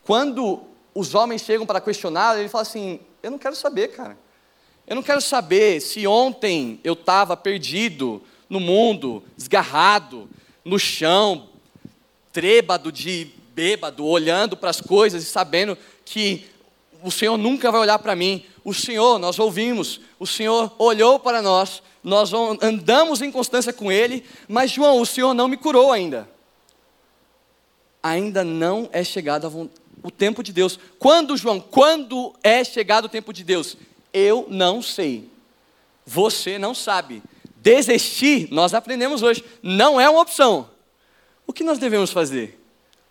Quando 0.03 0.61
os 0.95 1.13
homens 1.13 1.41
chegam 1.41 1.65
para 1.65 1.81
questioná-lo, 1.81 2.39
ele 2.39 2.49
fala 2.49 2.61
assim: 2.61 2.99
Eu 3.21 3.31
não 3.31 3.37
quero 3.37 3.55
saber, 3.55 3.89
cara. 3.89 4.17
Eu 4.87 4.95
não 4.95 5.03
quero 5.03 5.21
saber 5.21 5.79
se 5.81 6.07
ontem 6.07 6.79
eu 6.83 6.93
estava 6.93 7.37
perdido 7.37 8.21
no 8.49 8.59
mundo, 8.59 9.23
desgarrado, 9.37 10.29
no 10.65 10.79
chão, 10.79 11.49
trêbado 12.31 12.91
de 12.91 13.29
bêbado, 13.53 14.05
olhando 14.05 14.55
para 14.55 14.69
as 14.69 14.81
coisas 14.81 15.23
e 15.23 15.25
sabendo 15.25 15.77
que 16.05 16.45
o 17.03 17.11
Senhor 17.11 17.37
nunca 17.37 17.71
vai 17.71 17.81
olhar 17.81 17.99
para 17.99 18.15
mim. 18.15 18.45
O 18.63 18.73
Senhor, 18.73 19.17
nós 19.19 19.39
ouvimos, 19.39 19.99
o 20.19 20.27
Senhor 20.27 20.73
olhou 20.77 21.19
para 21.19 21.41
nós, 21.41 21.81
nós 22.03 22.31
andamos 22.61 23.21
em 23.21 23.31
constância 23.31 23.73
com 23.73 23.91
Ele, 23.91 24.23
mas 24.47 24.71
João, 24.71 25.01
o 25.01 25.05
Senhor 25.05 25.33
não 25.33 25.47
me 25.47 25.57
curou 25.57 25.91
ainda. 25.91 26.29
Ainda 28.01 28.43
não 28.43 28.89
é 28.91 29.03
chegado 29.03 29.69
o 30.01 30.09
tempo 30.09 30.41
de 30.41 30.51
Deus. 30.51 30.79
Quando, 30.97 31.37
João? 31.37 31.59
Quando 31.59 32.33
é 32.41 32.63
chegado 32.63 33.05
o 33.05 33.09
tempo 33.09 33.31
de 33.31 33.43
Deus? 33.43 33.77
Eu 34.11 34.47
não 34.49 34.81
sei. 34.81 35.29
Você 36.05 36.57
não 36.57 36.73
sabe. 36.73 37.21
Desistir, 37.57 38.47
nós 38.51 38.73
aprendemos 38.73 39.21
hoje, 39.21 39.43
não 39.61 40.01
é 40.01 40.09
uma 40.09 40.21
opção. 40.21 40.67
O 41.51 41.53
que 41.53 41.65
nós 41.65 41.77
devemos 41.77 42.11
fazer? 42.11 42.57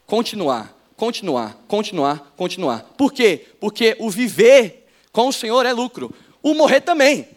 Continuar, 0.07 0.75
continuar, 0.97 1.63
continuar, 1.69 2.33
continuar. 2.39 2.85
Por 2.97 3.13
quê? 3.13 3.49
Porque 3.61 3.99
o 4.01 4.09
viver 4.09 4.89
com 5.13 5.29
o 5.29 5.33
Senhor 5.33 5.67
é 5.67 5.75
lucro. 5.75 6.11
O 6.43 6.55
morrer 6.55 6.81
também, 6.81 7.29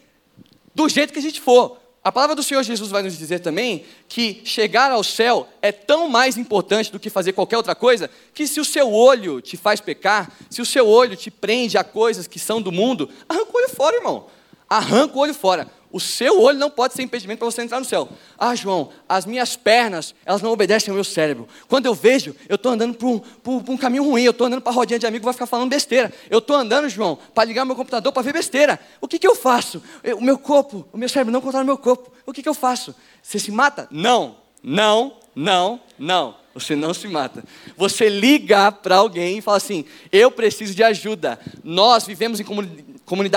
do 0.73 0.87
jeito 0.87 1.11
que 1.11 1.19
a 1.19 1.21
gente 1.21 1.41
for. 1.41 1.77
A 2.01 2.09
palavra 2.09 2.37
do 2.37 2.41
Senhor 2.41 2.63
Jesus 2.63 2.89
vai 2.89 3.03
nos 3.03 3.17
dizer 3.17 3.39
também 3.39 3.83
que 4.07 4.43
chegar 4.45 4.91
ao 4.91 5.03
céu 5.03 5.45
é 5.61 5.73
tão 5.73 6.07
mais 6.07 6.37
importante 6.37 6.89
do 6.89 7.01
que 7.01 7.09
fazer 7.09 7.33
qualquer 7.33 7.57
outra 7.57 7.75
coisa, 7.75 8.09
que 8.33 8.47
se 8.47 8.61
o 8.61 8.65
seu 8.65 8.89
olho 8.89 9.41
te 9.41 9.57
faz 9.57 9.81
pecar, 9.81 10.31
se 10.49 10.61
o 10.61 10.65
seu 10.65 10.87
olho 10.87 11.17
te 11.17 11.29
prende 11.29 11.77
a 11.77 11.83
coisas 11.83 12.27
que 12.27 12.39
são 12.39 12.61
do 12.61 12.71
mundo, 12.71 13.09
arranca 13.27 13.51
o 13.53 13.57
olho 13.57 13.69
fora, 13.69 13.97
irmão. 13.97 14.27
Arranca 14.69 15.17
o 15.17 15.19
olho 15.19 15.33
fora. 15.33 15.69
O 15.93 15.99
seu 15.99 16.41
olho 16.41 16.57
não 16.57 16.71
pode 16.71 16.95
ser 16.95 17.03
impedimento 17.03 17.37
para 17.37 17.51
você 17.51 17.61
entrar 17.61 17.79
no 17.79 17.85
céu. 17.85 18.09
Ah, 18.35 18.55
João, 18.55 18.89
as 19.07 19.27
minhas 19.27 19.55
pernas, 19.55 20.15
elas 20.25 20.41
não 20.41 20.51
obedecem 20.51 20.89
ao 20.89 20.95
meu 20.95 21.03
cérebro. 21.03 21.47
Quando 21.67 21.85
eu 21.85 21.93
vejo, 21.93 22.35
eu 22.49 22.55
estou 22.55 22.71
andando 22.71 22.95
por 22.95 23.07
um, 23.53 23.73
um, 23.73 23.77
caminho 23.77 24.03
ruim, 24.03 24.23
eu 24.23 24.31
estou 24.31 24.47
andando 24.47 24.63
para 24.63 24.71
rodinha 24.71 24.97
de 24.97 25.05
amigo, 25.05 25.23
vai 25.23 25.33
ficar 25.33 25.45
falando 25.45 25.69
besteira. 25.69 26.11
Eu 26.31 26.39
estou 26.39 26.55
andando, 26.55 26.89
João, 26.89 27.19
para 27.35 27.43
ligar 27.43 27.63
meu 27.63 27.75
computador 27.75 28.11
para 28.11 28.23
ver 28.23 28.33
besteira. 28.33 28.79
O 28.99 29.07
que, 29.07 29.19
que 29.19 29.27
eu 29.27 29.35
faço? 29.35 29.83
Eu, 30.03 30.17
o 30.17 30.23
meu 30.23 30.39
corpo, 30.39 30.83
o 30.91 30.97
meu 30.97 31.07
cérebro 31.07 31.31
não 31.31 31.39
controla 31.39 31.63
o 31.63 31.67
meu 31.67 31.77
corpo. 31.77 32.11
O 32.25 32.33
que, 32.33 32.41
que 32.41 32.49
eu 32.49 32.55
faço? 32.55 32.95
Você 33.21 33.37
se 33.37 33.51
mata? 33.51 33.87
Não. 33.91 34.37
Não, 34.63 35.17
não, 35.35 35.79
não. 35.99 36.35
Você 36.55 36.75
não 36.75 36.93
se 36.93 37.07
mata. 37.07 37.43
Você 37.75 38.09
liga 38.09 38.71
para 38.71 38.95
alguém 38.95 39.37
e 39.37 39.41
fala 39.41 39.57
assim: 39.57 39.85
Eu 40.11 40.31
preciso 40.31 40.73
de 40.73 40.83
ajuda. 40.83 41.39
Nós 41.63 42.05
vivemos 42.05 42.39
em 42.39 42.43
comunidade 42.43 42.92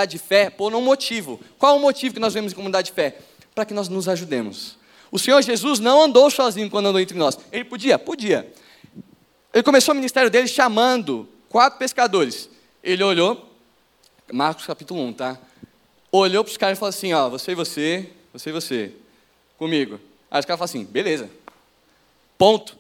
de 0.08 0.18
fé 0.18 0.50
por 0.50 0.74
um 0.74 0.80
motivo. 0.80 1.40
Qual 1.58 1.76
o 1.76 1.80
motivo 1.80 2.14
que 2.14 2.20
nós 2.20 2.34
vivemos 2.34 2.52
em 2.52 2.56
comunidade 2.56 2.88
de 2.88 2.92
fé? 2.92 3.18
Para 3.54 3.64
que 3.64 3.74
nós 3.74 3.88
nos 3.88 4.08
ajudemos. 4.08 4.76
O 5.10 5.18
Senhor 5.18 5.40
Jesus 5.42 5.78
não 5.78 6.02
andou 6.02 6.30
sozinho 6.30 6.68
quando 6.68 6.86
andou 6.86 7.00
entre 7.00 7.16
nós. 7.16 7.38
Ele 7.52 7.64
podia? 7.64 7.98
Podia. 7.98 8.52
Ele 9.52 9.62
começou 9.62 9.92
o 9.92 9.96
ministério 9.96 10.30
dele 10.30 10.48
chamando 10.48 11.28
quatro 11.48 11.78
pescadores. 11.78 12.48
Ele 12.82 13.02
olhou, 13.02 13.50
Marcos 14.32 14.66
capítulo 14.66 15.00
1, 15.06 15.12
tá? 15.14 15.38
Olhou 16.12 16.44
para 16.44 16.50
os 16.50 16.56
caras 16.56 16.76
e 16.76 16.80
falou 16.80 16.90
assim: 16.90 17.12
Ó, 17.12 17.28
você 17.30 17.52
e 17.52 17.54
você, 17.54 18.10
você 18.32 18.50
e 18.50 18.52
você, 18.52 18.92
comigo. 19.58 19.98
Aí 20.30 20.40
os 20.40 20.46
caras 20.46 20.58
falaram 20.58 20.64
assim: 20.64 20.84
beleza. 20.84 21.30
Ponto. 22.36 22.76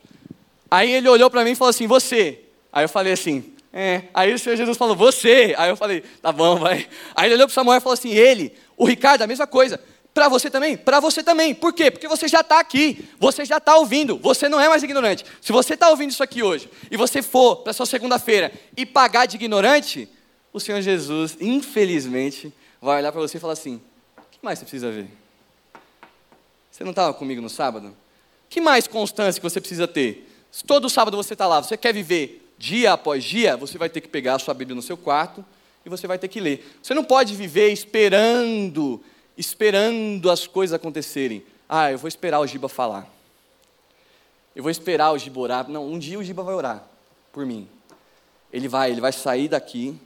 Aí 0.70 0.92
ele 0.92 1.08
olhou 1.08 1.30
para 1.30 1.44
mim 1.44 1.52
e 1.52 1.54
falou 1.54 1.70
assim: 1.70 1.86
você. 1.86 2.40
Aí 2.72 2.84
eu 2.84 2.88
falei 2.88 3.12
assim: 3.12 3.55
é. 3.78 4.04
Aí 4.14 4.32
o 4.32 4.38
Senhor 4.38 4.56
Jesus 4.56 4.78
falou: 4.78 4.96
você. 4.96 5.54
Aí 5.58 5.68
eu 5.68 5.76
falei: 5.76 6.02
tá 6.22 6.32
bom, 6.32 6.56
vai. 6.56 6.88
Aí 7.14 7.26
ele 7.26 7.34
olhou 7.34 7.46
para 7.46 7.54
Samuel 7.54 7.76
e 7.76 7.80
falou 7.82 7.92
assim: 7.92 8.08
ele. 8.08 8.54
O 8.74 8.86
Ricardo, 8.86 9.20
a 9.20 9.26
mesma 9.26 9.46
coisa. 9.46 9.78
Para 10.14 10.30
você 10.30 10.48
também? 10.48 10.78
Para 10.78 10.98
você 10.98 11.22
também. 11.22 11.54
Por 11.54 11.74
quê? 11.74 11.90
Porque 11.90 12.08
você 12.08 12.26
já 12.26 12.40
está 12.40 12.58
aqui, 12.58 13.06
você 13.18 13.44
já 13.44 13.58
está 13.58 13.76
ouvindo, 13.76 14.16
você 14.16 14.48
não 14.48 14.58
é 14.58 14.66
mais 14.66 14.82
ignorante. 14.82 15.26
Se 15.42 15.52
você 15.52 15.74
está 15.74 15.90
ouvindo 15.90 16.08
isso 16.08 16.22
aqui 16.22 16.42
hoje 16.42 16.70
e 16.90 16.96
você 16.96 17.20
for 17.20 17.56
para 17.56 17.74
sua 17.74 17.84
segunda-feira 17.84 18.50
e 18.74 18.86
pagar 18.86 19.26
de 19.26 19.36
ignorante, 19.36 20.08
o 20.54 20.58
Senhor 20.58 20.80
Jesus, 20.80 21.36
infelizmente, 21.38 22.50
vai 22.80 23.00
olhar 23.00 23.12
para 23.12 23.20
você 23.20 23.36
e 23.36 23.40
falar 23.40 23.52
assim: 23.52 23.78
o 24.16 24.22
que 24.30 24.38
mais 24.40 24.58
você 24.58 24.64
precisa 24.64 24.90
ver? 24.90 25.10
Você 26.70 26.82
não 26.82 26.92
estava 26.92 27.12
comigo 27.12 27.42
no 27.42 27.50
sábado? 27.50 27.94
Que 28.48 28.58
mais 28.58 28.86
constância 28.86 29.38
que 29.38 29.46
você 29.46 29.60
precisa 29.60 29.86
ter? 29.86 30.26
Se 30.50 30.64
todo 30.64 30.88
sábado 30.88 31.14
você 31.14 31.34
está 31.34 31.46
lá, 31.46 31.60
você 31.60 31.76
quer 31.76 31.92
viver 31.92 32.45
dia 32.58 32.92
após 32.92 33.22
dia, 33.24 33.56
você 33.56 33.76
vai 33.78 33.88
ter 33.88 34.00
que 34.00 34.08
pegar 34.08 34.34
a 34.34 34.38
sua 34.38 34.54
Bíblia 34.54 34.74
no 34.74 34.82
seu 34.82 34.96
quarto 34.96 35.44
e 35.84 35.88
você 35.88 36.06
vai 36.06 36.18
ter 36.18 36.28
que 36.28 36.40
ler. 36.40 36.76
Você 36.82 36.94
não 36.94 37.04
pode 37.04 37.34
viver 37.34 37.72
esperando, 37.72 39.02
esperando 39.36 40.30
as 40.30 40.46
coisas 40.46 40.74
acontecerem. 40.74 41.44
Ah, 41.68 41.92
eu 41.92 41.98
vou 41.98 42.08
esperar 42.08 42.40
o 42.40 42.46
Giba 42.46 42.68
falar. 42.68 43.08
Eu 44.54 44.62
vou 44.62 44.70
esperar 44.70 45.12
o 45.12 45.18
Giba 45.18 45.38
orar. 45.40 45.68
Não, 45.68 45.86
um 45.86 45.98
dia 45.98 46.18
o 46.18 46.24
Giba 46.24 46.42
vai 46.42 46.54
orar 46.54 46.84
por 47.32 47.44
mim. 47.44 47.68
Ele 48.52 48.68
vai, 48.68 48.90
ele 48.90 49.00
vai 49.00 49.12
sair 49.12 49.48
daqui, 49.48 49.98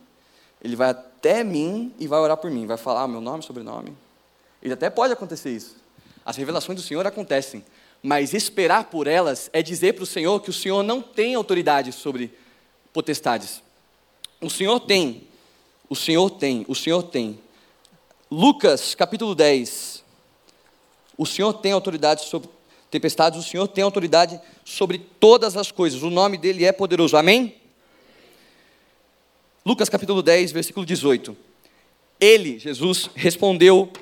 ele 0.62 0.74
vai 0.74 0.90
até 0.90 1.44
mim 1.44 1.94
e 1.98 2.07
vai 2.07 2.18
orar 2.18 2.36
por 2.36 2.51
mim, 2.51 2.66
vai 2.66 2.76
falar 2.76 3.07
meu 3.07 3.20
nome, 3.20 3.42
sobrenome. 3.42 3.96
Ele 4.62 4.74
até 4.74 4.90
pode 4.90 5.12
acontecer 5.12 5.51
isso. 5.51 5.76
As 6.24 6.36
revelações 6.36 6.76
do 6.76 6.84
Senhor 6.84 7.07
acontecem, 7.07 7.64
mas 8.03 8.32
esperar 8.32 8.84
por 8.84 9.07
elas 9.07 9.51
é 9.53 9.62
dizer 9.62 9.94
para 9.94 10.05
o 10.05 10.07
Senhor 10.07 10.40
que 10.40 10.51
o 10.51 10.55
Senhor 10.55 10.82
não 10.82 11.03
tem 11.03 11.34
autoridade 11.34 11.92
sobre 11.92 12.32
potestades. 12.92 13.62
O 14.40 14.48
Senhor 14.48 14.80
tem, 14.80 15.28
o 15.88 15.94
Senhor 15.94 16.30
tem, 16.30 16.64
o 16.66 16.74
Senhor 16.74 17.03
tem. 17.03 17.38
Lucas 18.30 18.94
capítulo 18.94 19.34
10. 19.34 20.03
O 21.18 21.26
Senhor 21.26 21.53
tem 21.53 21.72
autoridade 21.72 22.24
sobre 22.24 22.48
tempestades, 22.90 23.38
o 23.38 23.42
Senhor 23.42 23.68
tem 23.68 23.84
autoridade 23.84 24.40
sobre 24.64 24.98
todas 24.98 25.57
as 25.57 25.70
coisas. 25.70 26.03
O 26.03 26.11
nome 26.11 26.38
dele 26.38 26.64
é 26.64 26.72
poderoso. 26.72 27.16
Amém? 27.16 27.57
Lucas 29.64 29.90
capítulo 29.90 30.22
10, 30.22 30.53
versículo 30.53 30.86
18. 30.86 31.36
Ele, 32.18 32.59
Jesus, 32.59 33.11
respondeu 33.14 33.92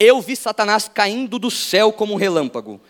eu 0.00 0.18
vi 0.22 0.34
Satanás 0.34 0.90
caindo 0.92 1.38
do 1.38 1.50
céu 1.50 1.92
como 1.92 2.14
um 2.14 2.16
relâmpago. 2.16 2.80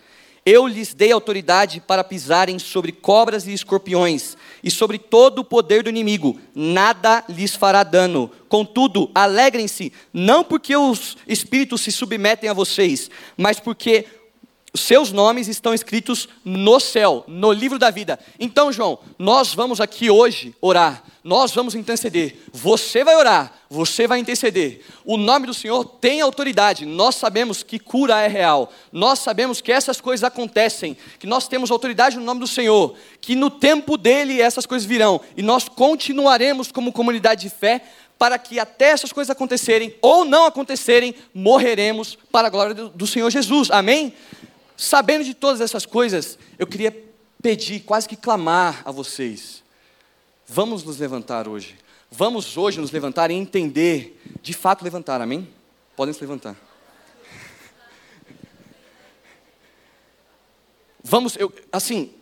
Eu 0.46 0.66
lhes 0.66 0.94
dei 0.94 1.12
autoridade 1.12 1.80
para 1.80 2.04
pisarem 2.04 2.58
sobre 2.58 2.92
cobras 2.92 3.46
e 3.46 3.52
escorpiões 3.52 4.36
e 4.64 4.70
sobre 4.70 4.96
todo 4.96 5.40
o 5.40 5.44
poder 5.44 5.82
do 5.82 5.90
inimigo. 5.90 6.40
Nada 6.54 7.24
lhes 7.28 7.54
fará 7.54 7.82
dano. 7.82 8.30
Contudo, 8.48 9.10
alegrem-se, 9.14 9.92
não 10.14 10.42
porque 10.42 10.74
os 10.74 11.18
espíritos 11.26 11.82
se 11.82 11.92
submetem 11.92 12.48
a 12.48 12.54
vocês, 12.54 13.10
mas 13.36 13.60
porque 13.60 14.06
seus 14.74 15.12
nomes 15.12 15.48
estão 15.48 15.74
escritos 15.74 16.28
no 16.44 16.78
céu, 16.78 17.24
no 17.26 17.52
livro 17.52 17.78
da 17.78 17.90
vida. 17.90 18.18
Então, 18.38 18.72
João, 18.72 19.00
nós 19.18 19.52
vamos 19.52 19.80
aqui 19.80 20.10
hoje 20.10 20.54
orar, 20.60 21.02
nós 21.22 21.52
vamos 21.52 21.74
interceder. 21.74 22.38
Você 22.52 23.04
vai 23.04 23.16
orar, 23.16 23.52
você 23.68 24.06
vai 24.06 24.18
interceder. 24.18 24.80
O 25.04 25.16
nome 25.16 25.46
do 25.46 25.54
Senhor 25.54 25.84
tem 25.84 26.20
autoridade. 26.20 26.86
Nós 26.86 27.16
sabemos 27.16 27.62
que 27.62 27.78
cura 27.78 28.20
é 28.20 28.28
real. 28.28 28.72
Nós 28.90 29.18
sabemos 29.18 29.60
que 29.60 29.70
essas 29.70 30.00
coisas 30.00 30.24
acontecem, 30.24 30.96
que 31.18 31.26
nós 31.26 31.46
temos 31.46 31.70
autoridade 31.70 32.16
no 32.16 32.24
nome 32.24 32.40
do 32.40 32.46
Senhor, 32.46 32.94
que 33.20 33.34
no 33.34 33.50
tempo 33.50 33.96
dele 33.96 34.40
essas 34.40 34.66
coisas 34.66 34.86
virão 34.86 35.20
e 35.36 35.42
nós 35.42 35.68
continuaremos 35.68 36.72
como 36.72 36.92
comunidade 36.92 37.42
de 37.42 37.50
fé 37.50 37.82
para 38.20 38.38
que 38.38 38.58
até 38.58 38.90
essas 38.90 39.14
coisas 39.14 39.30
acontecerem 39.30 39.94
ou 40.02 40.26
não 40.26 40.44
acontecerem, 40.44 41.14
morreremos 41.32 42.18
para 42.30 42.48
a 42.48 42.50
glória 42.50 42.74
do, 42.74 43.06
Senhor 43.06 43.30
Jesus. 43.30 43.70
Amém? 43.70 44.12
Sabendo 44.76 45.24
de 45.24 45.32
todas 45.32 45.62
essas 45.62 45.86
coisas, 45.86 46.38
eu 46.58 46.66
queria 46.66 46.94
pedir, 47.42 47.80
quase 47.80 48.06
que 48.06 48.16
clamar 48.16 48.82
a 48.84 48.90
vocês. 48.90 49.62
Vamos 50.52 50.82
nos 50.82 50.98
levantar 50.98 51.46
hoje. 51.46 51.78
Vamos 52.10 52.56
hoje 52.56 52.80
nos 52.80 52.90
levantar 52.90 53.30
e 53.30 53.34
entender, 53.34 54.20
de 54.42 54.52
fato 54.52 54.82
levantar, 54.82 55.20
amém? 55.20 55.48
Podem 55.94 56.12
se 56.12 56.20
levantar. 56.20 56.56
Vamos, 61.04 61.36
eu, 61.36 61.52
assim, 61.70 62.12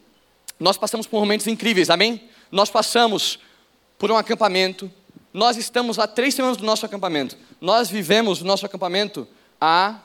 nós 0.61 0.77
passamos 0.77 1.07
por 1.07 1.19
momentos 1.21 1.47
incríveis, 1.47 1.89
amém? 1.89 2.29
Nós 2.53 2.69
passamos 2.69 3.39
por 3.99 4.11
um 4.11 4.17
acampamento, 4.19 4.93
nós 5.33 5.57
estamos 5.57 5.99
há 5.99 6.07
três 6.07 6.35
semanas 6.35 6.59
do 6.59 6.67
nosso 6.67 6.85
acampamento. 6.85 7.35
Nós 7.59 7.89
vivemos 7.89 8.43
o 8.43 8.45
nosso 8.45 8.67
acampamento 8.67 9.27
há 9.59 10.03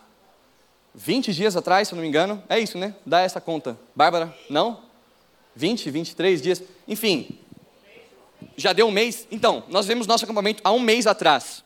20 0.96 1.34
dias 1.34 1.58
atrás, 1.58 1.90
se 1.90 1.94
eu 1.94 1.98
não 1.98 2.04
me 2.04 2.08
engano. 2.08 2.42
É 2.48 2.58
isso, 2.58 2.78
né? 2.78 2.96
Dá 3.06 3.20
essa 3.20 3.42
conta. 3.42 3.78
Bárbara, 3.94 4.34
não? 4.50 4.80
20, 5.58 5.92
23 5.92 6.42
dias. 6.42 6.64
Enfim, 6.88 7.43
já 8.58 8.74
deu 8.74 8.88
um 8.88 8.92
mês. 8.92 9.28
Então, 9.32 9.64
nós 9.70 9.86
vemos 9.86 10.08
nosso 10.08 10.26
acampamento 10.26 10.62
há 10.64 10.72
um 10.72 10.80
mês 10.80 11.08
atrás. 11.08 11.64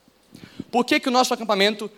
Por 0.71 0.85
que, 0.85 0.99
que 0.99 1.09
o 1.09 1.11
nosso 1.11 1.33
acampamento 1.33 1.89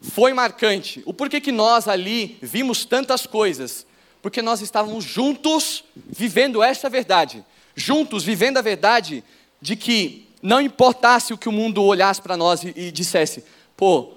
foi 0.00 0.32
marcante? 0.32 1.02
O 1.04 1.12
porquê 1.12 1.40
que 1.40 1.52
nós 1.52 1.88
ali 1.88 2.38
vimos 2.40 2.84
tantas 2.84 3.26
coisas? 3.26 3.86
Porque 4.20 4.40
nós 4.40 4.60
estávamos 4.60 5.04
juntos 5.04 5.84
vivendo 5.94 6.62
essa 6.62 6.88
verdade. 6.88 7.44
Juntos 7.74 8.22
vivendo 8.24 8.58
a 8.58 8.62
verdade 8.62 9.24
de 9.60 9.76
que 9.76 10.28
não 10.42 10.60
importasse 10.60 11.32
o 11.32 11.38
que 11.38 11.48
o 11.48 11.52
mundo 11.52 11.82
olhasse 11.82 12.20
para 12.20 12.36
nós 12.36 12.64
e, 12.64 12.72
e 12.76 12.90
dissesse, 12.90 13.44
pô, 13.76 14.12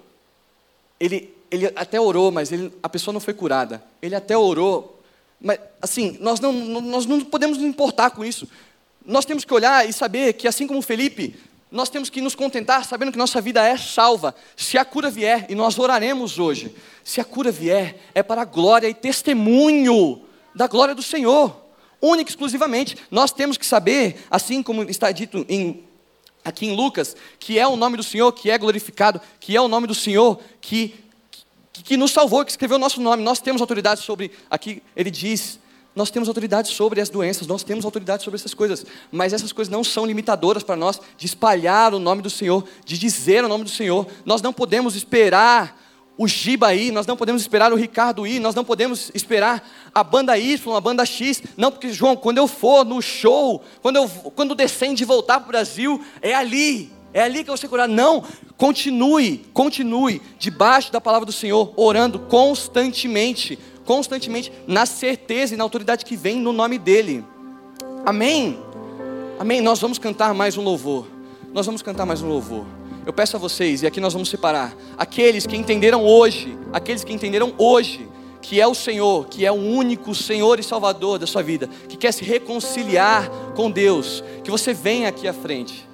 ele, 0.99 1.33
ele 1.51 1.67
até 1.75 1.99
orou, 1.99 2.31
mas 2.31 2.51
ele, 2.51 2.71
a 2.81 2.89
pessoa 2.89 3.13
não 3.13 3.19
foi 3.19 3.33
curada. 3.33 3.83
Ele 4.01 4.15
até 4.15 4.37
orou, 4.37 5.01
mas 5.39 5.59
assim, 5.81 6.17
nós 6.19 6.39
não, 6.39 6.51
nós 6.51 7.05
não 7.05 7.21
podemos 7.21 7.57
nos 7.57 7.67
importar 7.67 8.11
com 8.11 8.25
isso. 8.25 8.47
Nós 9.05 9.25
temos 9.25 9.45
que 9.45 9.53
olhar 9.53 9.87
e 9.87 9.93
saber 9.93 10.33
que, 10.33 10.47
assim 10.47 10.65
como 10.65 10.81
Felipe, 10.81 11.35
nós 11.71 11.89
temos 11.89 12.09
que 12.09 12.21
nos 12.21 12.35
contentar 12.35 12.85
sabendo 12.85 13.11
que 13.11 13.17
nossa 13.17 13.41
vida 13.41 13.63
é 13.63 13.77
salva. 13.77 14.35
Se 14.55 14.77
a 14.77 14.85
cura 14.85 15.09
vier, 15.09 15.45
e 15.49 15.55
nós 15.55 15.77
oraremos 15.77 16.39
hoje, 16.39 16.73
se 17.03 17.19
a 17.19 17.25
cura 17.25 17.51
vier, 17.51 17.97
é 18.13 18.23
para 18.23 18.41
a 18.41 18.45
glória 18.45 18.87
e 18.87 18.93
testemunho 18.93 20.21
da 20.53 20.67
glória 20.67 20.95
do 20.95 21.03
Senhor, 21.03 21.55
única 22.01 22.29
e 22.29 22.31
exclusivamente. 22.31 22.97
Nós 23.11 23.31
temos 23.31 23.57
que 23.57 23.65
saber, 23.65 24.25
assim 24.29 24.63
como 24.63 24.83
está 24.83 25.11
dito 25.11 25.45
em, 25.49 25.83
aqui 26.43 26.65
em 26.65 26.75
Lucas, 26.75 27.15
que 27.39 27.59
é 27.59 27.67
o 27.67 27.75
nome 27.75 27.97
do 27.97 28.03
Senhor 28.03 28.31
que 28.31 28.49
é 28.49 28.57
glorificado, 28.57 29.21
que 29.39 29.55
é 29.55 29.61
o 29.61 29.67
nome 29.67 29.85
do 29.85 29.95
Senhor 29.95 30.39
que 30.61 31.05
que, 31.75 31.83
que 31.83 31.97
nos 31.97 32.11
salvou, 32.11 32.45
que 32.45 32.51
escreveu 32.51 32.77
o 32.77 32.79
nosso 32.79 33.01
nome. 33.01 33.21
Nós 33.21 33.39
temos 33.39 33.61
autoridade 33.61 34.01
sobre, 34.01 34.31
aqui 34.49 34.81
ele 34.95 35.11
diz, 35.11 35.59
nós 35.95 36.11
temos 36.11 36.27
autoridade 36.27 36.67
sobre 36.73 36.99
as 36.99 37.09
doenças, 37.09 37.47
nós 37.47 37.63
temos 37.63 37.85
autoridade 37.85 38.23
sobre 38.23 38.37
essas 38.37 38.53
coisas, 38.53 38.85
mas 39.11 39.31
essas 39.31 39.53
coisas 39.53 39.71
não 39.71 39.83
são 39.83 40.05
limitadoras 40.05 40.61
para 40.61 40.75
nós 40.75 40.99
de 41.17 41.25
espalhar 41.25 41.93
o 41.93 41.99
nome 41.99 42.21
do 42.21 42.29
Senhor, 42.29 42.65
de 42.83 42.97
dizer 42.97 43.45
o 43.45 43.47
nome 43.47 43.63
do 43.63 43.69
Senhor. 43.69 44.05
Nós 44.25 44.41
não 44.41 44.51
podemos 44.51 44.95
esperar 44.95 45.79
o 46.17 46.27
Giba 46.27 46.73
ir, 46.73 46.91
nós 46.91 47.07
não 47.07 47.17
podemos 47.17 47.41
esperar 47.41 47.71
o 47.73 47.75
Ricardo 47.75 48.25
ir, 48.25 48.39
nós 48.39 48.55
não 48.55 48.63
podemos 48.63 49.11
esperar 49.13 49.67
a 49.93 50.03
banda 50.03 50.37
Y, 50.37 50.75
a 50.75 50.81
banda 50.81 51.05
X. 51.05 51.43
Não, 51.57 51.71
porque, 51.71 51.91
João, 51.91 52.15
quando 52.15 52.37
eu 52.37 52.47
for 52.47 52.85
no 52.85 53.01
show, 53.01 53.61
quando, 53.81 53.97
eu, 53.97 54.07
quando 54.35 54.55
descende 54.55 55.03
e 55.03 55.05
voltar 55.05 55.39
para 55.39 55.45
o 55.45 55.51
Brasil, 55.51 56.01
é 56.21 56.33
ali, 56.33 56.91
é 57.13 57.21
ali 57.21 57.43
que 57.43 57.49
eu 57.49 57.53
vou 57.53 57.57
ser 57.57 57.67
curado. 57.67 57.91
Não, 57.91 58.23
continue, 58.57 59.45
continue 59.53 60.21
debaixo 60.39 60.91
da 60.91 61.01
palavra 61.01 61.25
do 61.25 61.31
Senhor, 61.31 61.73
orando 61.75 62.19
constantemente, 62.19 63.59
constantemente, 63.85 64.51
na 64.67 64.85
certeza 64.85 65.53
e 65.53 65.57
na 65.57 65.63
autoridade 65.63 66.03
que 66.03 66.17
vem 66.17 66.39
no 66.39 66.51
nome 66.51 66.77
dEle. 66.77 67.23
Amém? 68.05 68.59
Amém. 69.39 69.61
Nós 69.61 69.79
vamos 69.79 69.97
cantar 69.97 70.33
mais 70.33 70.57
um 70.57 70.63
louvor. 70.63 71.07
Nós 71.53 71.65
vamos 71.65 71.81
cantar 71.81 72.05
mais 72.05 72.21
um 72.21 72.27
louvor. 72.27 72.65
Eu 73.05 73.13
peço 73.13 73.37
a 73.37 73.39
vocês, 73.39 73.83
e 73.83 73.87
aqui 73.87 74.01
nós 74.01 74.13
vamos 74.13 74.29
separar, 74.29 74.75
aqueles 74.97 75.45
que 75.45 75.55
entenderam 75.55 76.03
hoje, 76.03 76.57
aqueles 76.73 77.03
que 77.03 77.13
entenderam 77.13 77.53
hoje, 77.57 78.07
que 78.41 78.59
é 78.59 78.67
o 78.67 78.73
Senhor, 78.73 79.27
que 79.27 79.45
é 79.45 79.51
o 79.51 79.55
único 79.55 80.13
Senhor 80.15 80.59
e 80.59 80.63
Salvador 80.63 81.19
da 81.19 81.27
sua 81.27 81.43
vida, 81.43 81.69
que 81.87 81.97
quer 81.97 82.11
se 82.11 82.23
reconciliar 82.23 83.29
com 83.55 83.69
Deus, 83.69 84.23
que 84.43 84.49
você 84.49 84.73
venha 84.73 85.07
aqui 85.09 85.27
à 85.27 85.33
frente. 85.33 85.87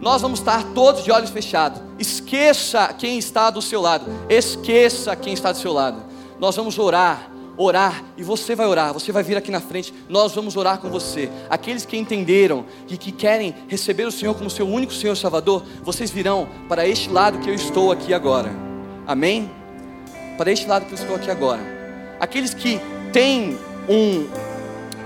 Nós 0.00 0.22
vamos 0.22 0.38
estar 0.38 0.62
todos 0.74 1.04
de 1.04 1.10
olhos 1.10 1.30
fechados. 1.30 1.80
Esqueça 1.98 2.94
quem 2.98 3.18
está 3.18 3.50
do 3.50 3.60
seu 3.60 3.80
lado. 3.80 4.06
Esqueça 4.28 5.14
quem 5.16 5.32
está 5.32 5.50
do 5.52 5.58
seu 5.58 5.72
lado. 5.72 6.07
Nós 6.38 6.54
vamos 6.54 6.78
orar, 6.78 7.30
orar, 7.56 8.04
e 8.16 8.22
você 8.22 8.54
vai 8.54 8.66
orar, 8.66 8.92
você 8.92 9.10
vai 9.10 9.24
vir 9.24 9.36
aqui 9.36 9.50
na 9.50 9.60
frente, 9.60 9.92
nós 10.08 10.32
vamos 10.32 10.56
orar 10.56 10.78
com 10.78 10.88
você. 10.88 11.28
Aqueles 11.50 11.84
que 11.84 11.96
entenderam 11.96 12.64
e 12.88 12.96
que 12.96 13.10
querem 13.10 13.54
receber 13.66 14.04
o 14.04 14.12
Senhor 14.12 14.34
como 14.34 14.48
seu 14.48 14.66
único 14.66 14.92
Senhor 14.92 15.16
Salvador, 15.16 15.64
vocês 15.82 16.10
virão 16.10 16.48
para 16.68 16.86
este 16.86 17.10
lado 17.10 17.38
que 17.40 17.50
eu 17.50 17.54
estou 17.54 17.90
aqui 17.90 18.14
agora. 18.14 18.50
Amém? 19.06 19.50
Para 20.36 20.52
este 20.52 20.68
lado 20.68 20.86
que 20.86 20.92
eu 20.92 20.98
estou 20.98 21.16
aqui 21.16 21.30
agora. 21.30 21.60
Aqueles 22.20 22.54
que 22.54 22.80
têm 23.12 23.58
um, 23.88 24.28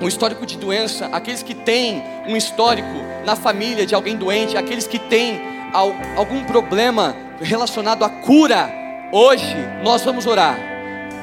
um 0.04 0.06
histórico 0.06 0.44
de 0.44 0.58
doença, 0.58 1.06
aqueles 1.06 1.42
que 1.42 1.54
têm 1.54 2.02
um 2.28 2.36
histórico 2.36 2.88
na 3.24 3.34
família 3.34 3.86
de 3.86 3.94
alguém 3.94 4.16
doente, 4.16 4.58
aqueles 4.58 4.86
que 4.86 4.98
têm 4.98 5.40
algum 5.72 6.44
problema 6.44 7.16
relacionado 7.40 8.04
à 8.04 8.10
cura, 8.10 8.70
hoje 9.10 9.56
nós 9.82 10.02
vamos 10.02 10.26
orar 10.26 10.71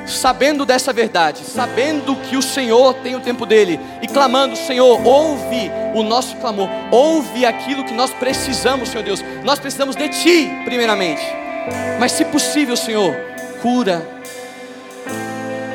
sabendo 0.09 0.65
dessa 0.65 0.91
verdade, 0.91 1.43
sabendo 1.43 2.15
que 2.15 2.35
o 2.35 2.41
Senhor 2.41 2.93
tem 2.95 3.15
o 3.15 3.19
tempo 3.19 3.45
dele 3.45 3.79
e 4.01 4.07
clamando: 4.07 4.55
Senhor, 4.55 5.05
ouve 5.05 5.71
o 5.93 6.03
nosso 6.03 6.35
clamor, 6.37 6.69
ouve 6.91 7.45
aquilo 7.45 7.83
que 7.83 7.93
nós 7.93 8.11
precisamos, 8.11 8.89
Senhor 8.89 9.03
Deus. 9.03 9.23
Nós 9.43 9.59
precisamos 9.59 9.95
de 9.95 10.09
Ti, 10.09 10.49
primeiramente, 10.65 11.21
mas 11.99 12.11
se 12.11 12.25
possível, 12.25 12.75
Senhor, 12.75 13.15
cura 13.61 14.19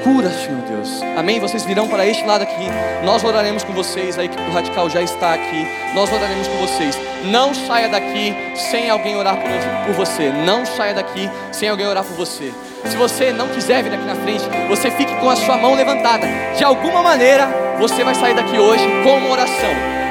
cura, 0.05 0.31
Senhor 0.31 0.61
Deus. 0.69 1.03
Amém? 1.17 1.41
Vocês 1.41 1.65
virão 1.65 1.89
para 1.89 2.07
este 2.07 2.25
lado 2.25 2.43
aqui. 2.43 2.67
Nós 3.03 3.25
oraremos 3.25 3.65
com 3.65 3.73
vocês. 3.73 4.19
A 4.19 4.25
equipe 4.25 4.43
do 4.43 4.53
Radical 4.53 4.91
já 4.91 5.01
está 5.01 5.33
aqui. 5.33 5.67
Nós 5.95 6.13
oraremos 6.13 6.47
com 6.47 6.59
vocês. 6.59 6.97
Não 7.25 7.55
saia 7.55 7.89
daqui 7.89 8.35
sem 8.55 8.91
alguém 8.91 9.17
orar 9.17 9.37
por, 9.37 9.95
você. 9.95 10.31
Não 10.31 10.67
saia 10.67 10.93
daqui 10.93 11.29
sem 11.51 11.71
alguém 11.71 11.87
orar 11.87 12.05
por 12.05 12.15
você. 12.15 12.53
Se 12.87 12.97
você 12.97 13.33
não 13.33 13.49
quiser 13.49 13.83
vir 13.83 13.95
aqui 13.95 14.05
na 14.05 14.15
frente, 14.15 14.45
você 14.69 14.91
fique 14.91 15.15
com 15.17 15.31
a 15.31 15.37
sua 15.37 15.57
mão 15.57 15.75
levantada. 15.75 16.27
De 16.57 16.65
alguma 16.65 17.03
maneira, 17.03 17.49
você 17.79 18.05
vai 18.05 18.15
sair 18.15 18.35
daqui 18.35 18.59
hoje 18.59 18.85
com 19.03 19.17
uma 19.17 19.31
oração. 19.31 19.71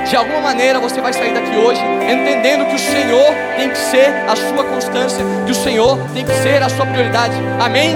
De 0.10 0.16
alguma 0.18 0.42
maneira 0.42 0.80
você 0.80 1.00
vai 1.00 1.14
sair 1.14 1.34
daqui 1.34 1.56
hoje 1.56 1.82
entendendo 2.12 2.66
que 2.68 2.76
o 2.76 2.80
Senhor 2.80 3.34
tem 3.56 3.70
que 3.70 3.78
ser 3.78 4.14
a 4.28 4.36
sua 4.36 4.64
constância, 4.66 5.24
que 5.46 5.52
o 5.52 5.56
Senhor 5.56 5.98
tem 6.14 6.26
que 6.26 6.34
ser 6.34 6.62
a 6.62 6.70
sua 6.70 6.86
prioridade. 6.86 7.36
Amém? 7.60 7.96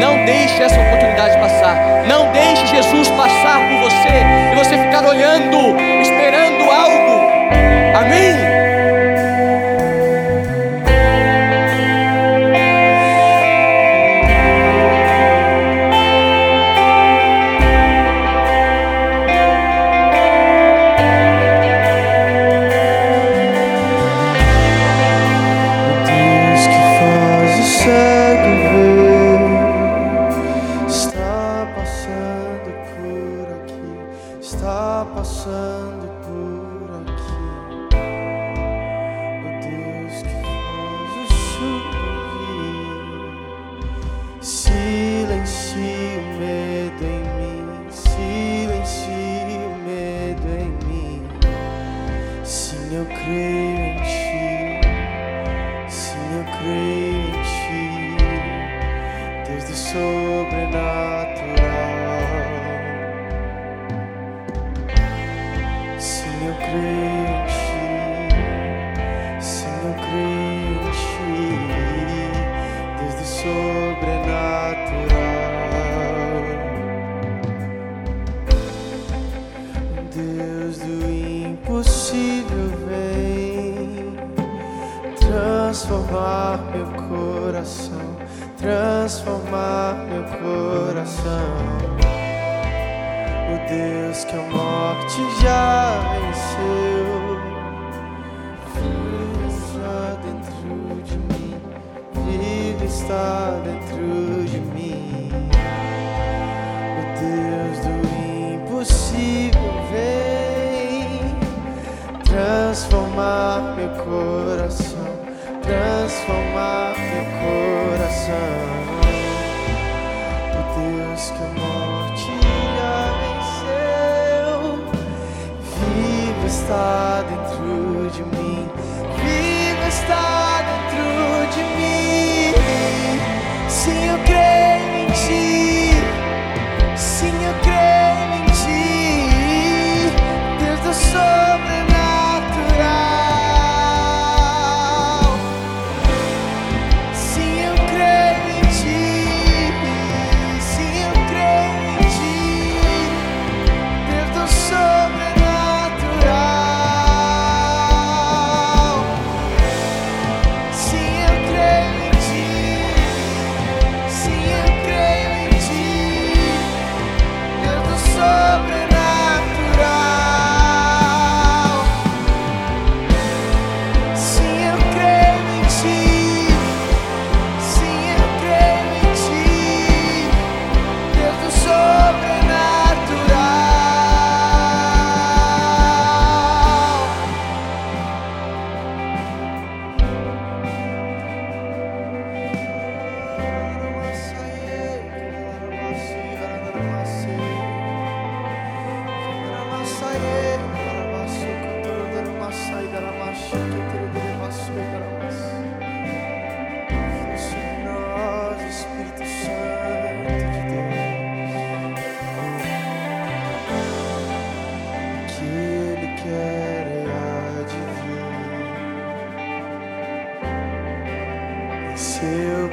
Não 0.00 0.24
deixe 0.24 0.62
essa 0.62 0.80
oportunidade 0.80 1.38
passar. 1.38 1.76
Não 2.08 2.32
deixe 2.32 2.66
Jesus 2.66 3.08
passar 3.08 3.58
por 3.68 3.90
você 3.90 4.52
e 4.52 4.56
você 4.56 4.78
ficar 4.78 5.04
olhando, 5.06 5.76
esperando 6.00 6.70
algo. 6.70 7.01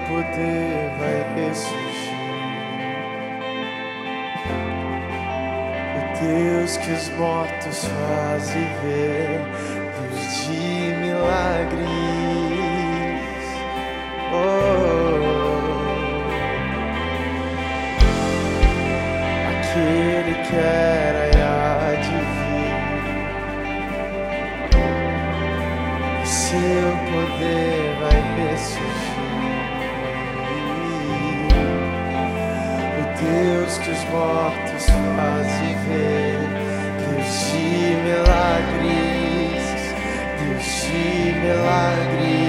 Poder 0.08 0.91
vai 1.00 1.20
ressurgir. 1.36 2.20
O 5.95 6.00
Deus 6.24 6.78
que 6.78 6.91
os 6.91 7.10
mortos 7.18 7.86
faz 7.86 8.50
viver, 8.52 9.41
Deus 10.02 10.45
de 10.45 10.93
milagres. 11.02 11.89
Oh. 14.34 14.60
Aquele 19.50 20.34
que 20.43 20.56
era 20.56 21.24
e 21.28 21.38
há 21.41 21.95
de 22.02 22.18
vir, 22.38 22.70
seu 26.26 26.91
poder 27.12 27.78
os 33.92 34.04
mortos 34.10 34.86
faz 35.16 35.48
viver, 35.60 36.38
Deus 37.00 37.52
de 37.52 37.96
milagres, 38.04 39.66
Deus 40.40 40.68
de 40.84 41.34
milagres. 41.40 42.49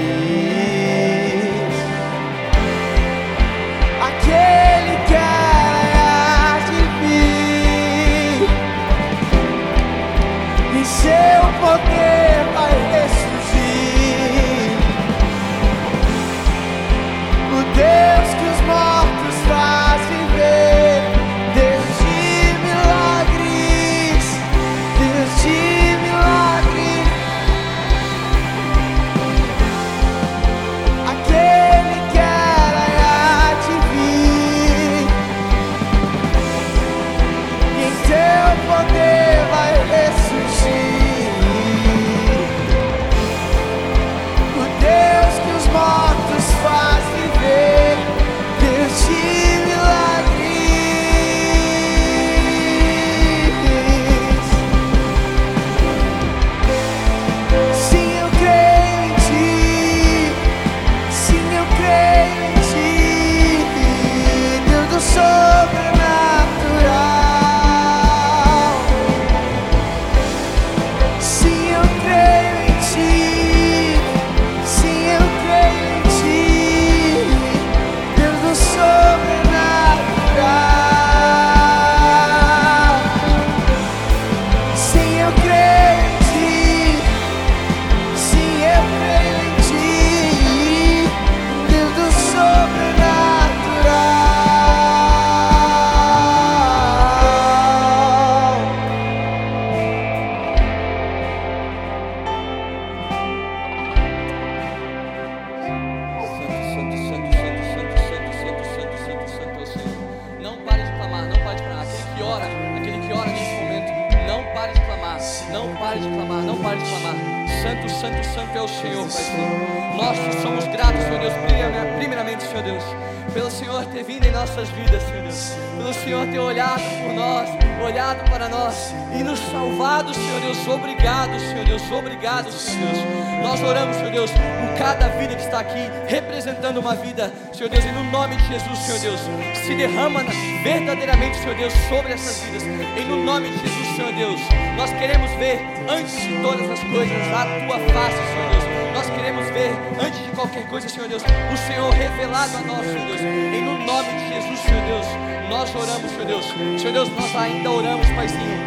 Nome 143.41 143.57
de 143.57 143.67
Jesus, 143.67 143.95
Senhor 143.95 144.13
Deus. 144.13 144.39
Nós 144.77 144.91
queremos 144.93 145.31
ver, 145.31 145.59
antes 145.89 146.15
de 146.15 146.41
todas 146.41 146.69
as 146.69 146.79
coisas, 146.83 147.17
a 147.33 147.45
tua 147.65 147.79
face, 147.89 148.15
Senhor 148.15 148.49
Deus. 148.51 148.63
Nós 148.93 149.09
queremos 149.09 149.49
ver, 149.49 149.71
antes 149.99 150.19
de 150.19 150.31
qualquer 150.31 150.67
coisa, 150.67 150.87
Senhor 150.87 151.09
Deus, 151.09 151.23
o 151.23 151.57
Senhor 151.57 151.91
revelado 151.91 152.57
a 152.57 152.61
nós, 152.61 152.85
Senhor 152.85 153.07
Deus, 153.07 153.21
em 153.21 153.61
no 153.63 153.77
nome 153.85 154.09
de 154.09 154.33
Jesus, 154.33 154.59
Senhor 154.59 154.85
Deus. 154.85 155.05
Nós 155.49 155.75
oramos, 155.75 156.11
Senhor 156.11 156.25
Deus. 156.25 156.45
Senhor 156.79 156.93
Deus, 156.93 157.09
nós 157.09 157.35
ainda 157.35 157.71
oramos, 157.71 158.07
Paizinho, 158.09 158.65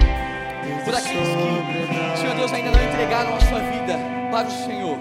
por 0.85 0.95
aqueles 0.95 1.29
que, 1.29 2.21
Senhor 2.21 2.35
Deus, 2.37 2.53
ainda 2.53 2.71
não 2.71 2.85
entregaram 2.85 3.37
a 3.37 3.41
sua 3.41 3.61
vida 3.61 3.99
para 4.31 4.49
o 4.49 4.51
Senhor. 4.51 4.99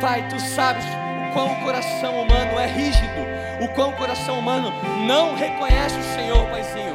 Pai, 0.00 0.26
tu 0.28 0.40
sabes 0.40 0.84
o 0.84 1.32
quão 1.32 1.52
o 1.52 1.56
coração 1.62 2.20
humano 2.20 2.58
é 2.58 2.66
rígido, 2.66 3.24
o 3.60 3.68
quão 3.68 3.90
o 3.90 3.92
coração 3.92 4.38
humano 4.38 4.72
não 5.06 5.34
reconhece 5.34 5.96
o 5.98 6.14
Senhor, 6.14 6.46
Paizinho. 6.50 6.93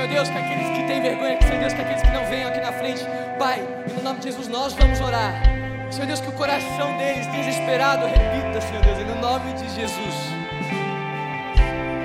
Senhor 0.00 0.14
Deus, 0.14 0.30
que 0.30 0.38
aqueles 0.38 0.68
que 0.70 0.82
têm 0.84 1.02
vergonha, 1.02 1.38
Senhor 1.42 1.60
Deus, 1.60 1.74
que 1.74 1.82
aqueles 1.82 2.00
que 2.00 2.10
não 2.10 2.24
venham 2.24 2.48
aqui 2.48 2.58
na 2.58 2.72
frente, 2.72 3.04
Pai, 3.38 3.60
e 3.86 3.92
no 3.92 4.02
nome 4.02 4.18
de 4.18 4.30
Jesus 4.30 4.48
nós 4.48 4.72
vamos 4.72 4.98
orar. 4.98 5.42
Senhor 5.90 6.06
Deus, 6.06 6.22
que 6.22 6.28
o 6.30 6.32
coração 6.32 6.96
deles, 6.96 7.26
desesperado, 7.26 8.06
repita, 8.06 8.62
Senhor 8.62 8.82
Deus, 8.82 8.98
no 9.06 9.20
nome 9.20 9.52
de 9.52 9.68
Jesus. 9.74 10.14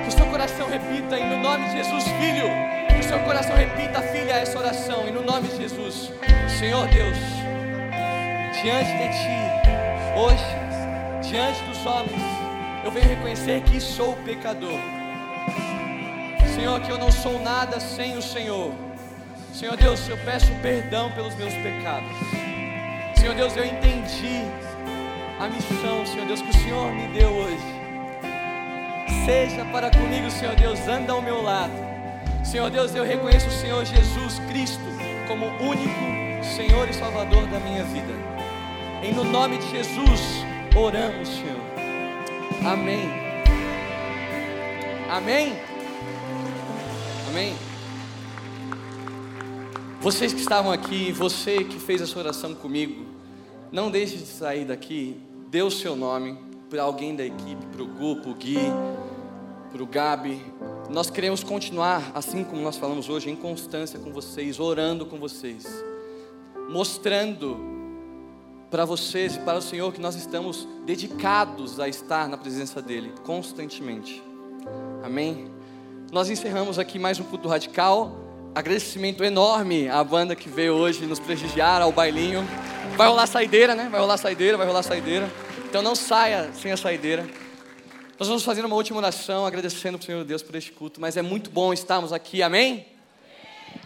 Que 0.04 0.10
o 0.10 0.12
seu 0.12 0.26
coração 0.26 0.68
repita, 0.68 1.18
em 1.18 1.30
no 1.30 1.38
nome 1.38 1.70
de 1.70 1.78
Jesus, 1.78 2.04
filho. 2.04 2.50
Que 2.89 3.00
o 3.00 3.04
seu 3.04 3.20
coração 3.20 3.56
repita, 3.56 4.02
filha, 4.02 4.34
essa 4.34 4.60
oração, 4.60 5.08
em 5.08 5.14
no 5.14 5.24
nome 5.24 5.48
de 5.48 5.56
Jesus. 5.56 6.12
Senhor 6.60 6.86
Deus, 6.89 7.18
diante 8.62 8.91
de 8.91 9.08
ti, 9.08 10.20
hoje, 10.20 11.30
diante 11.30 11.64
dos 11.64 11.86
homens, 11.86 12.22
eu 12.84 12.91
venho 12.91 13.08
reconhecer 13.08 13.62
que 13.62 13.80
sou 13.80 14.18
pecador. 14.26 14.82
Senhor, 16.56 16.80
que 16.80 16.89
eu 16.89 16.97
não 16.97 17.12
sou 17.12 17.38
nada 17.41 17.82
sem 17.82 18.18
o 18.18 18.22
Senhor. 18.22 18.74
Senhor 19.53 19.76
Deus, 19.76 20.08
eu 20.08 20.18
peço 20.20 20.47
perdão 20.62 21.12
pelos 21.12 21.36
meus 21.36 21.53
pecados. 21.53 22.10
Senhor 23.18 23.36
Deus, 23.36 23.56
eu 23.58 23.66
entendi 23.66 24.41
a 25.38 25.47
missão, 25.49 26.06
Senhor 26.06 26.26
Deus, 26.26 26.41
que 26.41 26.49
o 26.49 26.53
Senhor 26.53 26.91
me 26.93 27.08
deu 27.10 27.30
hoje. 27.30 27.76
Seja 29.26 29.66
para 29.66 29.91
comigo, 29.91 30.32
Senhor 30.32 30.56
Deus, 30.56 30.80
anda 30.88 31.12
ao 31.12 31.22
meu 31.22 31.41
lado. 31.41 31.74
Senhor 32.43 32.70
Deus, 32.70 32.95
eu 32.95 33.03
reconheço 33.03 33.47
o 33.47 33.51
Senhor 33.51 33.84
Jesus 33.84 34.39
Cristo 34.47 34.84
como 35.28 35.47
único 35.47 36.43
Senhor 36.56 36.88
e 36.89 36.93
Salvador 36.93 37.45
da 37.47 37.60
minha 37.60 37.84
vida. 37.84 38.14
Em 39.03 39.14
no 39.14 39.26
nome 39.26 39.58
de 39.58 39.70
Jesus, 39.72 40.22
oramos, 40.74 41.28
Senhor. 41.28 41.62
Amém. 42.66 43.10
Amém. 45.10 45.74
Amém. 47.36 47.54
Vocês 50.00 50.32
que 50.32 50.40
estavam 50.40 50.72
aqui, 50.72 51.12
você 51.12 51.66
que 51.66 51.78
fez 51.78 52.02
essa 52.02 52.18
oração 52.18 52.56
comigo, 52.56 53.06
não 53.74 53.92
deixe 53.92 54.16
de 54.16 54.26
sair 54.26 54.64
daqui, 54.64 55.20
dê 55.50 55.62
o 55.62 55.70
seu 55.70 55.98
nome 55.98 56.40
para 56.70 56.84
alguém 56.84 57.14
da 57.14 57.26
equipe, 57.26 57.66
para 57.74 57.84
o 57.84 57.88
Gu, 57.88 58.22
para 58.22 58.32
o 58.32 58.36
Gui, 58.36 58.58
para 59.70 59.84
o 59.84 59.86
Gabi. 59.86 60.42
Nós 60.90 61.10
queremos 61.10 61.44
continuar, 61.44 62.10
assim 62.16 62.42
como 62.46 62.62
nós 62.62 62.78
falamos 62.78 63.10
hoje, 63.10 63.30
em 63.30 63.36
constância 63.36 64.00
com 64.00 64.14
vocês, 64.14 64.58
orando 64.58 65.06
com 65.06 65.20
vocês, 65.20 65.68
mostrando 66.70 67.60
para 68.72 68.86
vocês 68.86 69.36
e 69.36 69.40
para 69.40 69.58
o 69.58 69.62
Senhor 69.62 69.92
que 69.92 70.00
nós 70.00 70.16
estamos 70.16 70.66
dedicados 70.86 71.82
a 71.82 71.90
estar 71.90 72.30
na 72.30 72.38
presença 72.38 72.82
dEle 72.82 73.12
constantemente. 73.26 74.24
Amém? 75.04 75.55
Nós 76.16 76.30
encerramos 76.30 76.80
aqui 76.80 76.97
mais 76.97 77.20
um 77.20 77.26
culto 77.26 77.49
radical. 77.49 78.09
Agradecimento 78.55 79.22
enorme 79.22 79.89
à 79.89 80.01
banda 80.01 80.34
que 80.34 80.47
veio 80.47 80.74
hoje 80.74 81.05
nos 81.05 81.20
prestigiar, 81.20 81.82
ao 81.82 81.91
bailinho. 81.91 82.41
Vai 82.95 83.09
rolar 83.09 83.28
saideira, 83.28 83.76
né? 83.76 83.89
Vai 83.91 83.99
rolar 83.99 84.16
saideira, 84.16 84.57
vai 84.57 84.66
rolar 84.66 84.82
saideira. 84.82 85.30
Então 85.68 85.82
não 85.82 85.93
saia 85.93 86.49
sem 86.53 86.72
a 86.72 86.78
saideira. 86.78 87.28
Nós 88.18 88.30
vamos 88.30 88.45
fazer 88.45 88.63
uma 88.63 88.78
última 88.78 88.97
oração, 88.97 89.45
agradecendo 89.45 89.97
ao 89.97 90.01
Senhor 90.01 90.24
Deus 90.24 90.41
por 90.41 90.55
este 90.55 90.72
culto, 90.72 91.01
mas 91.01 91.18
é 91.18 91.22
muito 91.22 91.49
bom 91.49 91.74
estarmos 91.74 92.13
aqui, 92.13 92.41
amém? 92.41 92.86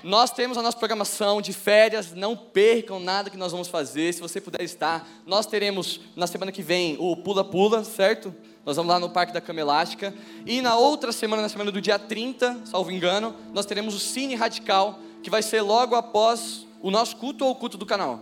Nós 0.04 0.32
temos 0.32 0.58
a 0.58 0.62
nossa 0.62 0.78
programação 0.78 1.42
de 1.42 1.52
férias, 1.52 2.14
não 2.14 2.36
percam 2.36 3.00
nada 3.00 3.30
que 3.30 3.36
nós 3.36 3.52
vamos 3.52 3.68
fazer, 3.68 4.14
se 4.14 4.22
você 4.22 4.40
puder 4.40 4.64
estar. 4.64 5.08
Nós 5.26 5.46
teremos 5.46 6.00
na 6.16 6.26
semana 6.26 6.52
que 6.52 6.62
vem 6.62 6.96
o 7.00 7.18
Pula 7.18 7.44
Pula, 7.44 7.84
certo? 7.84 8.34
Nós 8.66 8.78
vamos 8.78 8.92
lá 8.92 9.00
no 9.00 9.10
Parque 9.10 9.34
da 9.34 9.42
Cama 9.42 9.60
Elástica. 9.60 10.14
E 10.46 10.62
na 10.62 10.78
outra 10.78 11.12
semana, 11.12 11.42
na 11.42 11.50
semana 11.50 11.72
do 11.72 11.82
dia 11.82 12.00
30, 12.00 12.62
salvo 12.66 12.92
engano, 12.92 13.36
nós 13.54 13.66
teremos 13.66 13.94
o 13.94 14.00
Cine 14.00 14.36
Radical, 14.36 15.00
que 15.22 15.30
vai 15.30 15.42
ser 15.42 15.62
logo 15.62 15.96
após 15.96 16.66
o 16.82 16.90
nosso 16.90 17.18
culto 17.18 17.44
ou 17.44 17.52
o 17.52 17.56
culto 17.56 17.78
do 17.78 17.86
canal? 17.86 18.22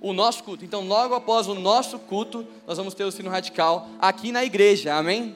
O 0.00 0.12
nosso 0.12 0.44
culto. 0.44 0.64
Então, 0.64 0.86
logo 0.86 1.14
após 1.14 1.46
o 1.46 1.54
nosso 1.54 1.98
culto, 1.98 2.46
nós 2.66 2.78
vamos 2.78 2.94
ter 2.94 3.04
o 3.04 3.12
Cine 3.12 3.28
Radical 3.28 3.88
aqui 3.98 4.32
na 4.32 4.44
igreja, 4.44 4.94
amém? 4.94 5.34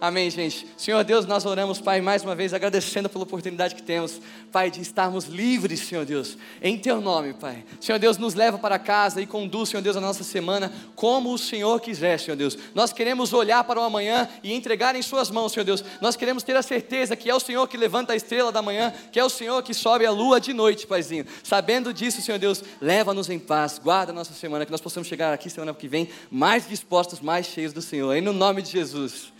Amém, 0.00 0.30
gente. 0.30 0.64
Senhor 0.76 1.02
Deus, 1.02 1.26
nós 1.26 1.44
oramos, 1.44 1.80
Pai, 1.80 2.00
mais 2.00 2.22
uma 2.22 2.34
vez, 2.34 2.54
agradecendo 2.54 3.08
pela 3.08 3.24
oportunidade 3.24 3.74
que 3.74 3.82
temos, 3.82 4.20
Pai, 4.52 4.70
de 4.70 4.80
estarmos 4.80 5.24
livres, 5.24 5.80
Senhor 5.80 6.04
Deus, 6.04 6.38
em 6.62 6.78
Teu 6.78 7.00
nome, 7.00 7.34
Pai. 7.34 7.64
Senhor 7.80 7.98
Deus, 7.98 8.16
nos 8.16 8.34
leva 8.34 8.58
para 8.58 8.78
casa 8.78 9.20
e 9.20 9.26
conduz, 9.26 9.70
Senhor 9.70 9.82
Deus, 9.82 9.96
a 9.96 10.00
nossa 10.00 10.22
semana 10.22 10.72
como 10.94 11.32
o 11.32 11.38
Senhor 11.38 11.80
quiser, 11.80 12.20
Senhor 12.20 12.36
Deus. 12.36 12.56
Nós 12.76 12.92
queremos 12.92 13.32
olhar 13.32 13.64
para 13.64 13.80
o 13.80 13.82
amanhã 13.82 14.28
e 14.40 14.52
entregar 14.52 14.94
em 14.94 15.02
Suas 15.02 15.30
mãos, 15.30 15.52
Senhor 15.52 15.64
Deus. 15.64 15.84
Nós 16.00 16.14
queremos 16.14 16.44
ter 16.44 16.56
a 16.56 16.62
certeza 16.62 17.16
que 17.16 17.28
é 17.28 17.34
o 17.34 17.40
Senhor 17.40 17.66
que 17.66 17.76
levanta 17.76 18.12
a 18.12 18.16
estrela 18.16 18.52
da 18.52 18.62
manhã, 18.62 18.92
que 19.10 19.18
é 19.18 19.24
o 19.24 19.28
Senhor 19.28 19.60
que 19.64 19.74
sobe 19.74 20.06
a 20.06 20.12
lua 20.12 20.40
de 20.40 20.52
noite, 20.52 20.86
Paizinho. 20.86 21.26
Sabendo 21.42 21.92
disso, 21.92 22.22
Senhor 22.22 22.38
Deus, 22.38 22.62
leva-nos 22.80 23.28
em 23.28 23.38
paz, 23.38 23.80
guarda 23.82 24.12
a 24.12 24.14
nossa 24.14 24.32
semana, 24.32 24.64
que 24.64 24.70
nós 24.70 24.80
possamos 24.80 25.08
chegar 25.08 25.32
aqui 25.32 25.50
semana 25.50 25.74
que 25.74 25.88
vem 25.88 26.08
mais 26.30 26.68
dispostos, 26.68 27.20
mais 27.20 27.46
cheios 27.46 27.72
do 27.72 27.82
Senhor. 27.82 28.14
Em 28.14 28.20
no 28.20 28.32
nome 28.32 28.62
de 28.62 28.70
Jesus. 28.70 29.37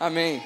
Amém. 0.00 0.42